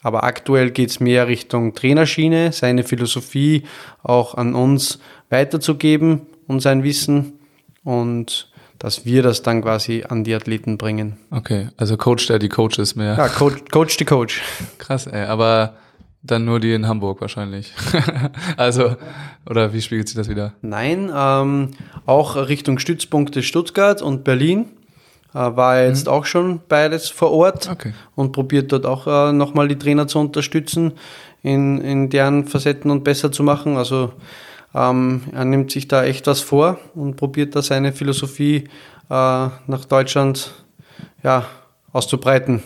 Aber 0.02 0.24
aktuell 0.24 0.70
geht 0.70 0.90
es 0.90 1.00
mehr 1.00 1.26
Richtung 1.26 1.74
Trainerschiene, 1.74 2.52
seine 2.52 2.84
Philosophie 2.84 3.64
auch 4.02 4.34
an 4.34 4.54
uns 4.54 4.98
weiterzugeben 5.28 6.22
und 6.46 6.60
sein 6.60 6.82
Wissen 6.82 7.34
und 7.84 8.50
dass 8.78 9.04
wir 9.04 9.22
das 9.22 9.42
dann 9.42 9.60
quasi 9.60 10.04
an 10.08 10.24
die 10.24 10.34
Athleten 10.34 10.78
bringen. 10.78 11.18
Okay, 11.30 11.68
also 11.76 11.98
Coach 11.98 12.26
der 12.28 12.38
die 12.38 12.48
Coaches 12.48 12.96
mehr. 12.96 13.14
Ja, 13.16 13.28
Coach, 13.28 13.62
Coach 13.70 13.98
die 13.98 14.06
Coach. 14.06 14.40
Krass, 14.78 15.06
ey, 15.06 15.26
aber 15.26 15.74
dann 16.22 16.46
nur 16.46 16.60
die 16.60 16.72
in 16.72 16.88
Hamburg 16.88 17.20
wahrscheinlich. 17.20 17.72
also, 18.56 18.96
oder 19.48 19.72
wie 19.74 19.82
spiegelt 19.82 20.08
sich 20.08 20.16
das 20.16 20.28
wieder? 20.28 20.54
Nein, 20.62 21.10
ähm, 21.14 21.70
auch 22.06 22.36
Richtung 22.36 22.78
Stützpunkte 22.78 23.42
Stuttgart 23.42 24.00
und 24.00 24.24
Berlin. 24.24 24.66
Äh, 25.32 25.56
war 25.56 25.80
jetzt 25.82 26.06
mhm. 26.06 26.12
auch 26.12 26.24
schon 26.24 26.60
beides 26.68 27.08
vor 27.08 27.30
Ort 27.30 27.68
okay. 27.70 27.92
und 28.16 28.32
probiert 28.32 28.72
dort 28.72 28.86
auch 28.86 29.06
äh, 29.06 29.32
nochmal 29.32 29.68
die 29.68 29.78
Trainer 29.78 30.06
zu 30.06 30.18
unterstützen, 30.18 30.92
in, 31.42 31.80
in 31.80 32.10
deren 32.10 32.46
Facetten 32.46 32.90
und 32.90 33.04
besser 33.04 33.30
zu 33.30 33.42
machen. 33.42 33.76
Also 33.76 34.12
ähm, 34.74 35.22
er 35.32 35.44
nimmt 35.44 35.70
sich 35.70 35.88
da 35.88 36.04
echt 36.04 36.26
was 36.26 36.40
vor 36.40 36.78
und 36.94 37.16
probiert 37.16 37.54
da 37.54 37.62
seine 37.62 37.92
Philosophie 37.92 38.68
äh, 39.08 39.12
nach 39.12 39.84
Deutschland 39.88 40.52
ja, 41.22 41.44
auszubreiten. 41.92 42.62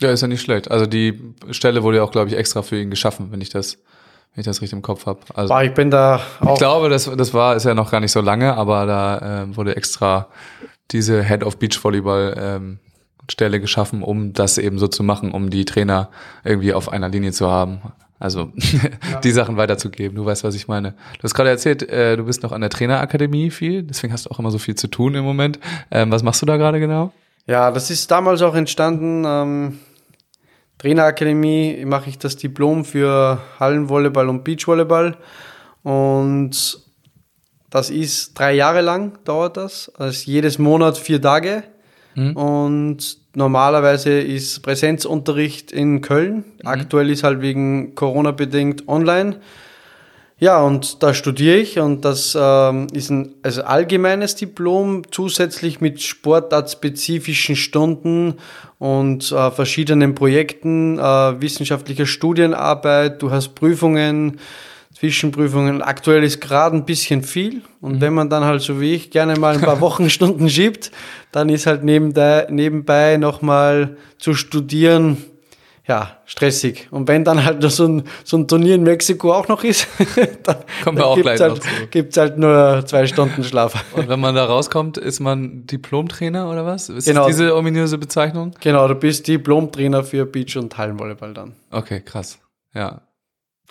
Ja, 0.00 0.10
ist 0.10 0.22
ja 0.22 0.28
nicht 0.28 0.42
schlecht. 0.42 0.70
Also 0.70 0.86
die 0.86 1.34
Stelle 1.50 1.82
wurde 1.82 1.98
ja 1.98 2.02
auch, 2.02 2.10
glaube 2.10 2.28
ich, 2.28 2.36
extra 2.36 2.62
für 2.62 2.80
ihn 2.80 2.90
geschaffen, 2.90 3.28
wenn 3.30 3.40
ich 3.40 3.50
das, 3.50 3.78
wenn 4.34 4.40
ich 4.40 4.46
das 4.46 4.60
richtig 4.60 4.76
im 4.76 4.82
Kopf 4.82 5.06
habe. 5.06 5.20
Also 5.34 5.56
ich 5.60 5.74
bin 5.74 5.90
da 5.90 6.20
auch. 6.40 6.54
Ich 6.54 6.58
glaube, 6.58 6.88
das, 6.88 7.10
das 7.16 7.32
war, 7.34 7.54
ist 7.54 7.64
ja 7.64 7.74
noch 7.74 7.90
gar 7.90 8.00
nicht 8.00 8.12
so 8.12 8.20
lange, 8.20 8.54
aber 8.54 8.86
da 8.86 9.42
äh, 9.42 9.56
wurde 9.56 9.76
extra 9.76 10.28
diese 10.92 11.22
Head 11.22 11.44
of 11.44 11.58
Beach 11.58 11.82
Volleyball 11.82 12.34
ähm, 12.38 12.78
Stelle 13.30 13.60
geschaffen, 13.60 14.02
um 14.02 14.32
das 14.32 14.58
eben 14.58 14.78
so 14.78 14.88
zu 14.88 15.02
machen, 15.02 15.32
um 15.32 15.50
die 15.50 15.64
Trainer 15.64 16.10
irgendwie 16.44 16.74
auf 16.74 16.92
einer 16.92 17.08
Linie 17.08 17.32
zu 17.32 17.50
haben. 17.50 17.80
Also 18.18 18.52
ja. 18.56 19.20
die 19.20 19.30
Sachen 19.32 19.56
weiterzugeben. 19.56 20.16
Du 20.16 20.24
weißt, 20.24 20.44
was 20.44 20.54
ich 20.54 20.68
meine. 20.68 20.92
Du 21.18 21.24
hast 21.24 21.34
gerade 21.34 21.50
erzählt, 21.50 21.88
äh, 21.88 22.16
du 22.16 22.24
bist 22.24 22.42
noch 22.42 22.52
an 22.52 22.60
der 22.60 22.70
Trainerakademie 22.70 23.50
viel, 23.50 23.82
deswegen 23.82 24.12
hast 24.12 24.26
du 24.26 24.30
auch 24.30 24.38
immer 24.38 24.50
so 24.50 24.58
viel 24.58 24.74
zu 24.74 24.86
tun 24.86 25.14
im 25.14 25.24
Moment. 25.24 25.58
Ähm, 25.90 26.10
was 26.10 26.22
machst 26.22 26.40
du 26.42 26.46
da 26.46 26.56
gerade 26.56 26.78
genau? 26.78 27.12
Ja, 27.46 27.70
das 27.72 27.90
ist 27.90 28.10
damals 28.10 28.42
auch 28.42 28.54
entstanden. 28.54 29.24
Ähm, 29.26 29.78
Trainerakademie 30.78 31.84
mache 31.84 32.10
ich 32.10 32.18
das 32.18 32.36
Diplom 32.36 32.84
für 32.84 33.40
Hallenvolleyball 33.58 34.28
und 34.28 34.44
Beachvolleyball. 34.44 35.16
Und 35.82 36.78
das 37.72 37.88
ist 37.88 38.38
drei 38.38 38.52
Jahre 38.52 38.82
lang 38.82 39.12
dauert 39.24 39.56
das. 39.56 39.90
Also 39.96 40.30
jedes 40.30 40.58
Monat 40.58 40.98
vier 40.98 41.22
Tage. 41.22 41.62
Mhm. 42.14 42.36
Und 42.36 43.16
normalerweise 43.34 44.20
ist 44.20 44.60
Präsenzunterricht 44.62 45.72
in 45.72 46.02
Köln. 46.02 46.34
Mhm. 46.36 46.66
Aktuell 46.66 47.08
ist 47.08 47.24
halt 47.24 47.40
wegen 47.40 47.94
Corona 47.94 48.32
bedingt 48.32 48.88
online. 48.88 49.40
Ja, 50.38 50.60
und 50.60 51.02
da 51.02 51.14
studiere 51.14 51.56
ich 51.56 51.78
und 51.78 52.04
das 52.04 52.36
ähm, 52.38 52.88
ist 52.92 53.10
ein 53.10 53.36
also 53.42 53.62
allgemeines 53.62 54.34
Diplom, 54.34 55.02
zusätzlich 55.10 55.80
mit 55.80 56.02
sportartspezifischen 56.02 57.56
Stunden 57.56 58.34
und 58.78 59.32
äh, 59.32 59.50
verschiedenen 59.50 60.14
Projekten, 60.14 60.98
äh, 60.98 61.40
wissenschaftlicher 61.40 62.06
Studienarbeit, 62.06 63.22
du 63.22 63.30
hast 63.30 63.54
Prüfungen, 63.54 64.40
Zwischenprüfungen. 65.02 65.82
Aktuell 65.82 66.22
ist 66.22 66.40
gerade 66.40 66.76
ein 66.76 66.84
bisschen 66.84 67.24
viel 67.24 67.62
und 67.80 67.96
mhm. 67.96 68.00
wenn 68.00 68.14
man 68.14 68.30
dann 68.30 68.44
halt 68.44 68.62
so 68.62 68.80
wie 68.80 68.94
ich 68.94 69.10
gerne 69.10 69.36
mal 69.36 69.56
ein 69.56 69.60
paar 69.60 69.80
Wochenstunden 69.80 70.48
schiebt, 70.48 70.92
dann 71.32 71.48
ist 71.48 71.66
halt 71.66 71.82
nebenbei, 71.82 72.46
nebenbei 72.48 73.16
nochmal 73.16 73.96
zu 74.18 74.34
studieren 74.34 75.16
ja, 75.88 76.18
stressig. 76.26 76.86
Und 76.92 77.08
wenn 77.08 77.24
dann 77.24 77.44
halt 77.44 77.60
so 77.72 77.88
ein, 77.88 78.04
so 78.22 78.36
ein 78.36 78.46
Turnier 78.46 78.76
in 78.76 78.84
Mexiko 78.84 79.32
auch 79.32 79.48
noch 79.48 79.64
ist, 79.64 79.88
dann, 80.44 80.58
Kommen 80.84 80.96
wir 80.96 81.06
auch 81.06 81.16
gibt's, 81.16 81.36
gleich 81.36 81.40
halt, 81.40 81.90
gibt's 81.90 82.16
halt 82.16 82.38
nur 82.38 82.84
zwei 82.86 83.08
Stunden 83.08 83.42
Schlaf. 83.42 83.84
Und 83.96 84.08
wenn 84.08 84.20
man 84.20 84.36
da 84.36 84.44
rauskommt, 84.44 84.96
ist 84.96 85.18
man 85.18 85.66
Diplomtrainer 85.66 86.48
oder 86.48 86.64
was? 86.64 86.88
Ist 86.88 87.06
genau. 87.06 87.26
das 87.26 87.36
diese 87.36 87.56
ominöse 87.56 87.98
Bezeichnung? 87.98 88.54
Genau, 88.60 88.86
du 88.86 88.94
bist 88.94 89.26
Diplomtrainer 89.26 90.04
für 90.04 90.24
Beach- 90.24 90.56
und 90.56 90.78
Hallenvolleyball 90.78 91.34
dann. 91.34 91.56
Okay, 91.72 92.00
krass. 92.00 92.38
Ja. 92.74 93.02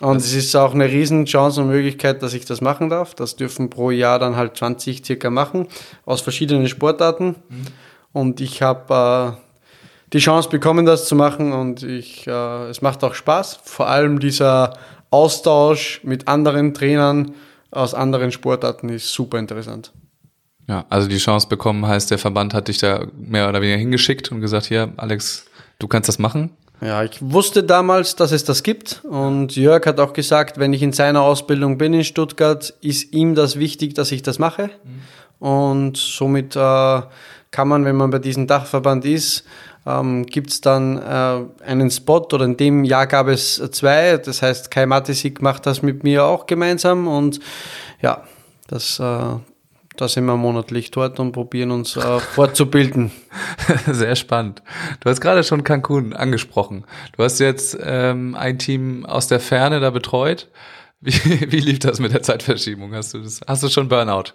Und 0.00 0.16
es 0.16 0.34
ist 0.34 0.56
auch 0.56 0.74
eine 0.74 0.88
riesen 0.88 1.26
Chance 1.26 1.60
und 1.60 1.68
Möglichkeit, 1.68 2.22
dass 2.22 2.34
ich 2.34 2.44
das 2.44 2.60
machen 2.60 2.88
darf. 2.88 3.14
Das 3.14 3.36
dürfen 3.36 3.70
pro 3.70 3.90
Jahr 3.90 4.18
dann 4.18 4.36
halt 4.36 4.56
20 4.56 5.04
circa 5.04 5.30
machen, 5.30 5.68
aus 6.04 6.22
verschiedenen 6.22 6.66
Sportarten. 6.66 7.36
Mhm. 7.48 7.66
Und 8.12 8.40
ich 8.40 8.62
habe 8.62 9.36
äh, 9.36 9.52
die 10.12 10.18
Chance 10.18 10.48
bekommen, 10.48 10.86
das 10.86 11.06
zu 11.06 11.14
machen 11.14 11.52
und 11.52 11.82
ich, 11.82 12.26
äh, 12.26 12.68
es 12.68 12.82
macht 12.82 13.02
auch 13.04 13.14
Spaß. 13.14 13.60
Vor 13.64 13.88
allem 13.88 14.18
dieser 14.18 14.74
Austausch 15.10 16.00
mit 16.04 16.28
anderen 16.28 16.74
Trainern 16.74 17.34
aus 17.70 17.94
anderen 17.94 18.32
Sportarten 18.32 18.88
ist 18.88 19.12
super 19.12 19.38
interessant. 19.38 19.92
Ja, 20.68 20.84
also 20.90 21.08
die 21.08 21.18
Chance 21.18 21.48
bekommen 21.48 21.86
heißt, 21.86 22.10
der 22.10 22.18
Verband 22.18 22.54
hat 22.54 22.68
dich 22.68 22.78
da 22.78 23.06
mehr 23.16 23.48
oder 23.48 23.60
weniger 23.60 23.78
hingeschickt 23.78 24.30
und 24.30 24.40
gesagt, 24.40 24.66
hier, 24.66 24.92
Alex, 24.96 25.46
du 25.78 25.88
kannst 25.88 26.08
das 26.08 26.18
machen. 26.18 26.50
Ja, 26.82 27.04
ich 27.04 27.18
wusste 27.20 27.62
damals, 27.62 28.16
dass 28.16 28.32
es 28.32 28.42
das 28.42 28.64
gibt 28.64 29.02
und 29.04 29.54
Jörg 29.54 29.86
hat 29.86 30.00
auch 30.00 30.12
gesagt, 30.12 30.58
wenn 30.58 30.72
ich 30.72 30.82
in 30.82 30.92
seiner 30.92 31.22
Ausbildung 31.22 31.78
bin 31.78 31.94
in 31.94 32.02
Stuttgart, 32.02 32.74
ist 32.80 33.12
ihm 33.12 33.36
das 33.36 33.56
wichtig, 33.56 33.94
dass 33.94 34.10
ich 34.10 34.22
das 34.22 34.40
mache. 34.40 34.68
Und 35.38 35.96
somit 35.96 36.56
äh, 36.56 37.02
kann 37.52 37.68
man, 37.68 37.84
wenn 37.84 37.94
man 37.94 38.10
bei 38.10 38.18
diesem 38.18 38.48
Dachverband 38.48 39.04
ist, 39.04 39.44
ähm, 39.86 40.26
gibt 40.26 40.50
es 40.50 40.60
dann 40.60 40.98
äh, 40.98 41.64
einen 41.64 41.90
Spot 41.90 42.26
oder 42.32 42.44
in 42.44 42.56
dem 42.56 42.82
Jahr 42.82 43.06
gab 43.06 43.28
es 43.28 43.62
zwei. 43.70 44.16
Das 44.16 44.42
heißt, 44.42 44.72
Kai 44.72 44.86
Matisik 44.86 45.40
macht 45.40 45.66
das 45.66 45.82
mit 45.82 46.02
mir 46.02 46.24
auch 46.24 46.46
gemeinsam 46.46 47.06
und 47.06 47.38
ja, 48.00 48.24
das, 48.66 48.98
äh, 48.98 49.36
da 49.96 50.08
sind 50.08 50.24
wir 50.24 50.36
monatlich 50.36 50.90
dort 50.90 51.20
und 51.20 51.32
probieren 51.32 51.70
uns 51.70 51.96
äh, 51.96 52.18
fortzubilden. 52.20 53.10
Sehr 53.90 54.16
spannend. 54.16 54.62
Du 55.00 55.10
hast 55.10 55.20
gerade 55.20 55.44
schon 55.44 55.64
Cancun 55.64 56.12
angesprochen. 56.12 56.84
Du 57.16 57.22
hast 57.22 57.38
jetzt 57.38 57.78
ähm, 57.82 58.34
ein 58.34 58.58
Team 58.58 59.04
aus 59.04 59.28
der 59.28 59.40
Ferne 59.40 59.80
da 59.80 59.90
betreut. 59.90 60.48
Wie, 61.00 61.12
wie 61.52 61.60
lief 61.60 61.80
das 61.80 61.98
mit 61.98 62.12
der 62.12 62.22
Zeitverschiebung? 62.22 62.94
Hast 62.94 63.14
du 63.14 63.18
das, 63.18 63.40
hast 63.46 63.62
du 63.62 63.68
schon 63.68 63.88
Burnout? 63.88 64.34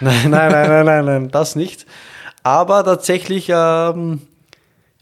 Nein, 0.00 0.30
nein, 0.30 0.52
nein, 0.52 0.68
nein, 0.68 0.84
nein, 0.84 1.04
nein, 1.04 1.28
das 1.30 1.56
nicht. 1.56 1.86
Aber 2.42 2.84
tatsächlich 2.84 3.48
ähm, 3.48 4.22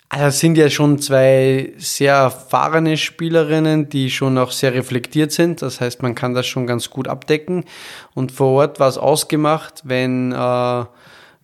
also 0.08 0.26
es 0.26 0.38
sind 0.38 0.56
ja 0.56 0.70
schon 0.70 0.98
zwei 1.00 1.72
sehr 1.78 2.14
erfahrene 2.14 2.96
Spielerinnen, 2.96 3.88
die 3.88 4.10
schon 4.10 4.38
auch 4.38 4.52
sehr 4.52 4.72
reflektiert 4.72 5.32
sind. 5.32 5.62
Das 5.62 5.80
heißt, 5.80 6.02
man 6.02 6.14
kann 6.14 6.34
das 6.34 6.46
schon 6.46 6.66
ganz 6.66 6.90
gut 6.90 7.08
abdecken. 7.08 7.64
Und 8.14 8.30
vor 8.30 8.52
Ort 8.52 8.78
war 8.78 8.88
es 8.88 8.98
ausgemacht, 8.98 9.82
wenn 9.84 10.30
äh, 10.32 10.84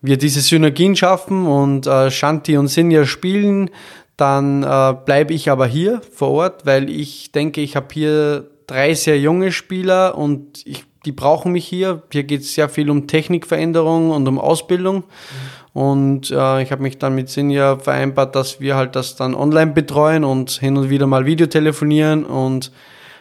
wir 0.01 0.17
diese 0.17 0.41
Synergien 0.41 0.95
schaffen 0.95 1.47
und 1.47 1.87
äh, 1.87 2.11
Shanti 2.11 2.57
und 2.57 2.69
Sinja 2.69 3.05
spielen, 3.05 3.71
dann 4.17 4.63
äh, 4.63 4.95
bleibe 5.05 5.35
ich 5.35 5.51
aber 5.51 5.67
hier 5.67 6.01
vor 6.13 6.31
Ort, 6.31 6.65
weil 6.65 6.89
ich 6.89 7.33
denke, 7.33 7.61
ich 7.61 7.75
habe 7.75 7.89
hier 7.93 8.49
drei 8.69 8.95
sehr 8.95 9.19
junge 9.19 9.51
Spieler 9.51 10.17
und 10.17 10.65
ich, 10.67 10.85
die 11.05 11.13
brauchen 11.13 11.51
mich 11.51 11.67
hier. 11.67 12.03
Hier 12.13 12.23
geht 12.23 12.43
es 12.43 12.55
sehr 12.55 12.69
viel 12.69 12.91
um 12.91 13.09
Technikveränderung 13.09 14.11
und 14.11 14.29
um 14.29 14.39
Ausbildung. 14.39 14.99
Mhm. 14.99 15.62
Und 15.73 16.31
äh, 16.31 16.63
ich 16.63 16.71
habe 16.71 16.83
mich 16.83 16.99
dann 16.99 17.15
mit 17.15 17.31
Sinja 17.31 17.79
vereinbart, 17.79 18.35
dass 18.35 18.61
wir 18.61 18.77
halt 18.77 18.95
das 18.95 19.17
dann 19.17 19.35
online 19.35 19.73
betreuen 19.73 20.25
und 20.25 20.51
hin 20.51 20.77
und 20.77 20.91
wieder 20.91 21.07
mal 21.07 21.25
Videotelefonieren 21.25 22.25
und 22.25 22.73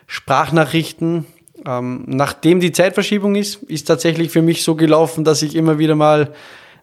Sprachnachrichten. 0.08 1.26
Ähm, 1.66 2.04
nachdem 2.08 2.60
die 2.60 2.74
Zeitverschiebung 2.74 3.36
ist, 3.36 3.64
ist 3.64 3.88
tatsächlich 3.88 4.32
für 4.32 4.42
mich 4.42 4.64
so 4.64 4.76
gelaufen, 4.76 5.24
dass 5.24 5.42
ich 5.42 5.56
immer 5.56 5.80
wieder 5.80 5.96
mal 5.96 6.34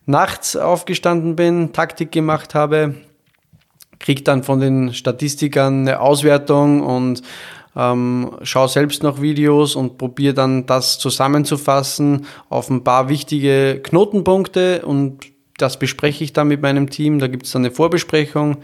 nachts 0.07 0.57
aufgestanden 0.57 1.37
bin, 1.37 1.75
Taktik 1.75 2.13
gemacht 2.13 2.55
habe, 2.55 2.95
krieg 3.99 4.25
dann 4.25 4.45
von 4.45 4.61
den 4.61 4.95
Statistikern 4.95 5.81
eine 5.81 6.01
Auswertung 6.01 6.83
und 6.83 7.21
ähm, 7.77 8.31
schaue 8.43 8.69
selbst 8.69 9.03
noch 9.03 9.21
Videos 9.21 9.77
und 9.77 9.99
probiere 9.99 10.33
dann 10.33 10.65
das 10.65 10.99
zusammenzufassen 10.99 12.25
auf 12.49 12.71
ein 12.71 12.85
paar 12.85 13.11
wichtige 13.11 13.81
Knotenpunkte 13.83 14.87
und 14.87 15.27
das 15.59 15.79
bespreche 15.79 16.25
ich 16.25 16.33
dann 16.33 16.49
mit 16.49 16.63
meinem 16.63 16.91
Team. 16.91 17.19
Da 17.19 17.27
gibt 17.29 17.47
es 17.47 17.53
dann 17.53 17.65
eine 17.65 17.75
Vorbesprechung, 17.75 18.59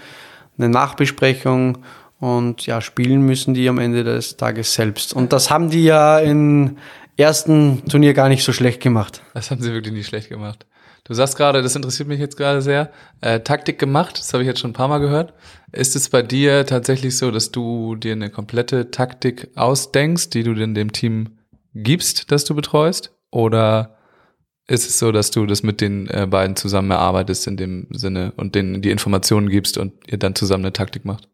eine 0.56 0.68
Nachbesprechung 0.68 1.78
und 2.20 2.64
ja, 2.66 2.80
spielen 2.80 3.22
müssen 3.22 3.54
die 3.54 3.68
am 3.68 3.78
Ende 3.78 4.04
des 4.04 4.36
Tages 4.36 4.74
selbst. 4.74 5.12
Und 5.12 5.32
das 5.32 5.50
haben 5.50 5.70
die 5.70 5.84
ja 5.84 6.18
im 6.18 6.78
ersten 7.16 7.84
Turnier 7.88 8.14
gar 8.14 8.28
nicht 8.28 8.44
so 8.44 8.52
schlecht 8.52 8.80
gemacht. 8.80 9.22
Das 9.34 9.50
haben 9.50 9.60
sie 9.60 9.72
wirklich 9.72 9.94
nicht 9.94 10.06
schlecht 10.06 10.28
gemacht. 10.28 10.66
Du 11.06 11.12
sagst 11.12 11.36
gerade, 11.36 11.60
das 11.60 11.76
interessiert 11.76 12.08
mich 12.08 12.18
jetzt 12.18 12.38
gerade 12.38 12.62
sehr, 12.62 12.90
äh, 13.20 13.40
Taktik 13.40 13.78
gemacht, 13.78 14.18
das 14.18 14.32
habe 14.32 14.42
ich 14.42 14.46
jetzt 14.46 14.60
schon 14.60 14.70
ein 14.70 14.74
paar 14.74 14.88
Mal 14.88 15.00
gehört. 15.00 15.34
Ist 15.70 15.96
es 15.96 16.08
bei 16.08 16.22
dir 16.22 16.64
tatsächlich 16.64 17.18
so, 17.18 17.30
dass 17.30 17.52
du 17.52 17.94
dir 17.94 18.12
eine 18.12 18.30
komplette 18.30 18.90
Taktik 18.90 19.50
ausdenkst, 19.54 20.30
die 20.30 20.44
du 20.44 20.54
denn 20.54 20.74
dem 20.74 20.92
Team 20.92 21.36
gibst, 21.74 22.32
das 22.32 22.46
du 22.46 22.54
betreust? 22.54 23.12
Oder 23.30 23.93
ist 24.66 24.88
es 24.88 24.98
so, 24.98 25.12
dass 25.12 25.30
du 25.30 25.46
das 25.46 25.62
mit 25.62 25.80
den 25.80 26.08
äh, 26.08 26.26
beiden 26.28 26.56
zusammen 26.56 26.90
erarbeitest 26.90 27.46
in 27.46 27.56
dem 27.56 27.86
Sinne 27.90 28.32
und 28.36 28.54
denen 28.54 28.80
die 28.80 28.90
Informationen 28.90 29.48
gibst 29.48 29.76
und 29.76 29.92
ihr 30.06 30.18
dann 30.18 30.34
zusammen 30.34 30.64
eine 30.64 30.72
Taktik 30.72 31.04
macht? 31.04 31.28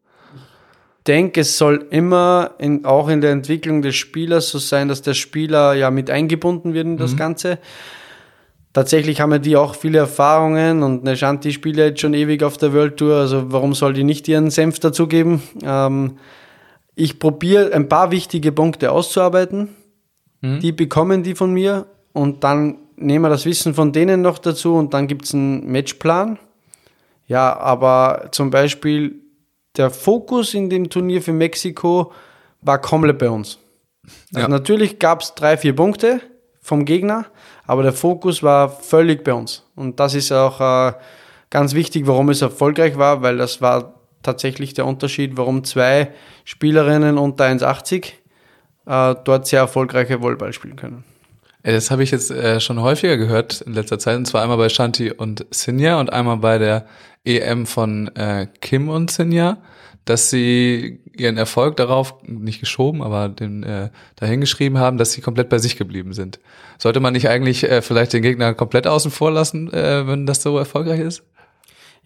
Ich 0.98 1.04
denke, 1.04 1.40
es 1.40 1.56
soll 1.56 1.86
immer 1.90 2.52
in, 2.58 2.84
auch 2.84 3.08
in 3.08 3.20
der 3.20 3.30
Entwicklung 3.30 3.82
des 3.82 3.96
Spielers 3.96 4.50
so 4.50 4.58
sein, 4.58 4.88
dass 4.88 5.00
der 5.02 5.14
Spieler 5.14 5.74
ja 5.74 5.90
mit 5.90 6.10
eingebunden 6.10 6.74
wird 6.74 6.86
in 6.86 6.96
das 6.98 7.16
Ganze. 7.16 7.58
Tatsächlich 8.72 9.20
haben 9.20 9.32
ja 9.32 9.38
die 9.38 9.56
auch 9.56 9.74
viele 9.74 9.98
Erfahrungen 9.98 10.82
und 10.82 11.00
eine 11.00 11.16
Shanti 11.16 11.52
spielt 11.52 11.76
ja 11.76 11.86
jetzt 11.86 12.00
schon 12.00 12.14
ewig 12.14 12.42
auf 12.42 12.56
der 12.58 12.72
World 12.72 12.98
Tour, 12.98 13.16
also 13.16 13.50
warum 13.50 13.74
soll 13.74 13.94
die 13.94 14.04
nicht 14.04 14.28
ihren 14.28 14.50
Senf 14.50 14.78
dazugeben? 14.78 15.42
Ähm, 15.64 16.18
ich 16.94 17.18
probiere 17.18 17.72
ein 17.72 17.88
paar 17.88 18.10
wichtige 18.10 18.52
Punkte 18.52 18.92
auszuarbeiten. 18.92 19.70
Die 20.42 20.72
bekommen 20.72 21.22
die 21.22 21.34
von 21.34 21.52
mir 21.52 21.86
und 22.12 22.44
dann 22.44 22.78
nehmen 23.00 23.24
wir 23.24 23.28
das 23.28 23.46
Wissen 23.46 23.74
von 23.74 23.92
denen 23.92 24.22
noch 24.22 24.38
dazu 24.38 24.74
und 24.74 24.94
dann 24.94 25.06
gibt 25.06 25.24
es 25.24 25.34
einen 25.34 25.70
Matchplan. 25.70 26.38
Ja, 27.26 27.56
aber 27.58 28.28
zum 28.32 28.50
Beispiel 28.50 29.16
der 29.76 29.90
Fokus 29.90 30.54
in 30.54 30.68
dem 30.68 30.90
Turnier 30.90 31.22
für 31.22 31.32
Mexiko 31.32 32.12
war 32.60 32.80
komplett 32.80 33.18
bei 33.18 33.30
uns. 33.30 33.58
Also 34.34 34.40
Ja. 34.40 34.48
natürlich 34.48 34.98
gab 34.98 35.22
es 35.22 35.34
drei, 35.34 35.56
vier 35.56 35.74
Punkte 35.74 36.20
vom 36.60 36.84
Gegner, 36.84 37.26
aber 37.66 37.82
der 37.82 37.92
Fokus 37.92 38.42
war 38.42 38.68
völlig 38.68 39.22
bei 39.24 39.32
uns. 39.32 39.64
Und 39.76 40.00
das 40.00 40.14
ist 40.14 40.32
auch 40.32 40.60
äh, 40.60 40.92
ganz 41.50 41.74
wichtig, 41.74 42.06
warum 42.06 42.28
es 42.30 42.42
erfolgreich 42.42 42.98
war, 42.98 43.22
weil 43.22 43.36
das 43.36 43.60
war 43.62 43.94
tatsächlich 44.22 44.74
der 44.74 44.86
Unterschied, 44.86 45.36
warum 45.36 45.64
zwei 45.64 46.10
Spielerinnen 46.44 47.16
unter 47.16 47.44
1,80 47.44 48.12
äh, 48.86 49.14
dort 49.24 49.46
sehr 49.46 49.60
erfolgreiche 49.60 50.20
Volleyball 50.20 50.52
spielen 50.52 50.76
können. 50.76 51.04
Das 51.62 51.90
habe 51.90 52.02
ich 52.02 52.10
jetzt 52.10 52.30
äh, 52.30 52.60
schon 52.60 52.80
häufiger 52.80 53.16
gehört 53.16 53.60
in 53.60 53.74
letzter 53.74 53.98
Zeit, 53.98 54.16
und 54.16 54.26
zwar 54.26 54.42
einmal 54.42 54.56
bei 54.56 54.68
Shanti 54.68 55.10
und 55.12 55.46
Sinja 55.50 56.00
und 56.00 56.12
einmal 56.12 56.38
bei 56.38 56.58
der 56.58 56.86
EM 57.24 57.66
von 57.66 58.08
äh, 58.16 58.46
Kim 58.60 58.88
und 58.88 59.10
Sinja, 59.10 59.58
dass 60.06 60.30
sie 60.30 61.00
ihren 61.16 61.36
Erfolg 61.36 61.76
darauf 61.76 62.14
nicht 62.22 62.60
geschoben, 62.60 63.02
aber 63.02 63.28
den 63.28 63.62
äh, 63.62 63.90
dahingeschrieben 64.16 64.78
haben, 64.78 64.96
dass 64.96 65.12
sie 65.12 65.20
komplett 65.20 65.50
bei 65.50 65.58
sich 65.58 65.76
geblieben 65.76 66.14
sind. 66.14 66.40
Sollte 66.78 67.00
man 67.00 67.12
nicht 67.12 67.28
eigentlich 67.28 67.64
äh, 67.64 67.82
vielleicht 67.82 68.14
den 68.14 68.22
Gegner 68.22 68.54
komplett 68.54 68.86
außen 68.86 69.10
vor 69.10 69.30
lassen, 69.30 69.70
äh, 69.72 70.06
wenn 70.06 70.24
das 70.24 70.42
so 70.42 70.56
erfolgreich 70.56 71.00
ist? 71.00 71.22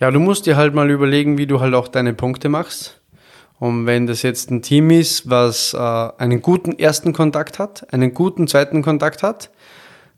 Ja, 0.01 0.11
du 0.11 0.19
musst 0.19 0.47
dir 0.47 0.57
halt 0.57 0.75
mal 0.75 0.91
überlegen, 0.91 1.39
wie 1.39 1.47
du 1.47 1.61
halt 1.61 1.75
auch 1.75 1.87
deine 1.87 2.15
Punkte 2.15 2.49
machst. 2.49 3.01
Und 3.59 3.87
wenn 3.87 4.07
das 4.07 4.23
jetzt 4.23 4.51
ein 4.51 4.63
Team 4.63 4.91
ist, 4.91 5.31
was 5.31 5.75
äh, 5.75 5.79
einen 5.79 6.43
guten 6.43 6.79
ersten 6.79 7.13
Kontakt 7.13 7.59
hat, 7.59 7.93
einen 7.93 8.13
guten 8.13 8.47
zweiten 8.49 8.83
Kontakt 8.83 9.23
hat, 9.23 9.51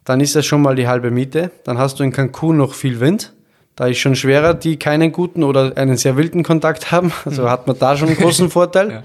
dann 0.05 0.21
ist 0.21 0.37
das 0.37 0.47
schon 0.47 0.63
mal 0.63 0.75
die 0.75 0.89
halbe 0.89 1.11
Miete. 1.11 1.51
Dann 1.65 1.79
hast 1.79 1.99
du 1.99 2.05
in 2.05 2.13
Cancun 2.13 2.57
noch 2.57 2.75
viel 2.75 3.01
Wind. 3.01 3.33
Da 3.75 3.89
ist 3.89 3.99
schon 3.99 4.17
schwerer, 4.17 4.55
die 4.55 4.79
keinen 4.79 5.13
guten 5.13 5.43
oder 5.43 5.77
einen 5.77 5.97
sehr 5.97 6.17
wilden 6.17 6.43
Kontakt 6.43 6.91
haben. 6.93 7.13
Also 7.25 7.51
hat 7.51 7.67
man 7.67 7.79
da 7.79 7.97
schon 7.97 8.09
einen 8.09 8.17
großen 8.17 8.51
Vorteil. 8.51 8.91
Ja. 8.91 9.03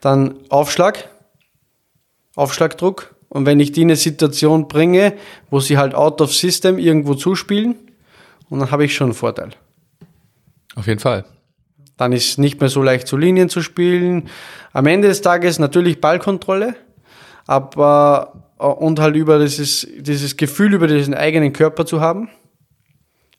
Dann 0.00 0.34
Aufschlag, 0.48 1.08
Aufschlagdruck. 2.36 3.14
Und 3.28 3.46
wenn 3.46 3.60
ich 3.60 3.72
die 3.72 3.82
in 3.82 3.88
eine 3.88 3.96
Situation 3.96 4.68
bringe, 4.68 5.14
wo 5.50 5.58
sie 5.58 5.78
halt 5.78 5.94
out 5.94 6.20
of 6.20 6.34
system 6.34 6.78
irgendwo 6.78 7.14
zuspielen, 7.14 7.76
und 8.50 8.60
dann 8.60 8.70
habe 8.70 8.84
ich 8.84 8.94
schon 8.94 9.06
einen 9.06 9.14
Vorteil. 9.14 9.50
Auf 10.74 10.86
jeden 10.86 11.00
Fall. 11.00 11.24
Dann 12.02 12.10
ist 12.10 12.36
nicht 12.36 12.58
mehr 12.58 12.68
so 12.68 12.82
leicht 12.82 13.06
zu 13.06 13.16
Linien 13.16 13.48
zu 13.48 13.62
spielen. 13.62 14.28
Am 14.72 14.86
Ende 14.86 15.06
des 15.06 15.22
Tages 15.22 15.60
natürlich 15.60 16.00
Ballkontrolle, 16.00 16.74
aber 17.46 18.50
äh, 18.58 18.64
und 18.64 18.98
halt 18.98 19.14
über 19.14 19.38
dieses, 19.38 19.86
dieses 20.00 20.36
Gefühl 20.36 20.74
über 20.74 20.88
diesen 20.88 21.14
eigenen 21.14 21.52
Körper 21.52 21.86
zu 21.86 22.00
haben. 22.00 22.28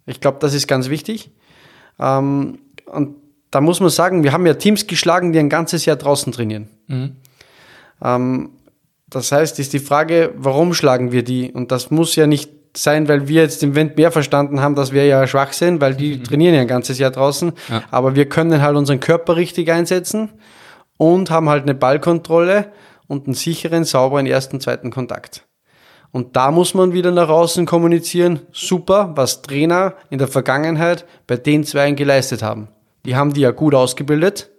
Ich 0.06 0.22
glaube, 0.22 0.38
das 0.40 0.54
ist 0.54 0.66
ganz 0.70 0.88
wichtig. 0.88 1.32
Ähm, 2.00 2.60
und 2.86 3.18
da 3.52 3.60
muss 3.60 3.82
man 3.82 3.90
sagen, 3.90 4.24
wir 4.24 4.32
haben 4.32 4.46
ja 4.46 4.54
Teams 4.54 4.88
geschlagen, 4.88 5.34
die 5.34 5.40
ein 5.40 5.50
ganzes 5.50 5.84
Jahr 5.84 5.98
draußen 5.98 6.32
trainieren. 6.32 6.70
Ähm, 8.02 8.52
das 9.10 9.34
heißt, 9.34 9.60
ist 9.60 9.74
die 9.74 9.80
Frage, 9.80 10.34
warum 10.38 10.74
schlagen 10.74 11.12
wir 11.12 11.24
die? 11.24 11.52
Und 11.52 11.74
das 11.74 11.92
muss 11.92 12.16
ja 12.16 12.28
nicht 12.28 12.50
sein, 12.76 13.08
weil 13.08 13.28
wir 13.28 13.42
jetzt 13.42 13.64
im 13.64 13.76
Wind 13.76 13.98
mehr 13.98 14.12
verstanden 14.12 14.62
haben, 14.62 14.76
dass 14.76 14.92
wir 14.92 15.06
ja 15.06 15.26
schwach 15.28 15.54
sind, 15.54 15.82
weil 15.82 15.96
die 15.96 16.22
trainieren 16.22 16.56
ja 16.56 16.62
ein 16.62 16.68
ganzes 16.68 16.98
Jahr 17.00 17.12
draußen. 17.12 17.54
Ja. 17.70 17.84
Aber 17.92 18.16
wir 18.16 18.28
können 18.28 18.62
halt 18.62 18.76
unseren 18.76 19.00
Körper 19.00 19.36
richtig 19.36 19.72
einsetzen 19.72 20.32
und 20.98 21.30
haben 21.30 21.50
halt 21.50 21.64
eine 21.64 21.76
Ballkontrolle 21.76 22.72
und 23.08 23.28
einen 23.28 23.36
sicheren, 23.36 23.84
sauberen 23.84 24.26
ersten, 24.26 24.60
zweiten 24.60 24.92
Kontakt. 24.92 25.46
Und 26.12 26.36
da 26.36 26.52
muss 26.52 26.74
man 26.76 26.94
wieder 26.94 27.12
nach 27.12 27.30
außen 27.30 27.66
kommunizieren. 27.66 28.42
Super, 28.52 29.14
was 29.16 29.42
Trainer 29.42 29.96
in 30.10 30.20
der 30.20 30.28
Vergangenheit 30.28 31.06
bei 31.26 31.38
den 31.38 31.64
Zweien 31.64 31.96
geleistet 31.96 32.44
haben. 32.44 32.68
Die 33.06 33.16
haben 33.16 33.34
die 33.34 33.42
ja 33.42 33.52
gut 33.52 33.74
ausgebildet, 33.74 34.52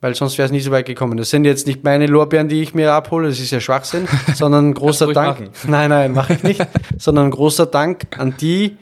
weil 0.00 0.14
sonst 0.14 0.38
wäre 0.38 0.46
es 0.46 0.52
nicht 0.52 0.64
so 0.64 0.70
weit 0.70 0.86
gekommen. 0.86 1.16
Das 1.16 1.30
sind 1.30 1.44
jetzt 1.44 1.66
nicht 1.66 1.84
meine 1.84 2.06
Lorbeeren, 2.06 2.48
die 2.48 2.62
ich 2.62 2.74
mir 2.74 2.92
abhole, 2.92 3.28
das 3.28 3.40
ist 3.40 3.50
ja 3.50 3.60
Schwachsinn, 3.60 4.06
sondern 4.34 4.70
ein 4.70 4.74
großer 4.74 5.12
Dank. 5.12 5.40
machen. 5.40 5.50
Nein, 5.68 5.90
nein, 5.90 6.12
mache 6.12 6.34
ich 6.34 6.42
nicht, 6.42 6.66
sondern 6.98 7.26
ein 7.26 7.30
großer 7.30 7.66
Dank 7.66 8.06
an 8.18 8.34
die, 8.40 8.76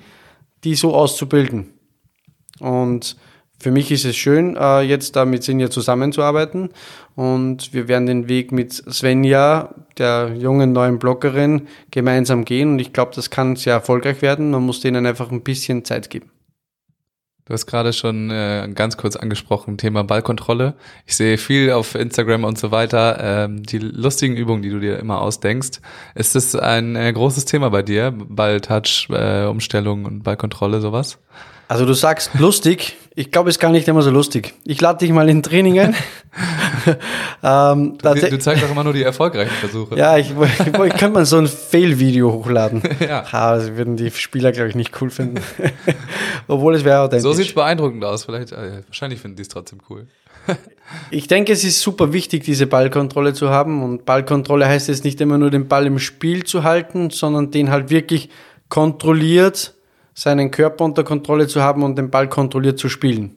die 0.64 0.74
so 0.74 0.94
auszubilden. 0.94 1.72
Und 2.60 3.16
für 3.58 3.70
mich 3.70 3.90
ist 3.90 4.04
es 4.04 4.16
schön, 4.16 4.56
äh, 4.56 4.80
jetzt 4.82 5.16
da 5.16 5.24
mit 5.24 5.42
Sinja 5.42 5.70
zusammenzuarbeiten. 5.70 6.70
Und 7.14 7.72
wir 7.72 7.88
werden 7.88 8.06
den 8.06 8.28
Weg 8.28 8.52
mit 8.52 8.72
Svenja, 8.72 9.74
der 9.96 10.34
jungen 10.36 10.72
neuen 10.72 10.98
Bloggerin, 10.98 11.68
gemeinsam 11.90 12.44
gehen. 12.44 12.72
Und 12.72 12.78
ich 12.80 12.92
glaube, 12.92 13.12
das 13.14 13.30
kann 13.30 13.56
sehr 13.56 13.74
erfolgreich 13.74 14.20
werden. 14.20 14.50
Man 14.50 14.64
muss 14.64 14.80
denen 14.80 15.06
einfach 15.06 15.30
ein 15.30 15.42
bisschen 15.42 15.84
Zeit 15.84 16.10
geben. 16.10 16.30
Du 17.46 17.52
hast 17.52 17.66
gerade 17.66 17.92
schon 17.92 18.30
äh, 18.30 18.66
ganz 18.74 18.96
kurz 18.96 19.16
angesprochen, 19.16 19.76
Thema 19.76 20.02
Ballkontrolle. 20.02 20.72
Ich 21.04 21.14
sehe 21.14 21.36
viel 21.36 21.72
auf 21.72 21.94
Instagram 21.94 22.44
und 22.44 22.58
so 22.58 22.70
weiter, 22.70 23.18
ähm, 23.20 23.62
die 23.62 23.76
lustigen 23.76 24.34
Übungen, 24.34 24.62
die 24.62 24.70
du 24.70 24.80
dir 24.80 24.98
immer 24.98 25.20
ausdenkst. 25.20 25.82
Ist 26.14 26.34
das 26.34 26.56
ein 26.56 26.96
äh, 26.96 27.12
großes 27.12 27.44
Thema 27.44 27.68
bei 27.68 27.82
dir? 27.82 28.12
Ball-Touch, 28.12 29.08
äh, 29.10 29.44
Umstellung 29.44 30.06
und 30.06 30.22
Ballkontrolle, 30.22 30.80
sowas? 30.80 31.18
Also 31.68 31.84
du 31.84 31.92
sagst 31.92 32.30
lustig. 32.38 32.96
Ich 33.14 33.30
glaube, 33.30 33.50
es 33.50 33.56
ist 33.56 33.60
gar 33.60 33.72
nicht 33.72 33.88
immer 33.88 34.00
so 34.00 34.10
lustig. 34.10 34.54
Ich 34.64 34.80
lade 34.80 35.00
dich 35.00 35.10
mal 35.10 35.28
in 35.28 35.42
Training 35.42 35.78
ein. 35.80 35.94
ähm, 37.42 37.98
Du, 37.98 38.14
du 38.14 38.38
zeigst 38.38 38.64
auch 38.64 38.70
immer 38.70 38.84
nur 38.84 38.92
die 38.92 39.02
erfolgreichen 39.02 39.54
Versuche. 39.54 39.96
ja, 39.96 40.16
ich, 40.18 40.30
ich, 40.30 40.66
ich 40.66 40.74
könnte 40.74 41.10
mal 41.10 41.26
so 41.26 41.38
ein 41.38 41.48
Fail-Video 41.48 42.32
hochladen. 42.32 42.82
Ja. 43.00 43.24
Ah, 43.32 43.56
das 43.56 43.76
würden 43.76 43.96
die 43.96 44.10
Spieler, 44.10 44.52
glaube 44.52 44.68
ich, 44.70 44.74
nicht 44.74 45.00
cool 45.00 45.10
finden. 45.10 45.42
Obwohl 46.48 46.74
es 46.74 46.84
wäre 46.84 47.00
authentisch. 47.00 47.22
So 47.22 47.32
sieht's 47.32 47.52
beeindruckend 47.52 48.04
aus. 48.04 48.24
Vielleicht, 48.24 48.52
äh, 48.52 48.82
wahrscheinlich 48.86 49.20
finden 49.20 49.36
die 49.36 49.42
es 49.42 49.48
trotzdem 49.48 49.80
cool. 49.90 50.06
Ich 51.10 51.26
denke, 51.28 51.52
es 51.52 51.64
ist 51.64 51.80
super 51.80 52.12
wichtig, 52.12 52.44
diese 52.44 52.66
Ballkontrolle 52.66 53.34
zu 53.34 53.50
haben. 53.50 53.82
Und 53.82 54.04
Ballkontrolle 54.04 54.66
heißt 54.66 54.88
jetzt 54.88 55.04
nicht 55.04 55.20
immer 55.20 55.38
nur 55.38 55.50
den 55.50 55.68
Ball 55.68 55.86
im 55.86 55.98
Spiel 55.98 56.44
zu 56.44 56.62
halten, 56.62 57.10
sondern 57.10 57.50
den 57.50 57.70
halt 57.70 57.90
wirklich 57.90 58.30
kontrolliert, 58.68 59.74
seinen 60.14 60.50
Körper 60.50 60.84
unter 60.84 61.04
Kontrolle 61.04 61.46
zu 61.46 61.62
haben 61.62 61.82
und 61.82 61.96
den 61.96 62.10
Ball 62.10 62.28
kontrolliert 62.28 62.78
zu 62.78 62.88
spielen. 62.88 63.36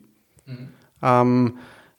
Ähm, 1.01 1.57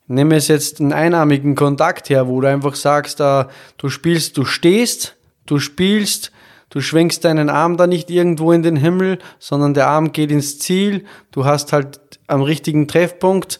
nehme 0.09 0.35
es 0.35 0.47
jetzt 0.47 0.81
einen 0.81 0.91
einarmigen 0.91 1.55
Kontakt 1.55 2.09
her, 2.09 2.27
wo 2.27 2.41
du 2.41 2.49
einfach 2.49 2.75
sagst, 2.75 3.21
äh, 3.21 3.45
du 3.77 3.89
spielst, 3.89 4.37
du 4.37 4.43
stehst, 4.43 5.15
du 5.45 5.59
spielst, 5.59 6.31
du 6.69 6.81
schwenkst 6.81 7.23
deinen 7.23 7.49
Arm 7.49 7.77
da 7.77 7.87
nicht 7.87 8.09
irgendwo 8.09 8.51
in 8.51 8.63
den 8.63 8.75
Himmel, 8.75 9.19
sondern 9.37 9.73
der 9.73 9.87
Arm 9.87 10.11
geht 10.11 10.31
ins 10.31 10.59
Ziel, 10.59 11.05
du 11.31 11.45
hast 11.45 11.73
halt 11.73 11.99
am 12.27 12.41
richtigen 12.41 12.87
Treffpunkt 12.87 13.59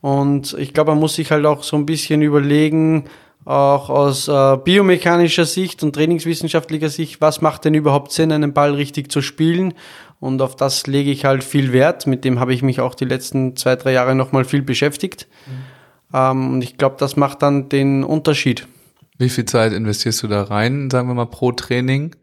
und 0.00 0.54
ich 0.58 0.74
glaube, 0.74 0.92
man 0.92 1.00
muss 1.00 1.14
sich 1.14 1.30
halt 1.30 1.46
auch 1.46 1.62
so 1.62 1.76
ein 1.76 1.86
bisschen 1.86 2.22
überlegen, 2.22 3.04
auch 3.44 3.90
aus 3.90 4.28
äh, 4.28 4.56
biomechanischer 4.56 5.44
Sicht 5.44 5.82
und 5.82 5.94
trainingswissenschaftlicher 5.94 6.88
Sicht, 6.88 7.20
was 7.20 7.40
macht 7.40 7.64
denn 7.64 7.74
überhaupt 7.74 8.12
Sinn, 8.12 8.32
einen 8.32 8.52
Ball 8.52 8.74
richtig 8.74 9.10
zu 9.10 9.20
spielen? 9.20 9.74
Und 10.20 10.40
auf 10.40 10.54
das 10.54 10.86
lege 10.86 11.10
ich 11.10 11.24
halt 11.24 11.42
viel 11.42 11.72
Wert. 11.72 12.06
Mit 12.06 12.24
dem 12.24 12.38
habe 12.38 12.54
ich 12.54 12.62
mich 12.62 12.80
auch 12.80 12.94
die 12.94 13.04
letzten 13.04 13.56
zwei, 13.56 13.74
drei 13.74 13.92
Jahre 13.92 14.14
nochmal 14.14 14.44
viel 14.44 14.62
beschäftigt. 14.62 15.26
Ähm, 16.12 16.54
und 16.54 16.62
ich 16.62 16.78
glaube, 16.78 16.96
das 16.98 17.16
macht 17.16 17.42
dann 17.42 17.68
den 17.68 18.04
Unterschied. 18.04 18.66
Wie 19.18 19.28
viel 19.28 19.44
Zeit 19.44 19.72
investierst 19.72 20.22
du 20.22 20.28
da 20.28 20.42
rein, 20.42 20.90
sagen 20.90 21.08
wir 21.08 21.14
mal, 21.14 21.26
pro 21.26 21.52
Training? 21.52 22.16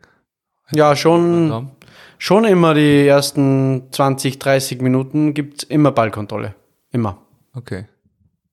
Ja, 0.71 0.95
schon, 0.95 1.71
schon 2.17 2.45
immer 2.45 2.73
die 2.73 3.08
ersten 3.08 3.84
20, 3.91 4.39
30 4.39 4.82
Minuten 4.82 5.34
gibt's 5.34 5.63
immer 5.63 5.91
Ballkontrolle. 5.91 6.56
Immer. 6.91 7.17
Okay. 7.54 7.86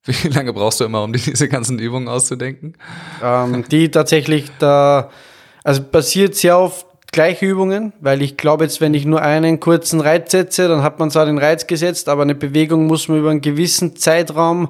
Wie 0.04 0.28
lange 0.32 0.52
brauchst 0.52 0.80
du 0.80 0.84
immer, 0.84 1.02
um 1.02 1.12
diese 1.12 1.48
ganzen 1.48 1.78
Übungen 1.78 2.08
auszudenken? 2.08 2.74
ähm, 3.22 3.64
die 3.70 3.90
tatsächlich 3.90 4.50
da, 4.58 5.10
also 5.64 5.82
basiert 5.82 6.34
sehr 6.36 6.56
auf 6.56 6.86
gleiche 7.12 7.46
Übungen, 7.46 7.92
weil 8.00 8.22
ich 8.22 8.36
glaube 8.36 8.64
jetzt, 8.64 8.80
wenn 8.80 8.94
ich 8.94 9.06
nur 9.06 9.22
einen 9.22 9.58
kurzen 9.58 10.00
Reiz 10.00 10.30
setze, 10.30 10.68
dann 10.68 10.82
hat 10.82 10.98
man 10.98 11.10
zwar 11.10 11.26
den 11.26 11.38
Reiz 11.38 11.66
gesetzt, 11.66 12.08
aber 12.08 12.22
eine 12.22 12.34
Bewegung 12.34 12.86
muss 12.86 13.08
man 13.08 13.18
über 13.18 13.30
einen 13.30 13.40
gewissen 13.40 13.96
Zeitraum 13.96 14.68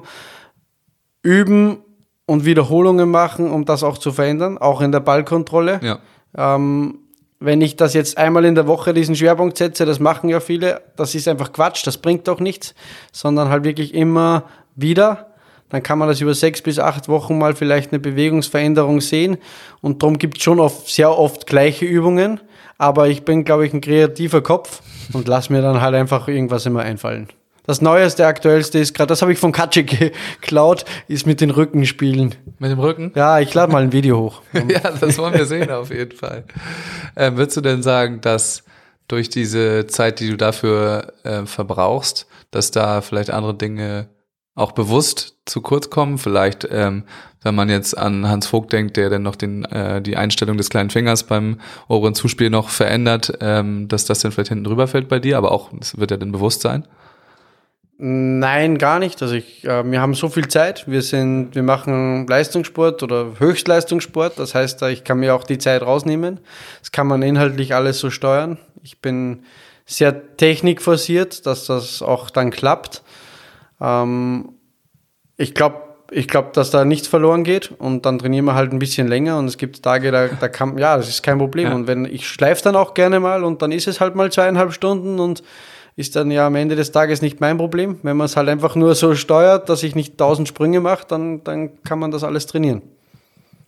üben 1.21 1.79
und 2.25 2.45
Wiederholungen 2.45 3.09
machen, 3.09 3.51
um 3.51 3.65
das 3.65 3.83
auch 3.83 3.97
zu 3.97 4.11
verändern, 4.11 4.57
auch 4.57 4.81
in 4.81 4.91
der 4.91 4.99
Ballkontrolle. 4.99 5.79
Ja. 5.81 5.99
Ähm, 6.37 6.99
wenn 7.39 7.61
ich 7.61 7.75
das 7.75 7.93
jetzt 7.93 8.17
einmal 8.17 8.45
in 8.45 8.55
der 8.55 8.67
Woche 8.67 8.93
diesen 8.93 9.15
Schwerpunkt 9.15 9.57
setze, 9.57 9.85
das 9.85 9.99
machen 9.99 10.29
ja 10.29 10.39
viele, 10.39 10.81
das 10.95 11.13
ist 11.15 11.27
einfach 11.27 11.53
Quatsch, 11.53 11.85
das 11.85 11.99
bringt 11.99 12.27
doch 12.27 12.39
nichts, 12.39 12.73
sondern 13.11 13.49
halt 13.49 13.63
wirklich 13.63 13.93
immer 13.93 14.43
wieder. 14.75 15.27
Dann 15.69 15.83
kann 15.83 15.99
man 15.99 16.07
das 16.07 16.21
über 16.21 16.33
sechs 16.33 16.61
bis 16.61 16.79
acht 16.79 17.09
Wochen 17.09 17.37
mal 17.37 17.53
vielleicht 17.53 17.91
eine 17.91 17.99
Bewegungsveränderung 17.99 19.01
sehen. 19.01 19.37
Und 19.81 20.01
darum 20.01 20.17
gibt 20.17 20.37
es 20.37 20.43
schon 20.43 20.59
oft, 20.59 20.87
sehr 20.87 21.17
oft 21.17 21.45
gleiche 21.45 21.85
Übungen. 21.85 22.39
Aber 22.77 23.09
ich 23.09 23.25
bin, 23.25 23.43
glaube 23.43 23.65
ich, 23.65 23.73
ein 23.73 23.81
kreativer 23.81 24.41
Kopf 24.41 24.81
und 25.13 25.27
lass 25.27 25.49
mir 25.49 25.61
dann 25.61 25.81
halt 25.81 25.95
einfach 25.95 26.27
irgendwas 26.27 26.65
immer 26.65 26.81
einfallen. 26.81 27.27
Das 27.67 27.81
Neueste, 27.81 28.25
Aktuellste 28.25 28.79
ist 28.79 28.93
gerade, 28.93 29.09
das 29.09 29.21
habe 29.21 29.33
ich 29.33 29.39
von 29.39 29.51
Katsche 29.51 29.83
geklaut, 29.83 30.85
ist 31.09 31.27
mit 31.27 31.41
den 31.41 31.49
Rückenspielen. 31.49 32.33
Mit 32.59 32.71
dem 32.71 32.79
Rücken? 32.79 33.11
Ja, 33.13 33.39
ich 33.39 33.53
lade 33.53 33.73
mal 33.73 33.83
ein 33.83 33.91
Video 33.91 34.17
hoch. 34.17 34.41
ja, 34.53 34.89
das 34.91 35.17
wollen 35.17 35.33
wir 35.33 35.45
sehen 35.45 35.69
auf 35.69 35.89
jeden 35.89 36.15
Fall. 36.17 36.45
Ähm, 37.17 37.35
würdest 37.35 37.57
du 37.57 37.61
denn 37.61 37.83
sagen, 37.83 38.21
dass 38.21 38.63
durch 39.09 39.27
diese 39.27 39.85
Zeit, 39.87 40.21
die 40.21 40.29
du 40.29 40.37
dafür 40.37 41.11
äh, 41.23 41.45
verbrauchst, 41.45 42.25
dass 42.51 42.71
da 42.71 43.01
vielleicht 43.01 43.31
andere 43.31 43.53
Dinge 43.53 44.07
auch 44.55 44.71
bewusst 44.71 45.35
zu 45.45 45.59
kurz 45.59 45.89
kommen? 45.89 46.17
Vielleicht, 46.19 46.65
ähm, 46.71 47.03
wenn 47.43 47.53
man 47.53 47.67
jetzt 47.67 47.97
an 47.97 48.29
Hans 48.29 48.47
Vogt 48.47 48.71
denkt, 48.71 48.95
der 48.95 49.09
dann 49.09 49.23
noch 49.23 49.35
den, 49.35 49.65
äh, 49.65 50.01
die 50.01 50.15
Einstellung 50.15 50.55
des 50.55 50.69
kleinen 50.69 50.89
Fingers 50.89 51.25
beim 51.25 51.59
oberen 51.89 52.15
Zuspiel 52.15 52.49
noch 52.49 52.69
verändert, 52.69 53.37
ähm, 53.41 53.89
dass 53.89 54.05
das 54.05 54.19
dann 54.19 54.31
vielleicht 54.31 54.49
hinten 54.49 54.63
drüber 54.63 54.87
fällt 54.87 55.09
bei 55.09 55.19
dir, 55.19 55.37
aber 55.37 55.51
auch, 55.51 55.69
das 55.77 55.97
wird 55.97 56.11
ja 56.11 56.17
dann 56.17 56.31
bewusst 56.31 56.61
sein? 56.61 56.87
Nein, 57.99 58.77
gar 58.77 58.99
nicht. 58.99 59.21
Also 59.23 59.33
ich, 59.33 59.63
äh, 59.63 59.83
wir 59.89 60.01
haben 60.01 60.13
so 60.13 60.29
viel 60.29 60.47
Zeit. 60.47 60.87
Wir 60.87 61.01
sind, 61.01 61.55
wir 61.55 61.63
machen 61.63 62.27
Leistungssport 62.27 63.01
oder 63.01 63.39
Höchstleistungssport. 63.39 64.37
Das 64.37 64.53
heißt, 64.53 64.83
ich 64.83 65.03
kann 65.03 65.19
mir 65.19 65.33
auch 65.33 65.43
die 65.43 65.57
Zeit 65.57 65.81
rausnehmen. 65.81 66.39
Das 66.79 66.91
kann 66.91 67.07
man 67.07 67.23
inhaltlich 67.23 67.73
alles 67.73 67.99
so 67.99 68.11
steuern. 68.11 68.59
Ich 68.83 69.01
bin 69.01 69.43
sehr 69.87 70.37
technikforciert, 70.37 71.47
dass 71.47 71.65
das 71.65 72.03
auch 72.03 72.29
dann 72.29 72.51
klappt. 72.51 73.01
Ähm, 73.81 74.53
ich 75.37 75.55
glaube, 75.55 75.81
ich 76.11 76.27
glaube, 76.27 76.49
dass 76.53 76.69
da 76.69 76.85
nichts 76.85 77.07
verloren 77.07 77.43
geht 77.43 77.71
und 77.79 78.05
dann 78.05 78.19
trainieren 78.19 78.45
wir 78.45 78.53
halt 78.53 78.71
ein 78.71 78.79
bisschen 78.79 79.07
länger 79.07 79.39
und 79.39 79.45
es 79.45 79.57
gibt 79.57 79.83
Tage, 79.83 80.11
da, 80.11 80.27
da 80.27 80.47
kann, 80.47 80.77
ja, 80.77 80.95
das 80.95 81.09
ist 81.09 81.23
kein 81.23 81.37
Problem. 81.37 81.69
Ja. 81.69 81.75
Und 81.75 81.87
wenn 81.87 82.05
ich 82.05 82.27
schleife 82.27 82.63
dann 82.63 82.75
auch 82.75 82.93
gerne 82.93 83.19
mal 83.19 83.43
und 83.43 83.61
dann 83.61 83.71
ist 83.71 83.87
es 83.87 83.99
halt 83.99 84.15
mal 84.15 84.31
zweieinhalb 84.31 84.71
Stunden 84.71 85.19
und 85.19 85.43
ist 85.97 86.15
dann 86.15 86.29
ja 86.29 86.45
am 86.45 86.55
Ende 86.55 86.75
des 86.75 86.91
Tages 86.91 87.21
nicht 87.21 87.41
mein 87.41 87.57
Problem. 87.57 87.97
Wenn 88.03 88.15
man 88.15 88.25
es 88.25 88.37
halt 88.37 88.47
einfach 88.47 88.75
nur 88.75 88.93
so 88.95 89.15
steuert, 89.15 89.67
dass 89.67 89.81
ich 89.81 89.95
nicht 89.95 90.17
tausend 90.17 90.47
Sprünge 90.47 90.79
mache, 90.79 91.05
dann, 91.07 91.43
dann 91.43 91.83
kann 91.83 91.97
man 91.99 92.11
das 92.11 92.23
alles 92.23 92.45
trainieren. 92.45 92.83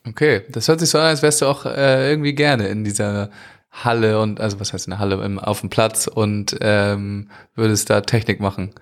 Okay, 0.07 0.43
das 0.49 0.67
hört 0.67 0.79
sich 0.79 0.91
so 0.91 0.99
an, 0.99 1.05
als 1.05 1.23
wärst 1.23 1.41
du 1.41 1.47
auch 1.47 1.65
äh, 1.65 2.11
irgendwie 2.11 2.33
gerne 2.33 2.67
in 2.67 2.83
dieser 2.83 3.31
Halle 3.71 4.21
und, 4.21 4.39
also 4.39 4.59
was 4.59 4.73
heißt 4.73 4.87
in 4.87 4.91
der 4.91 4.99
Halle, 4.99 5.23
im, 5.25 5.39
auf 5.39 5.61
dem 5.61 5.71
Platz 5.71 6.07
und 6.07 6.55
ähm, 6.61 7.29
würdest 7.55 7.89
da 7.89 8.01
Technik 8.01 8.39
machen. 8.39 8.73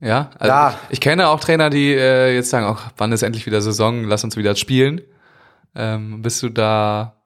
Ja, 0.00 0.30
also 0.38 0.52
ja. 0.52 0.78
Ich, 0.88 0.94
ich 0.94 1.00
kenne 1.00 1.28
auch 1.28 1.40
Trainer, 1.40 1.70
die 1.70 1.92
äh, 1.92 2.34
jetzt 2.34 2.50
sagen, 2.50 2.66
ach, 2.68 2.92
wann 2.96 3.10
ist 3.10 3.22
endlich 3.22 3.46
wieder 3.46 3.60
Saison, 3.62 4.04
lass 4.04 4.22
uns 4.22 4.36
wieder 4.36 4.54
spielen. 4.54 5.00
Ähm, 5.74 6.22
bist 6.22 6.40
du 6.42 6.50
da 6.50 7.16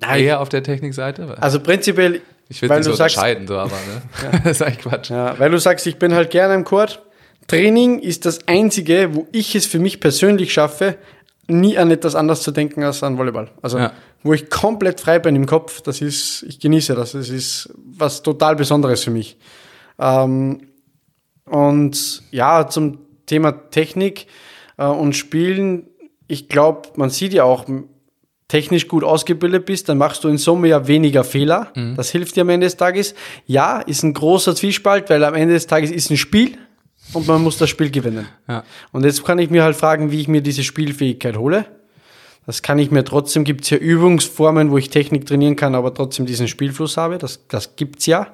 Nein. 0.00 0.22
eher 0.22 0.40
auf 0.40 0.48
der 0.48 0.62
Technikseite? 0.62 1.36
Also 1.40 1.60
prinzipiell, 1.60 2.22
ich 2.54 2.62
will 2.62 2.76
nicht 2.76 2.84
so 2.84 2.92
sagst, 2.94 3.16
unterscheiden, 3.16 3.46
so, 3.46 3.56
aber 3.58 3.70
ne? 3.72 4.02
ja. 4.22 4.38
das 4.44 4.52
ist 4.52 4.62
eigentlich 4.62 4.78
Quatsch. 4.78 5.10
Ja, 5.10 5.38
weil 5.38 5.50
du 5.50 5.58
sagst, 5.58 5.86
ich 5.86 5.98
bin 5.98 6.14
halt 6.14 6.30
gerne 6.30 6.54
im 6.54 6.64
Court. 6.64 7.02
Training 7.46 7.98
ist 7.98 8.24
das 8.26 8.48
einzige, 8.48 9.14
wo 9.14 9.26
ich 9.32 9.54
es 9.54 9.66
für 9.66 9.78
mich 9.78 10.00
persönlich 10.00 10.52
schaffe, 10.52 10.96
nie 11.46 11.76
an 11.76 11.90
etwas 11.90 12.14
anderes 12.14 12.42
zu 12.42 12.50
denken 12.50 12.82
als 12.82 13.02
an 13.02 13.18
Volleyball. 13.18 13.50
Also, 13.60 13.78
ja. 13.78 13.92
wo 14.22 14.32
ich 14.32 14.48
komplett 14.48 15.00
frei 15.00 15.18
bin 15.18 15.36
im 15.36 15.46
Kopf, 15.46 15.82
das 15.82 16.00
ist, 16.00 16.42
ich 16.48 16.58
genieße 16.58 16.94
das. 16.94 17.12
Das 17.12 17.28
ist 17.28 17.70
was 17.76 18.22
total 18.22 18.56
Besonderes 18.56 19.04
für 19.04 19.10
mich. 19.10 19.36
Ähm, 19.98 20.68
und 21.44 22.22
ja, 22.30 22.66
zum 22.68 22.98
Thema 23.26 23.52
Technik 23.70 24.26
äh, 24.78 24.86
und 24.86 25.14
Spielen, 25.14 25.88
ich 26.26 26.48
glaube, 26.48 26.88
man 26.96 27.10
sieht 27.10 27.34
ja 27.34 27.44
auch, 27.44 27.66
technisch 28.48 28.88
gut 28.88 29.04
ausgebildet 29.04 29.66
bist, 29.66 29.88
dann 29.88 29.98
machst 29.98 30.24
du 30.24 30.28
in 30.28 30.38
Summe 30.38 30.68
ja 30.68 30.86
weniger 30.86 31.24
Fehler. 31.24 31.72
Mhm. 31.74 31.96
Das 31.96 32.10
hilft 32.10 32.36
dir 32.36 32.42
am 32.42 32.50
Ende 32.50 32.66
des 32.66 32.76
Tages. 32.76 33.14
Ja, 33.46 33.80
ist 33.80 34.02
ein 34.02 34.12
großer 34.12 34.54
Zwiespalt, 34.54 35.08
weil 35.10 35.24
am 35.24 35.34
Ende 35.34 35.54
des 35.54 35.66
Tages 35.66 35.90
ist 35.90 36.10
ein 36.10 36.16
Spiel 36.16 36.58
und 37.12 37.26
man 37.26 37.42
muss 37.42 37.58
das 37.58 37.70
Spiel 37.70 37.90
gewinnen. 37.90 38.28
Ja. 38.48 38.64
Und 38.92 39.04
jetzt 39.04 39.24
kann 39.24 39.38
ich 39.38 39.50
mir 39.50 39.62
halt 39.62 39.76
fragen, 39.76 40.10
wie 40.10 40.20
ich 40.20 40.28
mir 40.28 40.42
diese 40.42 40.62
Spielfähigkeit 40.62 41.36
hole. 41.36 41.66
Das 42.46 42.60
kann 42.60 42.78
ich 42.78 42.90
mir 42.90 43.04
trotzdem, 43.04 43.44
gibt 43.44 43.64
es 43.64 43.70
ja 43.70 43.78
Übungsformen, 43.78 44.70
wo 44.70 44.76
ich 44.76 44.90
Technik 44.90 45.24
trainieren 45.24 45.56
kann, 45.56 45.74
aber 45.74 45.94
trotzdem 45.94 46.26
diesen 46.26 46.46
Spielfluss 46.46 46.98
habe. 46.98 47.16
Das, 47.16 47.46
das 47.48 47.76
gibt's 47.76 48.04
ja. 48.04 48.28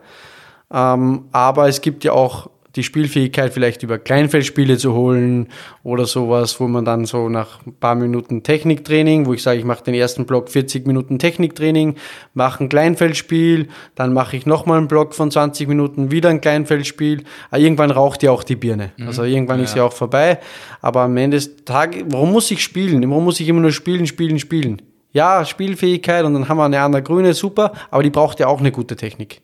Ähm, 0.73 1.27
aber 1.31 1.69
es 1.69 1.81
gibt 1.81 2.03
ja 2.03 2.13
auch 2.13 2.51
die 2.77 2.85
Spielfähigkeit 2.85 3.53
vielleicht 3.53 3.83
über 3.83 3.99
Kleinfeldspiele 3.99 4.79
zu 4.79 4.95
holen 4.95 5.49
oder 5.83 6.07
sowas, 6.07 6.61
wo 6.61 6.69
man 6.69 6.85
dann 6.85 7.05
so 7.05 7.29
nach 7.29 7.67
ein 7.67 7.75
paar 7.75 7.97
Minuten 7.97 8.43
Techniktraining, 8.43 9.27
wo 9.27 9.35
ich 9.35 9.43
sage, 9.43 9.59
ich 9.59 9.65
mache 9.65 9.83
den 9.85 9.95
ersten 9.95 10.25
Block 10.25 10.49
40 10.49 10.87
Minuten 10.87 11.19
Techniktraining, 11.19 11.97
mache 12.35 12.65
ein 12.65 12.69
Kleinfeldspiel, 12.69 13.69
dann 13.97 14.13
mache 14.13 14.37
ich 14.37 14.47
nochmal 14.47 14.79
einen 14.79 14.89
Block 14.89 15.15
von 15.15 15.31
20 15.31 15.67
Minuten, 15.69 16.11
wieder 16.11 16.29
ein 16.29 16.41
Kleinfeldspiel. 16.41 17.25
Aber 17.49 17.57
ah, 17.57 17.59
irgendwann 17.59 17.91
raucht 17.91 18.23
ja 18.23 18.31
auch 18.31 18.45
die 18.45 18.57
Birne. 18.57 18.93
Mhm. 18.97 19.07
Also 19.09 19.25
irgendwann 19.25 19.59
ja. 19.59 19.65
ist 19.65 19.77
ja 19.77 19.85
auch 19.85 19.93
vorbei. 19.93 20.39
Aber 20.81 21.03
am 21.03 21.17
Ende 21.17 21.39
des 21.39 21.65
Tages, 21.65 22.05
warum 22.07 22.33
muss 22.33 22.51
ich 22.51 22.63
spielen? 22.63 23.09
Warum 23.11 23.25
muss 23.25 23.41
ich 23.41 23.49
immer 23.49 23.61
nur 23.61 23.73
spielen, 23.73 24.07
spielen, 24.07 24.39
spielen? 24.39 24.83
Ja, 25.13 25.45
Spielfähigkeit 25.45 26.25
und 26.25 26.35
dann 26.35 26.49
haben 26.49 26.59
wir 26.59 26.65
eine 26.65 26.81
andere 26.81 27.03
Grüne, 27.03 27.35
super, 27.35 27.73
aber 27.91 28.05
die 28.05 28.11
braucht 28.11 28.39
ja 28.39 28.47
auch 28.47 28.61
eine 28.61 28.71
gute 28.71 28.95
Technik. 28.95 29.43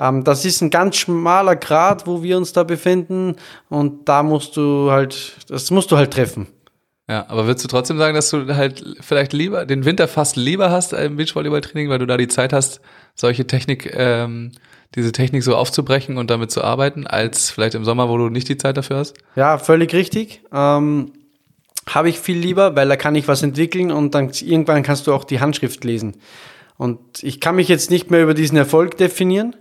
Ähm, 0.00 0.24
das 0.24 0.44
ist 0.44 0.60
ein 0.60 0.70
ganz 0.70 0.96
schmaler 0.96 1.56
Grad, 1.56 2.06
wo 2.06 2.22
wir 2.22 2.36
uns 2.36 2.52
da 2.52 2.64
befinden 2.64 3.36
und 3.68 4.08
da 4.08 4.22
musst 4.22 4.56
du 4.56 4.90
halt, 4.90 5.36
das 5.48 5.70
musst 5.70 5.90
du 5.90 5.96
halt 5.96 6.12
treffen. 6.12 6.46
Ja, 7.08 7.24
aber 7.28 7.46
würdest 7.46 7.64
du 7.64 7.68
trotzdem 7.68 7.98
sagen, 7.98 8.14
dass 8.14 8.30
du 8.30 8.54
halt 8.54 8.84
vielleicht 9.00 9.32
lieber 9.32 9.66
den 9.66 9.84
Winter 9.84 10.06
fast 10.06 10.36
lieber 10.36 10.70
hast 10.70 10.92
im 10.92 11.16
Beachvolleyball-Training, 11.16 11.88
weil 11.90 11.98
du 11.98 12.06
da 12.06 12.16
die 12.16 12.28
Zeit 12.28 12.52
hast, 12.52 12.80
solche 13.16 13.48
Technik, 13.48 13.92
ähm, 13.96 14.52
diese 14.94 15.10
Technik 15.10 15.42
so 15.42 15.56
aufzubrechen 15.56 16.18
und 16.18 16.30
damit 16.30 16.52
zu 16.52 16.62
arbeiten, 16.62 17.08
als 17.08 17.50
vielleicht 17.50 17.74
im 17.74 17.84
Sommer, 17.84 18.08
wo 18.08 18.16
du 18.16 18.28
nicht 18.28 18.48
die 18.48 18.58
Zeit 18.58 18.76
dafür 18.76 18.98
hast? 18.98 19.16
Ja, 19.34 19.58
völlig 19.58 19.92
richtig. 19.92 20.42
Ähm, 20.52 21.12
Habe 21.88 22.10
ich 22.10 22.20
viel 22.20 22.38
lieber, 22.38 22.76
weil 22.76 22.88
da 22.88 22.94
kann 22.94 23.16
ich 23.16 23.26
was 23.26 23.42
entwickeln 23.42 23.90
und 23.90 24.14
dann 24.14 24.30
irgendwann 24.30 24.84
kannst 24.84 25.08
du 25.08 25.12
auch 25.12 25.24
die 25.24 25.40
Handschrift 25.40 25.82
lesen. 25.82 26.16
Und 26.76 27.22
ich 27.22 27.40
kann 27.40 27.56
mich 27.56 27.66
jetzt 27.66 27.90
nicht 27.90 28.10
mehr 28.12 28.22
über 28.22 28.34
diesen 28.34 28.56
Erfolg 28.56 28.96
definieren, 28.96 29.56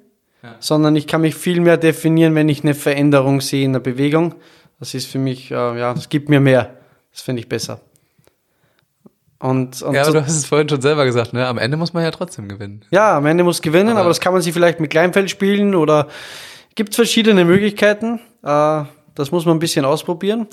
sondern 0.60 0.96
ich 0.96 1.08
kann 1.08 1.22
mich 1.22 1.36
viel 1.36 1.62
mehr 1.62 1.78
definieren, 1.78 2.36
wenn 2.36 2.50
ich 2.50 2.64
eine 2.64 2.74
Veränderung 2.74 3.42
sehe 3.42 3.66
in 3.66 3.74
der 3.74 3.80
Bewegung. 3.80 4.36
Das 4.80 4.94
ist 4.94 5.08
für 5.08 5.20
mich, 5.20 5.52
äh, 5.52 5.56
ja, 5.56 5.94
das 5.94 6.10
gibt 6.10 6.30
mir 6.30 6.40
mehr. 6.40 6.74
Das 7.12 7.22
finde 7.22 7.42
ich 7.42 7.50
besser. 7.50 7.82
Und, 9.40 9.82
und 9.82 9.94
ja, 9.94 10.04
aber 10.04 10.12
du 10.12 10.22
hast 10.22 10.36
es 10.36 10.46
vorhin 10.46 10.68
schon 10.68 10.82
selber 10.82 11.06
gesagt, 11.06 11.32
ne? 11.32 11.48
Am 11.48 11.58
Ende 11.58 11.78
muss 11.78 11.94
man 11.94 12.04
ja 12.04 12.12
trotzdem 12.12 12.50
gewinnen. 12.50 12.84
Ja, 12.92 13.18
am 13.18 13.26
Ende 13.26 13.44
muss 13.44 13.62
gewinnen, 13.62 13.92
aber, 13.92 14.02
aber 14.02 14.10
das 14.10 14.20
kann 14.20 14.34
man 14.34 14.42
sich 14.42 14.54
vielleicht 14.54 14.82
mit 14.82 14.92
Kleinfeld 14.92 15.30
spielen 15.30 15.76
oder 15.76 16.08
gibt 16.76 16.92
es 16.92 16.98
verschiedene 16.98 17.46
Möglichkeiten. 17.46 18.20
Äh, 18.44 18.84
das 19.16 19.32
muss 19.32 19.46
man 19.46 19.56
ein 19.56 19.60
bisschen 19.60 19.86
ausprobieren. 19.86 20.48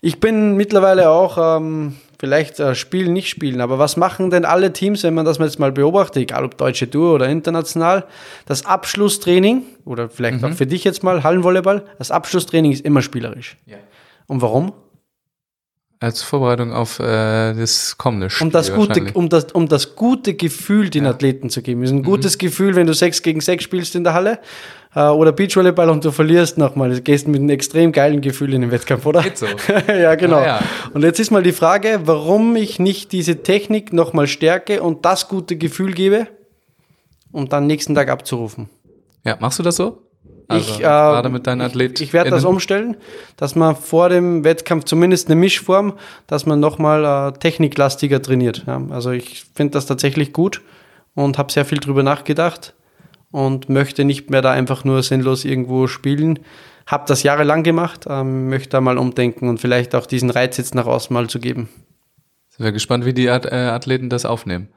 Ich 0.00 0.20
bin 0.20 0.56
mittlerweile 0.56 1.10
auch 1.10 1.58
ähm, 1.58 1.96
vielleicht 2.20 2.60
äh, 2.60 2.74
spielen, 2.74 3.14
nicht 3.14 3.30
spielen. 3.30 3.62
Aber 3.62 3.78
was 3.78 3.96
machen 3.96 4.30
denn 4.30 4.44
alle 4.44 4.74
Teams, 4.74 5.02
wenn 5.02 5.14
man 5.14 5.24
das 5.24 5.38
jetzt 5.38 5.58
mal 5.58 5.72
beobachtet, 5.72 6.22
egal 6.22 6.44
ob 6.44 6.56
deutsche 6.58 6.88
Tour 6.88 7.14
oder 7.14 7.28
international, 7.28 8.04
das 8.44 8.66
Abschlusstraining, 8.66 9.62
oder 9.86 10.10
vielleicht 10.10 10.42
mhm. 10.42 10.52
auch 10.52 10.52
für 10.52 10.66
dich 10.66 10.84
jetzt 10.84 11.02
mal, 11.02 11.24
Hallenvolleyball, 11.24 11.82
das 11.98 12.10
Abschlusstraining 12.10 12.72
ist 12.72 12.84
immer 12.84 13.00
spielerisch. 13.00 13.56
Ja. 13.64 13.78
Und 14.26 14.42
warum? 14.42 14.72
Als 15.98 16.22
Vorbereitung 16.22 16.72
auf 16.72 16.98
äh, 17.00 17.54
das 17.54 17.96
kommende 17.96 18.28
Spiel. 18.28 18.46
Um 18.46 18.52
das, 18.52 18.72
gute, 18.72 19.12
um, 19.14 19.28
das, 19.28 19.52
um 19.52 19.66
das 19.66 19.96
gute 19.96 20.34
Gefühl 20.34 20.90
den 20.90 21.04
ja. 21.04 21.10
Athleten 21.10 21.48
zu 21.48 21.62
geben. 21.62 21.82
Es 21.82 21.90
ist 21.90 21.96
ein 21.96 22.00
mhm. 22.00 22.04
gutes 22.04 22.36
Gefühl, 22.36 22.76
wenn 22.76 22.86
du 22.86 22.92
sechs 22.92 23.22
gegen 23.22 23.40
sechs 23.40 23.64
spielst 23.64 23.94
in 23.94 24.04
der 24.04 24.12
Halle 24.12 24.40
äh, 24.94 25.00
oder 25.02 25.32
Beachvolleyball 25.32 25.90
und 25.90 26.04
du 26.04 26.10
verlierst 26.10 26.58
nochmal. 26.58 26.90
Du 26.90 27.00
gehst 27.00 27.28
mit 27.28 27.40
einem 27.40 27.50
extrem 27.50 27.92
geilen 27.92 28.20
Gefühl 28.20 28.54
in 28.54 28.62
den 28.62 28.70
Wettkampf, 28.70 29.06
oder? 29.06 29.22
Geht 29.22 29.38
so. 29.38 29.46
ja, 29.88 30.14
genau. 30.14 30.38
Ah, 30.38 30.46
ja. 30.46 30.60
Und 30.92 31.02
jetzt 31.02 31.20
ist 31.20 31.30
mal 31.30 31.42
die 31.42 31.52
Frage, 31.52 32.00
warum 32.04 32.56
ich 32.56 32.78
nicht 32.78 33.12
diese 33.12 33.42
Technik 33.42 33.92
nochmal 33.92 34.26
stärke 34.26 34.82
und 34.82 35.04
das 35.04 35.28
gute 35.28 35.56
Gefühl 35.56 35.92
gebe, 35.92 36.26
um 37.32 37.48
dann 37.48 37.66
nächsten 37.66 37.94
Tag 37.94 38.08
abzurufen. 38.08 38.68
Ja, 39.24 39.36
machst 39.38 39.58
du 39.58 39.62
das 39.62 39.76
so? 39.76 40.02
Also, 40.48 40.72
ich, 40.72 40.80
äh, 40.80 40.82
gerade 40.82 41.28
mit 41.28 41.46
deinen 41.46 41.60
Athleten. 41.60 41.94
Ich, 41.94 42.08
ich 42.08 42.12
werde 42.12 42.30
das 42.30 42.44
umstellen, 42.44 42.96
dass 43.36 43.54
man 43.54 43.76
vor 43.76 44.08
dem 44.08 44.42
Wettkampf 44.42 44.84
zumindest 44.84 45.28
eine 45.28 45.36
Mischform, 45.36 45.92
dass 46.26 46.44
man 46.44 46.58
nochmal 46.58 47.04
äh, 47.28 47.38
techniklastiger 47.38 48.20
trainiert. 48.20 48.64
Ja. 48.66 48.82
Also 48.90 49.12
ich 49.12 49.44
finde 49.54 49.74
das 49.74 49.86
tatsächlich 49.86 50.32
gut 50.32 50.60
und 51.14 51.38
habe 51.38 51.52
sehr 51.52 51.64
viel 51.64 51.78
drüber 51.78 52.02
nachgedacht 52.02 52.74
und 53.30 53.68
möchte 53.68 54.04
nicht 54.04 54.30
mehr 54.30 54.42
da 54.42 54.50
einfach 54.50 54.84
nur 54.84 55.02
sinnlos 55.02 55.44
irgendwo 55.44 55.86
spielen. 55.86 56.40
Habe 56.86 57.04
das 57.06 57.22
jahrelang 57.22 57.62
gemacht, 57.62 58.06
ähm, 58.08 58.48
möchte 58.48 58.70
da 58.70 58.80
mal 58.80 58.98
umdenken 58.98 59.48
und 59.48 59.60
vielleicht 59.60 59.94
auch 59.94 60.06
diesen 60.06 60.30
Reiz 60.30 60.56
jetzt 60.56 60.74
nach 60.74 60.86
außen 60.86 61.14
mal 61.14 61.28
zu 61.28 61.38
geben. 61.38 61.68
Sind 62.48 62.64
wir 62.64 62.72
gespannt, 62.72 63.04
wie 63.04 63.14
die 63.14 63.26
äh, 63.26 63.30
Athleten 63.30 64.08
das 64.08 64.24
aufnehmen. 64.24 64.68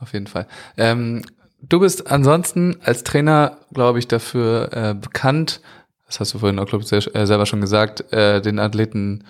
Auf 0.00 0.12
jeden 0.12 0.26
Fall. 0.26 0.46
Ähm, 0.76 1.22
du 1.62 1.80
bist 1.80 2.10
ansonsten 2.10 2.76
als 2.82 3.04
Trainer, 3.04 3.58
glaube 3.72 3.98
ich, 4.00 4.08
dafür 4.08 4.70
äh, 4.72 4.94
bekannt, 4.94 5.60
das 6.06 6.20
hast 6.20 6.34
du 6.34 6.38
vorhin 6.38 6.58
auch, 6.58 6.66
glaube 6.66 6.84
ich, 6.84 7.14
äh, 7.14 7.26
selber 7.26 7.46
schon 7.46 7.60
gesagt, 7.60 8.12
äh, 8.12 8.40
den 8.40 8.58
Athleten 8.58 9.24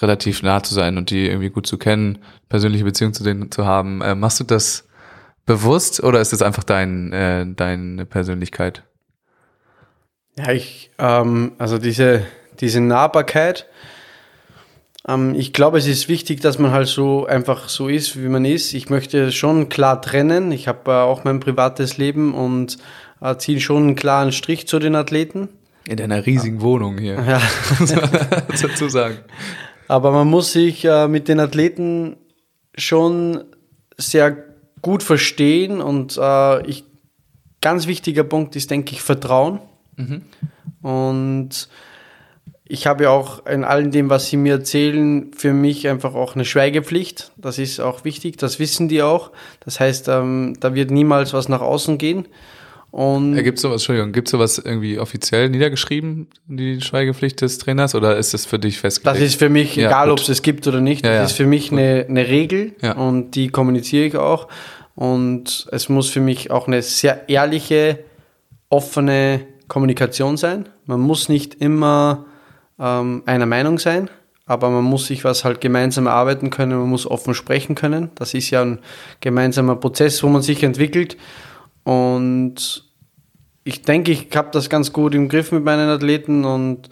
relativ 0.00 0.42
nah 0.42 0.62
zu 0.62 0.74
sein 0.74 0.98
und 0.98 1.10
die 1.10 1.26
irgendwie 1.26 1.50
gut 1.50 1.66
zu 1.66 1.78
kennen, 1.78 2.18
persönliche 2.48 2.84
Beziehung 2.84 3.12
zu 3.12 3.22
denen 3.22 3.50
zu 3.50 3.66
haben. 3.66 4.02
Äh, 4.02 4.14
machst 4.14 4.40
du 4.40 4.44
das 4.44 4.85
bewusst 5.46 6.02
oder 6.02 6.20
ist 6.20 6.32
das 6.32 6.42
einfach 6.42 6.64
dein, 6.64 7.12
äh, 7.12 7.46
deine 7.46 8.04
Persönlichkeit? 8.04 8.82
Ja, 10.36 10.52
ich, 10.52 10.90
ähm, 10.98 11.52
also 11.58 11.78
diese, 11.78 12.26
diese 12.60 12.80
Nahbarkeit, 12.80 13.66
ähm, 15.08 15.34
ich 15.34 15.52
glaube, 15.52 15.78
es 15.78 15.86
ist 15.86 16.08
wichtig, 16.08 16.40
dass 16.40 16.58
man 16.58 16.72
halt 16.72 16.88
so 16.88 17.26
einfach 17.26 17.68
so 17.68 17.88
ist, 17.88 18.20
wie 18.20 18.28
man 18.28 18.44
ist. 18.44 18.74
Ich 18.74 18.90
möchte 18.90 19.32
schon 19.32 19.68
klar 19.68 20.02
trennen. 20.02 20.52
Ich 20.52 20.68
habe 20.68 20.90
äh, 20.90 20.94
auch 20.94 21.24
mein 21.24 21.40
privates 21.40 21.96
Leben 21.96 22.34
und 22.34 22.78
äh, 23.20 23.36
ziehe 23.36 23.60
schon 23.60 23.84
einen 23.84 23.96
klaren 23.96 24.32
Strich 24.32 24.66
zu 24.66 24.78
den 24.78 24.94
Athleten. 24.94 25.48
In 25.88 25.96
deiner 25.96 26.26
riesigen 26.26 26.60
Wohnung 26.60 26.98
hier. 26.98 27.14
Ja. 27.14 27.40
dazu 28.60 28.88
sagen. 28.88 29.18
Aber 29.88 30.10
man 30.10 30.26
muss 30.26 30.52
sich 30.52 30.84
äh, 30.84 31.06
mit 31.06 31.28
den 31.28 31.38
Athleten 31.38 32.16
schon 32.76 33.44
sehr 33.96 34.45
gut 34.86 35.02
verstehen 35.02 35.80
und 35.80 36.16
äh, 36.16 36.64
ich, 36.64 36.84
ganz 37.60 37.88
wichtiger 37.88 38.22
Punkt 38.22 38.54
ist, 38.54 38.70
denke 38.70 38.92
ich, 38.92 39.02
Vertrauen. 39.02 39.58
Mhm. 39.96 40.22
Und 40.80 41.68
ich 42.64 42.86
habe 42.86 43.02
ja 43.02 43.10
auch 43.10 43.44
in 43.46 43.64
allem 43.64 43.90
dem, 43.90 44.10
was 44.10 44.28
sie 44.28 44.36
mir 44.36 44.52
erzählen, 44.54 45.32
für 45.36 45.52
mich 45.52 45.88
einfach 45.88 46.14
auch 46.14 46.36
eine 46.36 46.44
Schweigepflicht. 46.44 47.32
Das 47.36 47.58
ist 47.58 47.80
auch 47.80 48.04
wichtig, 48.04 48.36
das 48.36 48.60
wissen 48.60 48.86
die 48.86 49.02
auch. 49.02 49.32
Das 49.58 49.80
heißt, 49.80 50.06
ähm, 50.06 50.54
da 50.60 50.76
wird 50.76 50.92
niemals 50.92 51.32
was 51.32 51.48
nach 51.48 51.62
außen 51.62 51.98
gehen. 51.98 52.28
Und 52.96 53.34
gibt 53.34 53.58
es 53.58 53.62
sowas, 53.62 53.82
Entschuldigung, 53.82 54.12
gibt 54.12 54.28
es 54.28 54.32
sowas 54.32 54.56
irgendwie 54.56 54.98
offiziell 54.98 55.50
niedergeschrieben, 55.50 56.28
die 56.46 56.80
Schweigepflicht 56.80 57.42
des 57.42 57.58
Trainers, 57.58 57.94
oder 57.94 58.16
ist 58.16 58.32
das 58.32 58.46
für 58.46 58.58
dich 58.58 58.78
festgelegt? 58.78 59.20
Das 59.20 59.22
ist 59.22 59.38
für 59.38 59.50
mich, 59.50 59.76
ja, 59.76 59.88
egal 59.88 60.10
ob 60.10 60.18
es 60.18 60.30
es 60.30 60.40
gibt 60.40 60.66
oder 60.66 60.80
nicht, 60.80 61.04
ja, 61.04 61.18
das 61.20 61.32
ist 61.32 61.36
für 61.36 61.44
mich 61.44 61.70
eine, 61.70 62.06
eine 62.08 62.26
Regel 62.26 62.74
und 62.96 63.32
die 63.32 63.48
kommuniziere 63.48 64.06
ich 64.06 64.16
auch. 64.16 64.48
Und 64.94 65.68
es 65.72 65.90
muss 65.90 66.08
für 66.08 66.20
mich 66.20 66.50
auch 66.50 66.68
eine 66.68 66.80
sehr 66.80 67.28
ehrliche, 67.28 67.98
offene 68.70 69.42
Kommunikation 69.68 70.38
sein. 70.38 70.66
Man 70.86 71.00
muss 71.00 71.28
nicht 71.28 71.56
immer 71.56 72.24
ähm, 72.78 73.24
einer 73.26 73.44
Meinung 73.44 73.78
sein, 73.78 74.08
aber 74.46 74.70
man 74.70 74.84
muss 74.84 75.08
sich 75.08 75.22
was 75.22 75.44
halt 75.44 75.60
gemeinsam 75.60 76.06
erarbeiten 76.06 76.48
können, 76.48 76.78
man 76.78 76.88
muss 76.88 77.06
offen 77.06 77.34
sprechen 77.34 77.74
können. 77.74 78.10
Das 78.14 78.32
ist 78.32 78.48
ja 78.48 78.62
ein 78.62 78.78
gemeinsamer 79.20 79.76
Prozess, 79.76 80.22
wo 80.22 80.28
man 80.28 80.40
sich 80.40 80.62
entwickelt. 80.62 81.18
Und 81.84 82.85
ich 83.66 83.82
denke, 83.82 84.12
ich 84.12 84.28
habe 84.34 84.48
das 84.52 84.70
ganz 84.70 84.92
gut 84.92 85.14
im 85.14 85.28
Griff 85.28 85.50
mit 85.50 85.64
meinen 85.64 85.88
Athleten 85.88 86.44
und 86.44 86.88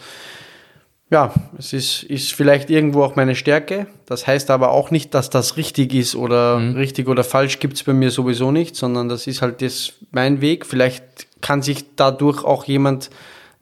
ja, 1.08 1.32
es 1.56 1.72
ist, 1.72 2.02
ist 2.02 2.32
vielleicht 2.32 2.68
irgendwo 2.68 3.04
auch 3.04 3.14
meine 3.14 3.36
Stärke. 3.36 3.86
Das 4.06 4.26
heißt 4.26 4.50
aber 4.50 4.70
auch 4.72 4.90
nicht, 4.90 5.14
dass 5.14 5.30
das 5.30 5.56
richtig 5.56 5.94
ist 5.94 6.16
oder 6.16 6.58
mhm. 6.58 6.74
richtig 6.74 7.06
oder 7.06 7.22
falsch 7.22 7.60
gibt 7.60 7.74
es 7.74 7.84
bei 7.84 7.92
mir 7.92 8.10
sowieso 8.10 8.50
nicht, 8.50 8.74
sondern 8.74 9.08
das 9.08 9.28
ist 9.28 9.40
halt 9.40 9.62
das 9.62 9.92
mein 10.10 10.40
Weg. 10.40 10.66
Vielleicht 10.66 11.04
kann 11.40 11.62
sich 11.62 11.94
dadurch 11.94 12.42
auch 12.42 12.64
jemand 12.64 13.10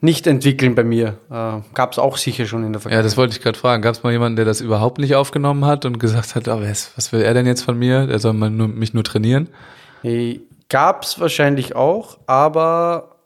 nicht 0.01 0.27
entwickeln 0.27 0.75
bei 0.75 0.83
mir. 0.83 1.19
Äh, 1.31 1.61
Gab 1.75 1.93
es 1.93 1.99
auch 1.99 2.17
sicher 2.17 2.47
schon 2.47 2.65
in 2.65 2.73
der 2.73 2.81
Vergangenheit. 2.81 3.05
Ja, 3.05 3.09
das 3.09 3.19
wollte 3.19 3.37
ich 3.37 3.43
gerade 3.43 3.59
fragen. 3.59 3.83
Gab 3.83 3.95
es 3.95 4.03
mal 4.03 4.13
jemanden, 4.13 4.37
der 4.37 4.47
das 4.47 4.63
überhaupt 4.63 4.99
nicht 4.99 5.15
aufgenommen 5.17 5.67
hat 5.67 5.85
und 5.85 5.99
gesagt 5.99 6.35
hat, 6.35 6.49
oh, 6.49 6.63
was, 6.63 6.93
was 6.97 7.13
will 7.13 7.21
er 7.21 7.35
denn 7.35 7.47
jetzt 7.47 7.63
von 7.63 7.79
mir? 7.79 8.07
Der 8.07 8.19
soll 8.19 8.33
mal 8.33 8.49
nur, 8.49 8.69
mich 8.69 8.95
nur 8.95 9.05
trainieren? 9.05 9.49
Gab 10.69 11.03
es 11.03 11.21
wahrscheinlich 11.21 11.75
auch, 11.75 12.19
aber 12.27 13.17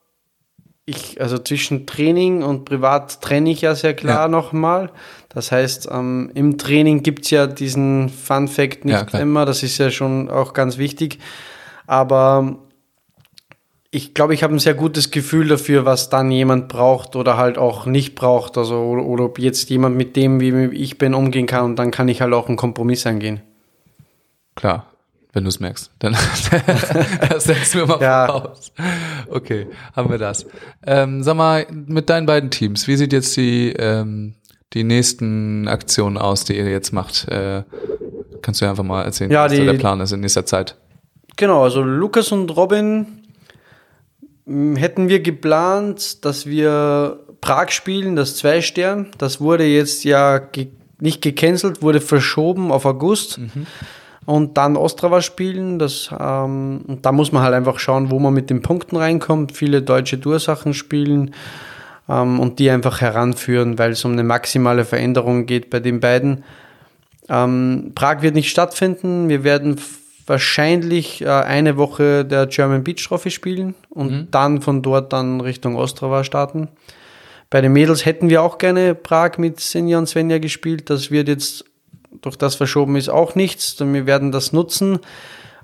ich, 0.86 1.20
also 1.20 1.36
zwischen 1.38 1.86
Training 1.86 2.42
und 2.42 2.64
Privat 2.64 3.20
trenne 3.20 3.50
ich 3.50 3.60
ja 3.60 3.74
sehr 3.74 3.94
klar 3.94 4.22
ja. 4.22 4.28
nochmal. 4.28 4.90
Das 5.28 5.50
heißt, 5.50 5.88
ähm, 5.90 6.30
im 6.34 6.58
Training 6.58 7.02
gibt's 7.02 7.30
ja 7.30 7.48
diesen 7.48 8.08
Fun 8.08 8.46
Fact 8.46 8.84
nicht 8.84 9.12
ja, 9.12 9.18
immer, 9.18 9.44
das 9.44 9.64
ist 9.64 9.78
ja 9.78 9.90
schon 9.90 10.30
auch 10.30 10.52
ganz 10.52 10.78
wichtig. 10.78 11.18
Aber 11.88 12.56
ich 13.90 14.14
glaube, 14.14 14.34
ich 14.34 14.42
habe 14.42 14.54
ein 14.54 14.60
sehr 14.60 14.74
gutes 14.74 15.10
Gefühl 15.10 15.48
dafür, 15.48 15.84
was 15.84 16.08
dann 16.08 16.30
jemand 16.30 16.68
braucht 16.68 17.16
oder 17.16 17.36
halt 17.36 17.58
auch 17.58 17.86
nicht 17.86 18.14
braucht. 18.14 18.56
Also, 18.56 18.76
oder, 18.76 19.04
oder 19.04 19.24
ob 19.24 19.38
jetzt 19.40 19.68
jemand 19.70 19.96
mit 19.96 20.14
dem, 20.14 20.40
wie 20.40 20.66
ich 20.76 20.98
bin, 20.98 21.14
umgehen 21.14 21.46
kann 21.46 21.64
und 21.64 21.76
dann 21.76 21.90
kann 21.90 22.08
ich 22.08 22.20
halt 22.20 22.32
auch 22.32 22.48
einen 22.48 22.56
Kompromiss 22.56 23.06
eingehen. 23.06 23.40
Klar, 24.54 24.86
wenn 25.36 25.44
du 25.44 25.48
es 25.48 25.60
merkst. 25.60 25.90
Dann 25.98 26.14
das 27.28 27.44
setzen 27.44 27.80
wir 27.80 27.86
mal 27.86 28.00
ja. 28.00 28.26
voraus. 28.26 28.72
Okay, 29.28 29.66
haben 29.94 30.08
wir 30.08 30.16
das. 30.16 30.46
Ähm, 30.84 31.22
sag 31.22 31.36
mal, 31.36 31.66
mit 31.70 32.08
deinen 32.08 32.24
beiden 32.24 32.50
Teams, 32.50 32.88
wie 32.88 32.96
sieht 32.96 33.12
jetzt 33.12 33.36
die, 33.36 33.72
ähm, 33.72 34.34
die 34.72 34.82
nächsten 34.82 35.68
Aktionen 35.68 36.16
aus, 36.16 36.44
die 36.44 36.56
ihr 36.56 36.70
jetzt 36.70 36.92
macht? 36.92 37.28
Äh, 37.28 37.64
kannst 38.40 38.62
du 38.62 38.66
einfach 38.68 38.82
mal 38.82 39.02
erzählen, 39.02 39.30
ja, 39.30 39.44
was 39.44 39.52
die, 39.52 39.62
der 39.62 39.74
Plan 39.74 40.00
ist 40.00 40.12
in 40.12 40.20
nächster 40.20 40.46
Zeit? 40.46 40.78
Genau, 41.36 41.64
also 41.64 41.82
Lukas 41.82 42.32
und 42.32 42.56
Robin 42.56 43.26
hm, 44.46 44.76
hätten 44.76 45.10
wir 45.10 45.20
geplant, 45.20 46.24
dass 46.24 46.46
wir 46.46 47.20
Prag 47.42 47.72
spielen, 47.72 48.16
das 48.16 48.36
Zwei-Stern. 48.36 49.08
Das 49.18 49.38
wurde 49.38 49.64
jetzt 49.64 50.02
ja 50.04 50.38
ge 50.38 50.68
nicht 50.98 51.20
gecancelt, 51.20 51.82
wurde 51.82 52.00
verschoben 52.00 52.72
auf 52.72 52.86
August. 52.86 53.36
Mhm. 53.36 53.66
Und 54.26 54.56
dann 54.56 54.76
Ostrava 54.76 55.22
spielen. 55.22 55.78
Das, 55.78 56.10
ähm, 56.18 56.98
da 57.00 57.12
muss 57.12 57.32
man 57.32 57.42
halt 57.42 57.54
einfach 57.54 57.78
schauen, 57.78 58.10
wo 58.10 58.18
man 58.18 58.34
mit 58.34 58.50
den 58.50 58.60
Punkten 58.60 58.96
reinkommt. 58.96 59.52
Viele 59.52 59.82
deutsche 59.82 60.18
Dursachen 60.18 60.74
spielen 60.74 61.32
ähm, 62.08 62.40
und 62.40 62.58
die 62.58 62.68
einfach 62.68 63.00
heranführen, 63.00 63.78
weil 63.78 63.92
es 63.92 64.04
um 64.04 64.12
eine 64.12 64.24
maximale 64.24 64.84
Veränderung 64.84 65.46
geht 65.46 65.70
bei 65.70 65.80
den 65.80 66.00
beiden. 66.00 66.44
Ähm, 67.28 67.92
Prag 67.94 68.22
wird 68.22 68.34
nicht 68.34 68.50
stattfinden. 68.50 69.28
Wir 69.28 69.44
werden 69.44 69.80
wahrscheinlich 70.26 71.22
äh, 71.22 71.28
eine 71.28 71.76
Woche 71.76 72.24
der 72.24 72.46
German 72.46 72.82
Beach 72.82 73.06
Trophy 73.06 73.30
spielen 73.30 73.74
und 73.90 74.10
mhm. 74.10 74.28
dann 74.32 74.60
von 74.60 74.82
dort 74.82 75.12
dann 75.12 75.40
Richtung 75.40 75.76
Ostrava 75.76 76.24
starten. 76.24 76.68
Bei 77.48 77.60
den 77.60 77.72
Mädels 77.72 78.04
hätten 78.04 78.28
wir 78.28 78.42
auch 78.42 78.58
gerne 78.58 78.96
Prag 78.96 79.38
mit 79.38 79.60
Senja 79.60 79.98
und 79.98 80.08
Svenja 80.08 80.38
gespielt. 80.38 80.90
Das 80.90 81.12
wird 81.12 81.28
jetzt 81.28 81.64
durch 82.22 82.36
das 82.36 82.54
verschoben 82.54 82.96
ist 82.96 83.08
auch 83.08 83.34
nichts. 83.34 83.76
Wir 83.78 84.06
werden 84.06 84.32
das 84.32 84.52
nutzen. 84.52 84.98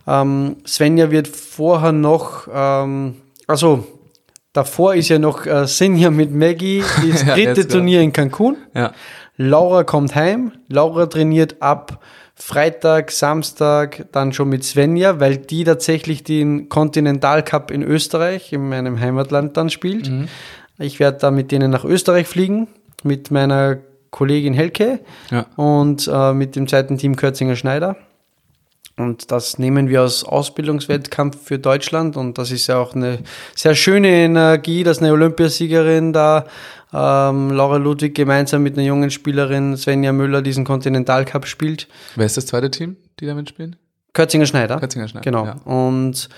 Ähm, 0.06 0.56
Svenja 0.66 1.10
wird 1.10 1.28
vorher 1.28 1.92
noch, 1.92 2.48
ähm, 2.52 3.16
also 3.46 3.86
davor 4.52 4.94
ist 4.94 5.08
ja 5.08 5.18
noch 5.18 5.46
äh, 5.46 5.66
Senja 5.66 6.10
mit 6.10 6.32
Maggie, 6.32 6.82
das 7.10 7.24
dritte 7.24 7.60
ja, 7.62 7.66
Turnier 7.66 8.00
in 8.00 8.12
Cancun. 8.12 8.56
Ja. 8.74 8.92
Laura 9.36 9.84
kommt 9.84 10.14
heim. 10.14 10.52
Laura 10.68 11.06
trainiert 11.06 11.56
ab 11.60 12.00
Freitag, 12.34 13.10
Samstag 13.12 14.06
dann 14.12 14.32
schon 14.32 14.48
mit 14.48 14.64
Svenja, 14.64 15.20
weil 15.20 15.36
die 15.36 15.64
tatsächlich 15.64 16.24
den 16.24 16.68
Continental 16.68 17.44
Cup 17.44 17.70
in 17.70 17.82
Österreich, 17.82 18.52
in 18.52 18.68
meinem 18.68 18.98
Heimatland 18.98 19.56
dann 19.56 19.70
spielt. 19.70 20.10
Mhm. 20.10 20.28
Ich 20.78 20.98
werde 20.98 21.18
da 21.18 21.30
mit 21.30 21.52
denen 21.52 21.70
nach 21.70 21.84
Österreich 21.84 22.26
fliegen, 22.26 22.68
mit 23.04 23.30
meiner 23.30 23.78
Kollegin 24.12 24.54
Helke 24.54 25.00
ja. 25.30 25.46
und 25.56 26.08
äh, 26.12 26.32
mit 26.32 26.54
dem 26.54 26.68
zweiten 26.68 26.98
Team 26.98 27.16
Kürzinger 27.16 27.56
Schneider. 27.56 27.96
Und 28.98 29.32
das 29.32 29.58
nehmen 29.58 29.88
wir 29.88 30.02
als 30.02 30.22
Ausbildungswettkampf 30.22 31.42
für 31.42 31.58
Deutschland. 31.58 32.16
Und 32.16 32.36
das 32.36 32.50
ist 32.50 32.66
ja 32.66 32.76
auch 32.76 32.94
eine 32.94 33.20
sehr 33.56 33.74
schöne 33.74 34.08
Energie, 34.08 34.84
dass 34.84 34.98
eine 34.98 35.12
Olympiasiegerin 35.12 36.12
da, 36.12 36.44
ähm, 36.92 37.50
Laura 37.50 37.78
Ludwig, 37.78 38.14
gemeinsam 38.14 38.62
mit 38.62 38.76
einer 38.76 38.86
jungen 38.86 39.10
Spielerin 39.10 39.78
Svenja 39.78 40.12
Müller 40.12 40.42
diesen 40.42 40.64
Continental 40.64 41.24
Cup 41.24 41.46
spielt. 41.46 41.88
Wer 42.14 42.26
ist 42.26 42.36
das 42.36 42.44
zweite 42.46 42.70
Team, 42.70 42.96
die 43.18 43.26
da 43.26 43.34
mitspielen? 43.34 43.76
Kürzinger 44.12 44.44
Schneider. 44.44 44.78
Kürzinger 44.78 45.08
Schneider. 45.08 45.24
Genau. 45.24 45.46
Ja. 45.46 45.54
Und 45.64 46.28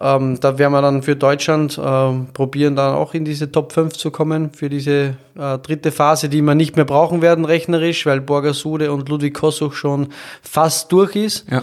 ähm, 0.00 0.38
da 0.40 0.58
werden 0.58 0.72
wir 0.72 0.82
dann 0.82 1.02
für 1.02 1.16
Deutschland 1.16 1.76
äh, 1.76 2.12
probieren, 2.32 2.76
dann 2.76 2.94
auch 2.94 3.14
in 3.14 3.24
diese 3.24 3.50
Top 3.50 3.72
5 3.72 3.94
zu 3.94 4.12
kommen, 4.12 4.52
für 4.52 4.68
diese 4.68 5.16
äh, 5.36 5.58
dritte 5.58 5.90
Phase, 5.90 6.28
die 6.28 6.40
wir 6.40 6.54
nicht 6.54 6.76
mehr 6.76 6.84
brauchen 6.84 7.20
werden, 7.20 7.44
rechnerisch, 7.44 8.06
weil 8.06 8.20
Borgasude 8.20 8.92
und 8.92 9.08
Ludwig 9.08 9.34
Kossuch 9.34 9.72
schon 9.72 10.08
fast 10.42 10.92
durch 10.92 11.16
ist. 11.16 11.46
Ja. 11.50 11.62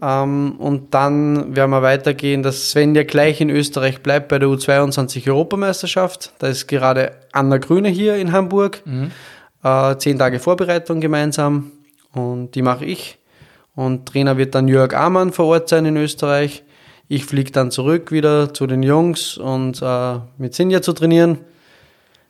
Ähm, 0.00 0.56
und 0.58 0.92
dann 0.92 1.54
werden 1.54 1.70
wir 1.70 1.82
weitergehen, 1.82 2.42
dass 2.42 2.70
Sven 2.70 2.96
ja 2.96 3.04
gleich 3.04 3.40
in 3.40 3.50
Österreich 3.50 4.02
bleibt 4.02 4.28
bei 4.28 4.40
der 4.40 4.48
U22 4.48 5.28
Europameisterschaft. 5.28 6.32
Da 6.40 6.48
ist 6.48 6.66
gerade 6.66 7.12
Anna 7.32 7.58
Grüne 7.58 7.88
hier 7.88 8.16
in 8.16 8.32
Hamburg. 8.32 8.82
Mhm. 8.84 9.12
Äh, 9.62 9.96
zehn 9.98 10.18
Tage 10.18 10.40
Vorbereitung 10.40 11.00
gemeinsam 11.00 11.72
und 12.12 12.54
die 12.56 12.62
mache 12.62 12.84
ich. 12.84 13.18
Und 13.74 14.06
Trainer 14.06 14.36
wird 14.36 14.56
dann 14.56 14.66
Jörg 14.66 14.94
Amann 14.94 15.32
vor 15.32 15.46
Ort 15.46 15.68
sein 15.68 15.84
in 15.84 15.96
Österreich. 15.96 16.64
Ich 17.10 17.24
fliege 17.24 17.50
dann 17.50 17.70
zurück 17.70 18.12
wieder 18.12 18.52
zu 18.52 18.66
den 18.66 18.82
Jungs 18.82 19.38
und 19.38 19.80
äh, 19.80 20.18
mit 20.36 20.54
Sinja 20.54 20.82
zu 20.82 20.92
trainieren. 20.92 21.38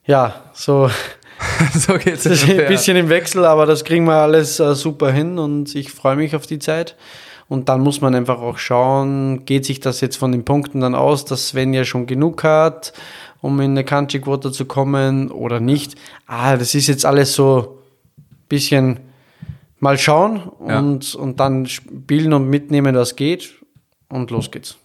Ja, 0.05 0.37
so, 0.53 0.89
so 1.75 1.95
geht's. 1.95 2.23
Das 2.23 2.45
ist 2.45 2.49
ein 2.49 2.69
bisschen 2.69 2.97
im 2.97 3.09
Wechsel, 3.09 3.45
aber 3.45 3.67
das 3.67 3.85
kriegen 3.85 4.05
wir 4.05 4.15
alles 4.15 4.61
äh, 4.61 4.77
super 4.77 5.11
hin 5.11 5.39
und 5.39 5.75
ich 5.75 5.91
freue 5.91 6.15
mich 6.15 6.37
auf 6.37 6.47
die 6.47 6.61
Zeit. 6.61 6.97
Und 7.49 7.69
dann 7.69 7.81
muss 7.81 8.01
man 8.01 8.15
einfach 8.15 8.41
auch 8.41 8.59
schauen, 8.59 9.47
geht 9.47 9.65
sich 9.65 9.81
das 9.81 10.01
jetzt 10.01 10.17
von 10.17 10.31
den 10.31 10.45
Punkten 10.45 10.81
dann 10.81 10.95
aus, 10.95 11.25
dass 11.25 11.49
Sven 11.49 11.75
ja 11.75 11.85
schon 11.85 12.07
genug 12.07 12.45
hat, 12.45 12.93
um 13.41 13.59
in 13.61 13.73
eine 13.73 13.85
Country 13.85 14.21
Quarter 14.21 14.53
zu 14.53 14.65
kommen 14.67 15.33
oder 15.33 15.59
nicht. 15.59 15.97
Ah, 16.27 16.57
das 16.57 16.77
ist 16.77 16.87
jetzt 16.87 17.05
alles 17.05 17.35
so 17.35 17.79
ein 18.17 18.25
bisschen 18.49 19.01
mal 19.81 19.99
schauen 19.99 20.41
und, 20.41 21.15
ja. 21.15 21.21
und 21.21 21.41
dann 21.41 21.67
spielen 21.67 22.33
und 22.33 22.49
mitnehmen, 22.49 22.95
was 22.95 23.17
geht. 23.17 23.58
Und 24.09 24.31
los 24.31 24.51
geht's. 24.51 24.77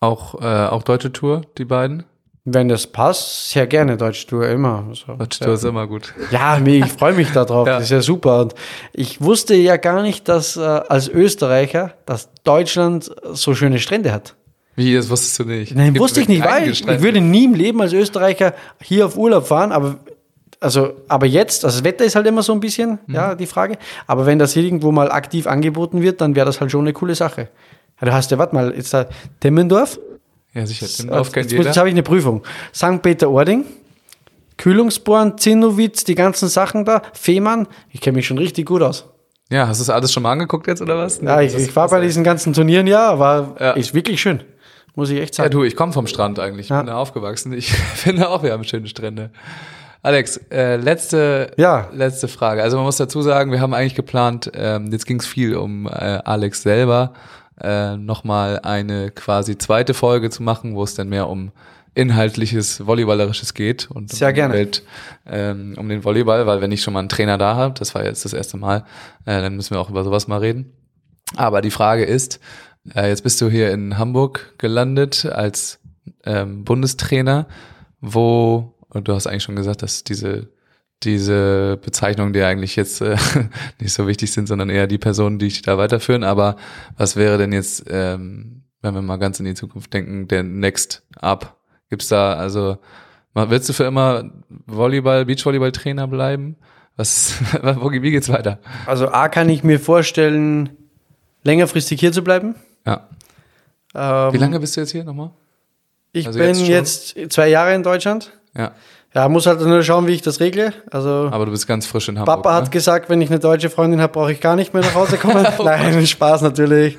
Auch, 0.00 0.40
äh, 0.40 0.66
auch 0.66 0.82
deutsche 0.82 1.12
Tour, 1.12 1.42
die 1.58 1.64
beiden? 1.64 2.04
Wenn 2.44 2.68
das 2.68 2.88
passt, 2.88 3.50
sehr 3.50 3.68
gerne 3.68 3.96
Deutsche 3.96 4.26
Tour, 4.26 4.48
immer. 4.48 4.88
So, 4.94 5.14
Deutsche 5.14 5.44
Tour 5.44 5.54
ist 5.54 5.64
immer 5.64 5.86
gut. 5.86 6.12
Ja, 6.32 6.58
ich 6.58 6.86
freue 6.86 7.12
mich 7.12 7.30
darauf, 7.30 7.66
ja. 7.68 7.74
das 7.74 7.84
ist 7.84 7.90
ja 7.90 8.02
super. 8.02 8.40
Und 8.40 8.54
ich 8.92 9.20
wusste 9.20 9.54
ja 9.54 9.76
gar 9.76 10.02
nicht, 10.02 10.28
dass 10.28 10.56
äh, 10.56 10.60
als 10.60 11.08
Österreicher, 11.08 11.94
dass 12.04 12.30
Deutschland 12.42 13.14
so 13.32 13.54
schöne 13.54 13.78
Strände 13.78 14.12
hat. 14.12 14.34
Wie, 14.74 14.92
das 14.94 15.08
wusstest 15.08 15.38
du 15.38 15.44
nicht? 15.44 15.74
Nein, 15.76 15.96
wusste 15.98 16.20
ich 16.20 16.28
nicht, 16.28 16.44
weil 16.44 16.68
ich 16.68 16.84
würde 16.84 17.20
nie 17.20 17.44
im 17.44 17.54
Leben 17.54 17.80
als 17.80 17.92
Österreicher 17.92 18.54
hier 18.80 19.06
auf 19.06 19.16
Urlaub 19.16 19.46
fahren, 19.46 19.70
aber 19.70 19.98
also, 20.58 20.94
aber 21.08 21.26
jetzt, 21.26 21.64
also 21.64 21.78
das 21.78 21.84
Wetter 21.84 22.04
ist 22.04 22.14
halt 22.14 22.26
immer 22.26 22.42
so 22.42 22.52
ein 22.52 22.60
bisschen, 22.60 22.98
mhm. 23.06 23.14
ja, 23.14 23.34
die 23.34 23.46
Frage. 23.46 23.78
Aber 24.06 24.26
wenn 24.26 24.38
das 24.38 24.54
hier 24.54 24.62
irgendwo 24.62 24.92
mal 24.92 25.10
aktiv 25.10 25.46
angeboten 25.46 26.02
wird, 26.02 26.20
dann 26.20 26.36
wäre 26.36 26.46
das 26.46 26.60
halt 26.60 26.70
schon 26.70 26.82
eine 26.82 26.92
coole 26.92 27.16
Sache. 27.16 27.48
Ja, 28.02 28.06
du 28.06 28.12
hast 28.12 28.32
ja, 28.32 28.38
warte 28.38 28.54
mal, 28.54 28.74
jetzt 28.74 28.92
da 28.92 29.06
Timmendorf, 29.38 30.00
ja, 30.54 30.66
sicher. 30.66 30.86
Auf 31.12 31.34
jetzt, 31.36 31.52
jetzt, 31.52 31.64
jetzt 31.64 31.76
habe 31.76 31.88
ich 31.88 31.94
eine 31.94 32.02
Prüfung. 32.02 32.42
St. 32.74 33.00
Peter-Ording, 33.00 33.64
Kühlungsborn, 34.58 35.38
Zinnowitz, 35.38 36.02
die 36.02 36.16
ganzen 36.16 36.48
Sachen 36.48 36.84
da, 36.84 37.02
Fehmarn. 37.12 37.68
Ich 37.90 38.00
kenne 38.00 38.16
mich 38.16 38.26
schon 38.26 38.38
richtig 38.38 38.66
gut 38.66 38.82
aus. 38.82 39.06
Ja, 39.50 39.68
hast 39.68 39.80
du 39.80 39.84
das 39.84 39.90
alles 39.90 40.12
schon 40.12 40.24
mal 40.24 40.32
angeguckt 40.32 40.66
jetzt 40.66 40.82
oder 40.82 40.98
was? 40.98 41.20
Ja, 41.20 41.40
ich, 41.40 41.54
ich 41.54 41.74
war 41.76 41.88
bei 41.88 42.00
diesen 42.00 42.24
ganzen 42.24 42.52
Turnieren, 42.52 42.86
ja, 42.86 43.08
aber 43.08 43.54
ja. 43.60 43.70
ist 43.72 43.94
wirklich 43.94 44.20
schön. 44.20 44.42
Muss 44.94 45.08
ich 45.08 45.20
echt 45.20 45.34
sagen. 45.34 45.46
Ja, 45.46 45.50
du, 45.50 45.62
ich 45.62 45.76
komme 45.76 45.92
vom 45.92 46.06
Strand 46.06 46.40
eigentlich. 46.40 46.66
Ich 46.66 46.70
ja. 46.70 46.78
bin 46.78 46.88
da 46.88 46.96
aufgewachsen. 46.96 47.52
Ich 47.52 47.72
finde 47.94 48.28
auch, 48.28 48.42
wir 48.42 48.52
haben 48.52 48.64
schöne 48.64 48.88
Strände. 48.88 49.30
Alex, 50.02 50.38
äh, 50.50 50.76
letzte, 50.76 51.52
ja. 51.56 51.88
letzte 51.92 52.26
Frage. 52.26 52.62
Also 52.62 52.76
man 52.76 52.84
muss 52.84 52.96
dazu 52.96 53.22
sagen, 53.22 53.52
wir 53.52 53.60
haben 53.60 53.72
eigentlich 53.72 53.94
geplant, 53.94 54.50
ähm, 54.54 54.90
jetzt 54.90 55.06
ging 55.06 55.20
es 55.20 55.26
viel 55.26 55.54
um 55.54 55.86
äh, 55.86 55.90
Alex 56.24 56.62
selber 56.62 57.12
äh, 57.62 57.96
nochmal 57.96 58.60
eine 58.60 59.10
quasi 59.10 59.56
zweite 59.56 59.94
Folge 59.94 60.30
zu 60.30 60.42
machen, 60.42 60.74
wo 60.74 60.82
es 60.82 60.94
dann 60.94 61.08
mehr 61.08 61.28
um 61.28 61.52
inhaltliches 61.94 62.86
Volleyballerisches 62.86 63.54
geht 63.54 63.90
und 63.90 64.10
Sehr 64.10 64.28
um, 64.28 64.34
gerne. 64.34 64.54
Welt, 64.54 64.82
ähm, 65.26 65.74
um 65.76 65.88
den 65.88 66.04
Volleyball, 66.04 66.46
weil 66.46 66.60
wenn 66.60 66.72
ich 66.72 66.82
schon 66.82 66.94
mal 66.94 67.00
einen 67.00 67.08
Trainer 67.08 67.36
da 67.38 67.54
habe, 67.54 67.74
das 67.78 67.94
war 67.94 68.04
jetzt 68.04 68.24
das 68.24 68.32
erste 68.32 68.56
Mal, 68.56 68.84
äh, 69.26 69.40
dann 69.40 69.56
müssen 69.56 69.74
wir 69.74 69.80
auch 69.80 69.90
über 69.90 70.02
sowas 70.02 70.26
mal 70.26 70.38
reden. 70.38 70.72
Aber 71.36 71.60
die 71.60 71.70
Frage 71.70 72.04
ist, 72.04 72.40
äh, 72.94 73.08
jetzt 73.08 73.22
bist 73.22 73.40
du 73.40 73.50
hier 73.50 73.72
in 73.72 73.98
Hamburg 73.98 74.54
gelandet 74.58 75.26
als 75.26 75.80
ähm, 76.24 76.64
Bundestrainer, 76.64 77.46
wo, 78.00 78.74
und 78.88 79.06
du 79.06 79.14
hast 79.14 79.26
eigentlich 79.26 79.42
schon 79.42 79.56
gesagt, 79.56 79.82
dass 79.82 80.02
diese 80.02 80.48
diese 81.04 81.78
Bezeichnungen, 81.82 82.32
die 82.32 82.42
eigentlich 82.42 82.76
jetzt 82.76 83.00
äh, 83.00 83.16
nicht 83.80 83.92
so 83.92 84.06
wichtig 84.06 84.32
sind, 84.32 84.46
sondern 84.46 84.70
eher 84.70 84.86
die 84.86 84.98
Personen, 84.98 85.38
die 85.38 85.48
dich 85.48 85.62
da 85.62 85.78
weiterführen. 85.78 86.24
Aber 86.24 86.56
was 86.96 87.16
wäre 87.16 87.38
denn 87.38 87.52
jetzt, 87.52 87.84
ähm, 87.88 88.62
wenn 88.80 88.94
wir 88.94 89.02
mal 89.02 89.16
ganz 89.16 89.38
in 89.40 89.46
die 89.46 89.54
Zukunft 89.54 89.92
denken, 89.92 90.28
der 90.28 90.42
Next 90.42 91.02
Up? 91.16 91.56
Gibt's 91.90 92.08
da, 92.08 92.34
also, 92.34 92.78
willst 93.34 93.68
du 93.68 93.72
für 93.72 93.84
immer 93.84 94.30
Volleyball, 94.66 95.26
Beachvolleyball-Trainer 95.26 96.06
bleiben? 96.06 96.56
Was, 96.96 97.34
wie 97.62 98.10
geht's 98.10 98.28
weiter? 98.28 98.58
Also 98.86 99.08
A 99.08 99.28
kann 99.28 99.48
ich 99.48 99.64
mir 99.64 99.80
vorstellen, 99.80 100.70
längerfristig 101.42 102.00
hier 102.00 102.12
zu 102.12 102.22
bleiben. 102.22 102.54
Ja. 102.86 103.08
Ähm, 103.94 104.32
wie 104.32 104.38
lange 104.38 104.60
bist 104.60 104.76
du 104.76 104.80
jetzt 104.80 104.92
hier 104.92 105.04
nochmal? 105.04 105.30
Ich 106.12 106.26
also 106.26 106.38
bin 106.38 106.54
jetzt, 106.56 107.16
jetzt 107.16 107.32
zwei 107.32 107.48
Jahre 107.48 107.74
in 107.74 107.82
Deutschland. 107.82 108.32
Ja. 108.54 108.72
Ja, 109.14 109.28
muss 109.28 109.46
halt 109.46 109.60
nur 109.60 109.82
schauen, 109.82 110.06
wie 110.06 110.12
ich 110.12 110.22
das 110.22 110.40
regle. 110.40 110.72
Also 110.90 111.28
Aber 111.30 111.44
du 111.44 111.50
bist 111.50 111.66
ganz 111.66 111.86
frisch 111.86 112.08
in 112.08 112.18
Hamburg. 112.18 112.36
Papa 112.36 112.54
hat 112.54 112.64
ne? 112.64 112.70
gesagt, 112.70 113.10
wenn 113.10 113.20
ich 113.20 113.28
eine 113.28 113.38
deutsche 113.38 113.68
Freundin 113.68 114.00
habe, 114.00 114.12
brauche 114.12 114.32
ich 114.32 114.40
gar 114.40 114.56
nicht 114.56 114.72
mehr 114.72 114.82
nach 114.82 114.94
Hause 114.94 115.18
kommen. 115.18 115.46
Nein, 115.62 116.06
Spaß 116.06 116.40
natürlich. 116.40 116.96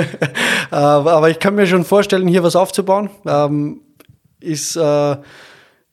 Aber 0.70 1.30
ich 1.30 1.38
kann 1.38 1.54
mir 1.54 1.66
schon 1.68 1.84
vorstellen, 1.84 2.26
hier 2.26 2.42
was 2.42 2.56
aufzubauen. 2.56 3.10
Ähm, 3.26 3.80
ist, 4.40 4.74
äh, 4.76 5.16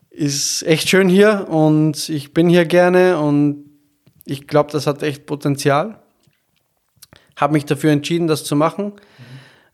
ist 0.09 0.63
echt 0.63 0.89
schön 0.89 1.07
hier 1.07 1.47
und 1.49 2.09
ich 2.09 2.33
bin 2.33 2.49
hier 2.49 2.65
gerne 2.65 3.19
und 3.19 3.65
ich 4.25 4.47
glaube, 4.47 4.71
das 4.71 4.87
hat 4.87 5.03
echt 5.03 5.25
Potenzial. 5.27 5.99
Habe 7.35 7.53
mich 7.53 7.65
dafür 7.65 7.91
entschieden, 7.91 8.27
das 8.27 8.43
zu 8.43 8.55
machen. 8.55 8.93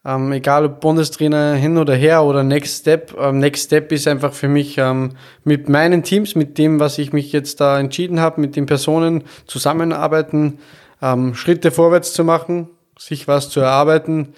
Ähm, 0.06 0.32
egal 0.32 0.66
ob 0.66 0.80
Bundestrainer 0.80 1.56
hin 1.56 1.78
oder 1.78 1.94
her 1.94 2.24
oder 2.24 2.44
Next 2.44 2.82
Step. 2.82 3.16
Ähm, 3.20 3.40
Next 3.40 3.66
Step 3.66 3.92
ist 3.92 4.08
einfach 4.08 4.34
für 4.34 4.48
mich 4.48 4.78
ähm, 4.78 5.12
mit 5.44 5.68
meinen 5.68 6.04
Teams, 6.04 6.36
mit 6.36 6.58
dem, 6.58 6.80
was 6.80 6.98
ich 6.98 7.12
mich 7.12 7.32
jetzt 7.34 7.60
da 7.60 7.80
entschieden 7.80 8.20
habe, 8.20 8.40
mit 8.40 8.56
den 8.56 8.66
Personen 8.66 9.24
zusammenarbeiten, 9.46 10.60
ähm, 11.02 11.36
Schritte 11.36 11.72
vorwärts 11.72 12.14
zu 12.14 12.24
machen, 12.24 12.70
sich 12.98 13.28
was 13.28 13.50
zu 13.50 13.60
erarbeiten 13.60 14.34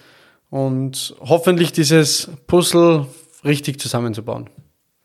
und 0.50 1.16
hoffentlich 1.22 1.72
dieses 1.72 2.30
Puzzle 2.48 3.06
richtig 3.44 3.80
zusammenzubauen. 3.80 4.50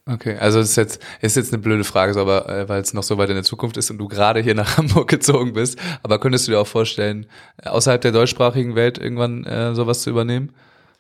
Okay, 0.09 0.37
also 0.39 0.61
ist 0.61 0.77
jetzt, 0.77 1.03
ist 1.21 1.37
jetzt 1.37 1.53
eine 1.53 1.61
blöde 1.61 1.83
Frage, 1.83 2.15
so, 2.15 2.21
aber 2.21 2.49
äh, 2.49 2.69
weil 2.69 2.81
es 2.81 2.95
noch 2.95 3.03
so 3.03 3.19
weit 3.19 3.29
in 3.29 3.35
der 3.35 3.43
Zukunft 3.43 3.77
ist 3.77 3.91
und 3.91 3.99
du 3.99 4.07
gerade 4.07 4.39
hier 4.39 4.55
nach 4.55 4.77
Hamburg 4.79 5.09
gezogen 5.09 5.53
bist. 5.53 5.79
Aber 6.05 6.21
könntest 6.21 6.47
du 6.47 6.53
dir 6.53 6.61
auch 6.61 6.67
vorstellen, 6.67 7.27
außerhalb 7.65 8.01
der 8.01 8.13
deutschsprachigen 8.13 8.77
Welt 8.77 8.99
irgendwann 8.99 9.45
äh, 9.45 9.75
sowas 9.75 10.03
zu 10.03 10.11
übernehmen? 10.11 10.53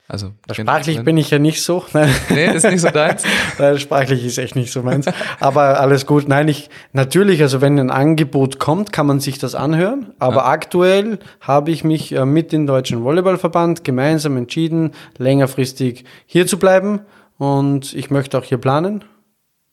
Also 0.08 0.30
sprachlich 0.52 1.02
bin 1.02 1.16
ich 1.16 1.30
ja 1.30 1.40
nicht 1.40 1.62
so. 1.62 1.84
nee, 2.30 2.46
ist 2.46 2.64
nicht 2.64 2.80
so 2.80 2.90
deins. 2.90 3.24
Nein, 3.58 3.78
sprachlich 3.78 4.24
ist 4.24 4.38
echt 4.38 4.54
nicht 4.54 4.72
so 4.72 4.82
meins. 4.82 5.06
Aber 5.40 5.80
alles 5.80 6.06
gut. 6.06 6.28
Nein, 6.28 6.46
ich 6.46 6.70
natürlich, 6.92 7.42
also 7.42 7.60
wenn 7.60 7.78
ein 7.78 7.90
Angebot 7.90 8.60
kommt, 8.60 8.92
kann 8.92 9.06
man 9.06 9.18
sich 9.18 9.38
das 9.38 9.56
anhören. 9.56 10.12
Aber 10.20 10.36
ja. 10.36 10.46
aktuell 10.46 11.18
habe 11.40 11.72
ich 11.72 11.82
mich 11.82 12.12
äh, 12.12 12.24
mit 12.24 12.52
dem 12.52 12.68
Deutschen 12.68 13.02
Volleyballverband 13.02 13.82
gemeinsam 13.82 14.36
entschieden, 14.36 14.92
längerfristig 15.18 16.04
hier 16.26 16.46
zu 16.46 16.58
bleiben 16.58 17.00
und 17.38 17.92
ich 17.94 18.10
möchte 18.10 18.38
auch 18.38 18.44
hier 18.44 18.58
planen. 18.58 19.04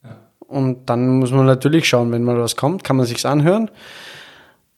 Ja. 0.02 0.16
Und 0.46 0.88
dann 0.90 1.18
muss 1.18 1.30
man 1.30 1.46
natürlich 1.46 1.88
schauen, 1.88 2.12
wenn 2.12 2.24
mal 2.24 2.38
was 2.38 2.56
kommt, 2.56 2.84
kann 2.84 2.96
man 2.96 3.06
sich's 3.06 3.24
anhören. 3.24 3.70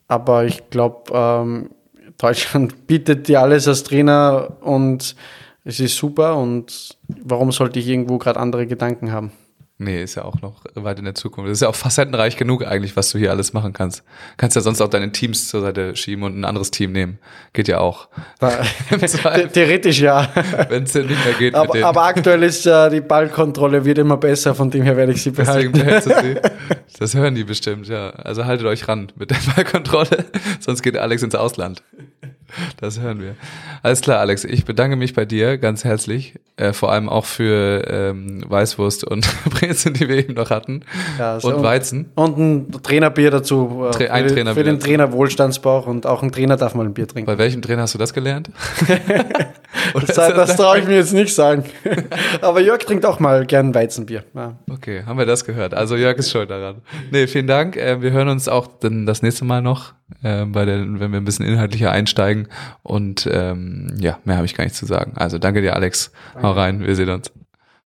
Aber 0.08 0.44
ich 0.44 0.70
glaube, 0.70 1.12
ähm, 1.12 1.70
Deutschland 2.18 2.86
bietet 2.86 3.28
dir 3.28 3.40
alles 3.40 3.66
als 3.68 3.82
Trainer 3.82 4.56
und 4.60 5.16
es 5.64 5.80
ist 5.80 5.96
super. 5.96 6.36
Und 6.36 6.96
warum 7.08 7.52
sollte 7.52 7.78
ich 7.78 7.88
irgendwo 7.88 8.18
gerade 8.18 8.38
andere 8.38 8.66
Gedanken 8.66 9.12
haben? 9.12 9.32
Nee, 9.78 10.02
ist 10.02 10.14
ja 10.14 10.24
auch 10.24 10.40
noch 10.40 10.64
weit 10.74 10.98
in 10.98 11.04
der 11.04 11.14
Zukunft. 11.14 11.50
Das 11.50 11.58
ist 11.58 11.62
ja 11.62 11.68
auch 11.68 11.74
facettenreich 11.74 12.38
genug 12.38 12.64
eigentlich, 12.64 12.96
was 12.96 13.10
du 13.10 13.18
hier 13.18 13.30
alles 13.30 13.52
machen 13.52 13.74
kannst. 13.74 14.04
Kannst 14.38 14.56
ja 14.56 14.62
sonst 14.62 14.80
auch 14.80 14.88
deine 14.88 15.12
Teams 15.12 15.48
zur 15.48 15.60
Seite 15.60 15.94
schieben 15.96 16.24
und 16.24 16.38
ein 16.38 16.46
anderes 16.46 16.70
Team 16.70 16.92
nehmen. 16.92 17.18
Geht 17.52 17.68
ja 17.68 17.80
auch. 17.80 18.08
Theoretisch 19.52 20.00
ja. 20.00 20.30
Wenn 20.70 20.84
es 20.84 20.94
nicht 20.94 21.08
mehr 21.08 21.34
geht. 21.38 21.54
Aber, 21.54 21.84
aber 21.84 22.04
aktuell 22.04 22.42
ist 22.42 22.64
ja 22.64 22.88
die 22.88 23.02
Ballkontrolle 23.02 23.84
wird 23.84 23.98
immer 23.98 24.16
besser, 24.16 24.54
von 24.54 24.70
dem 24.70 24.82
her 24.82 24.96
werde 24.96 25.12
ich 25.12 25.22
sie 25.22 25.30
behalten. 25.30 25.74
sie. 25.74 26.36
Das 26.98 27.14
hören 27.14 27.34
die 27.34 27.44
bestimmt, 27.44 27.88
ja. 27.88 28.10
Also 28.10 28.46
haltet 28.46 28.66
euch 28.66 28.88
ran 28.88 29.12
mit 29.16 29.30
der 29.30 29.38
Ballkontrolle, 29.54 30.24
sonst 30.60 30.82
geht 30.82 30.96
Alex 30.96 31.22
ins 31.22 31.34
Ausland. 31.34 31.82
Das 32.78 33.00
hören 33.00 33.20
wir. 33.20 33.36
Alles 33.82 34.00
klar, 34.00 34.18
Alex. 34.20 34.44
Ich 34.44 34.64
bedanke 34.64 34.96
mich 34.96 35.14
bei 35.14 35.24
dir 35.24 35.58
ganz 35.58 35.84
herzlich. 35.84 36.34
Äh, 36.58 36.72
vor 36.72 36.90
allem 36.90 37.10
auch 37.10 37.26
für 37.26 37.86
ähm, 37.86 38.42
Weißwurst 38.48 39.04
und 39.04 39.28
Brezen, 39.50 39.92
die 39.92 40.08
wir 40.08 40.16
eben 40.16 40.34
noch 40.34 40.48
hatten. 40.48 40.82
Ja, 41.18 41.36
und, 41.36 41.44
und 41.44 41.62
Weizen. 41.62 42.10
Und 42.14 42.38
ein 42.38 42.72
Trainerbier 42.82 43.30
dazu. 43.30 43.86
Äh, 43.88 43.90
Tra 43.90 44.14
ein 44.14 44.28
für, 44.28 44.34
Trainerbier. 44.34 44.62
Für 44.62 44.64
den 44.64 44.80
Trainer 44.80 45.12
Wohlstandsbauch 45.12 45.86
und 45.86 46.06
auch 46.06 46.22
ein 46.22 46.32
Trainer 46.32 46.56
darf 46.56 46.74
mal 46.74 46.86
ein 46.86 46.94
Bier 46.94 47.06
trinken. 47.06 47.26
Bei 47.26 47.36
welchem 47.36 47.60
Trainer 47.60 47.82
hast 47.82 47.94
du 47.94 47.98
das 47.98 48.14
gelernt? 48.14 48.50
das, 50.06 50.16
das 50.16 50.56
traue 50.56 50.78
ich 50.78 50.86
mir 50.86 50.96
jetzt 50.96 51.12
nicht 51.12 51.34
sagen. 51.34 51.64
Aber 52.40 52.60
Jörg 52.60 52.78
trinkt 52.78 53.04
auch 53.04 53.20
mal 53.20 53.44
gern 53.44 53.74
Weizenbier. 53.74 54.24
Ja. 54.34 54.56
Okay, 54.70 55.02
haben 55.04 55.18
wir 55.18 55.26
das 55.26 55.44
gehört. 55.44 55.74
Also 55.74 55.96
Jörg 55.96 56.16
ist 56.16 56.30
schuld 56.30 56.50
daran. 56.50 56.76
Nee, 57.10 57.26
vielen 57.26 57.46
Dank. 57.46 57.76
Äh, 57.76 58.00
wir 58.00 58.12
hören 58.12 58.28
uns 58.28 58.48
auch 58.48 58.66
dann 58.80 59.04
das 59.04 59.22
nächste 59.22 59.44
Mal 59.44 59.60
noch 59.60 59.92
äh, 60.22 60.44
bei 60.44 60.64
der, 60.64 60.78
wenn 60.78 61.12
wir 61.12 61.20
ein 61.20 61.24
bisschen 61.24 61.46
inhaltlicher 61.46 61.90
einsteigen. 61.90 62.35
Und 62.82 63.28
ähm, 63.32 63.94
ja, 63.98 64.18
mehr 64.24 64.36
habe 64.36 64.46
ich 64.46 64.54
gar 64.54 64.64
nicht 64.64 64.76
zu 64.76 64.86
sagen. 64.86 65.12
Also 65.16 65.38
danke 65.38 65.60
dir, 65.62 65.74
Alex. 65.74 66.12
Danke. 66.34 66.48
Hau 66.48 66.52
rein, 66.52 66.80
wir 66.80 66.94
sehen 66.94 67.10
uns. 67.10 67.32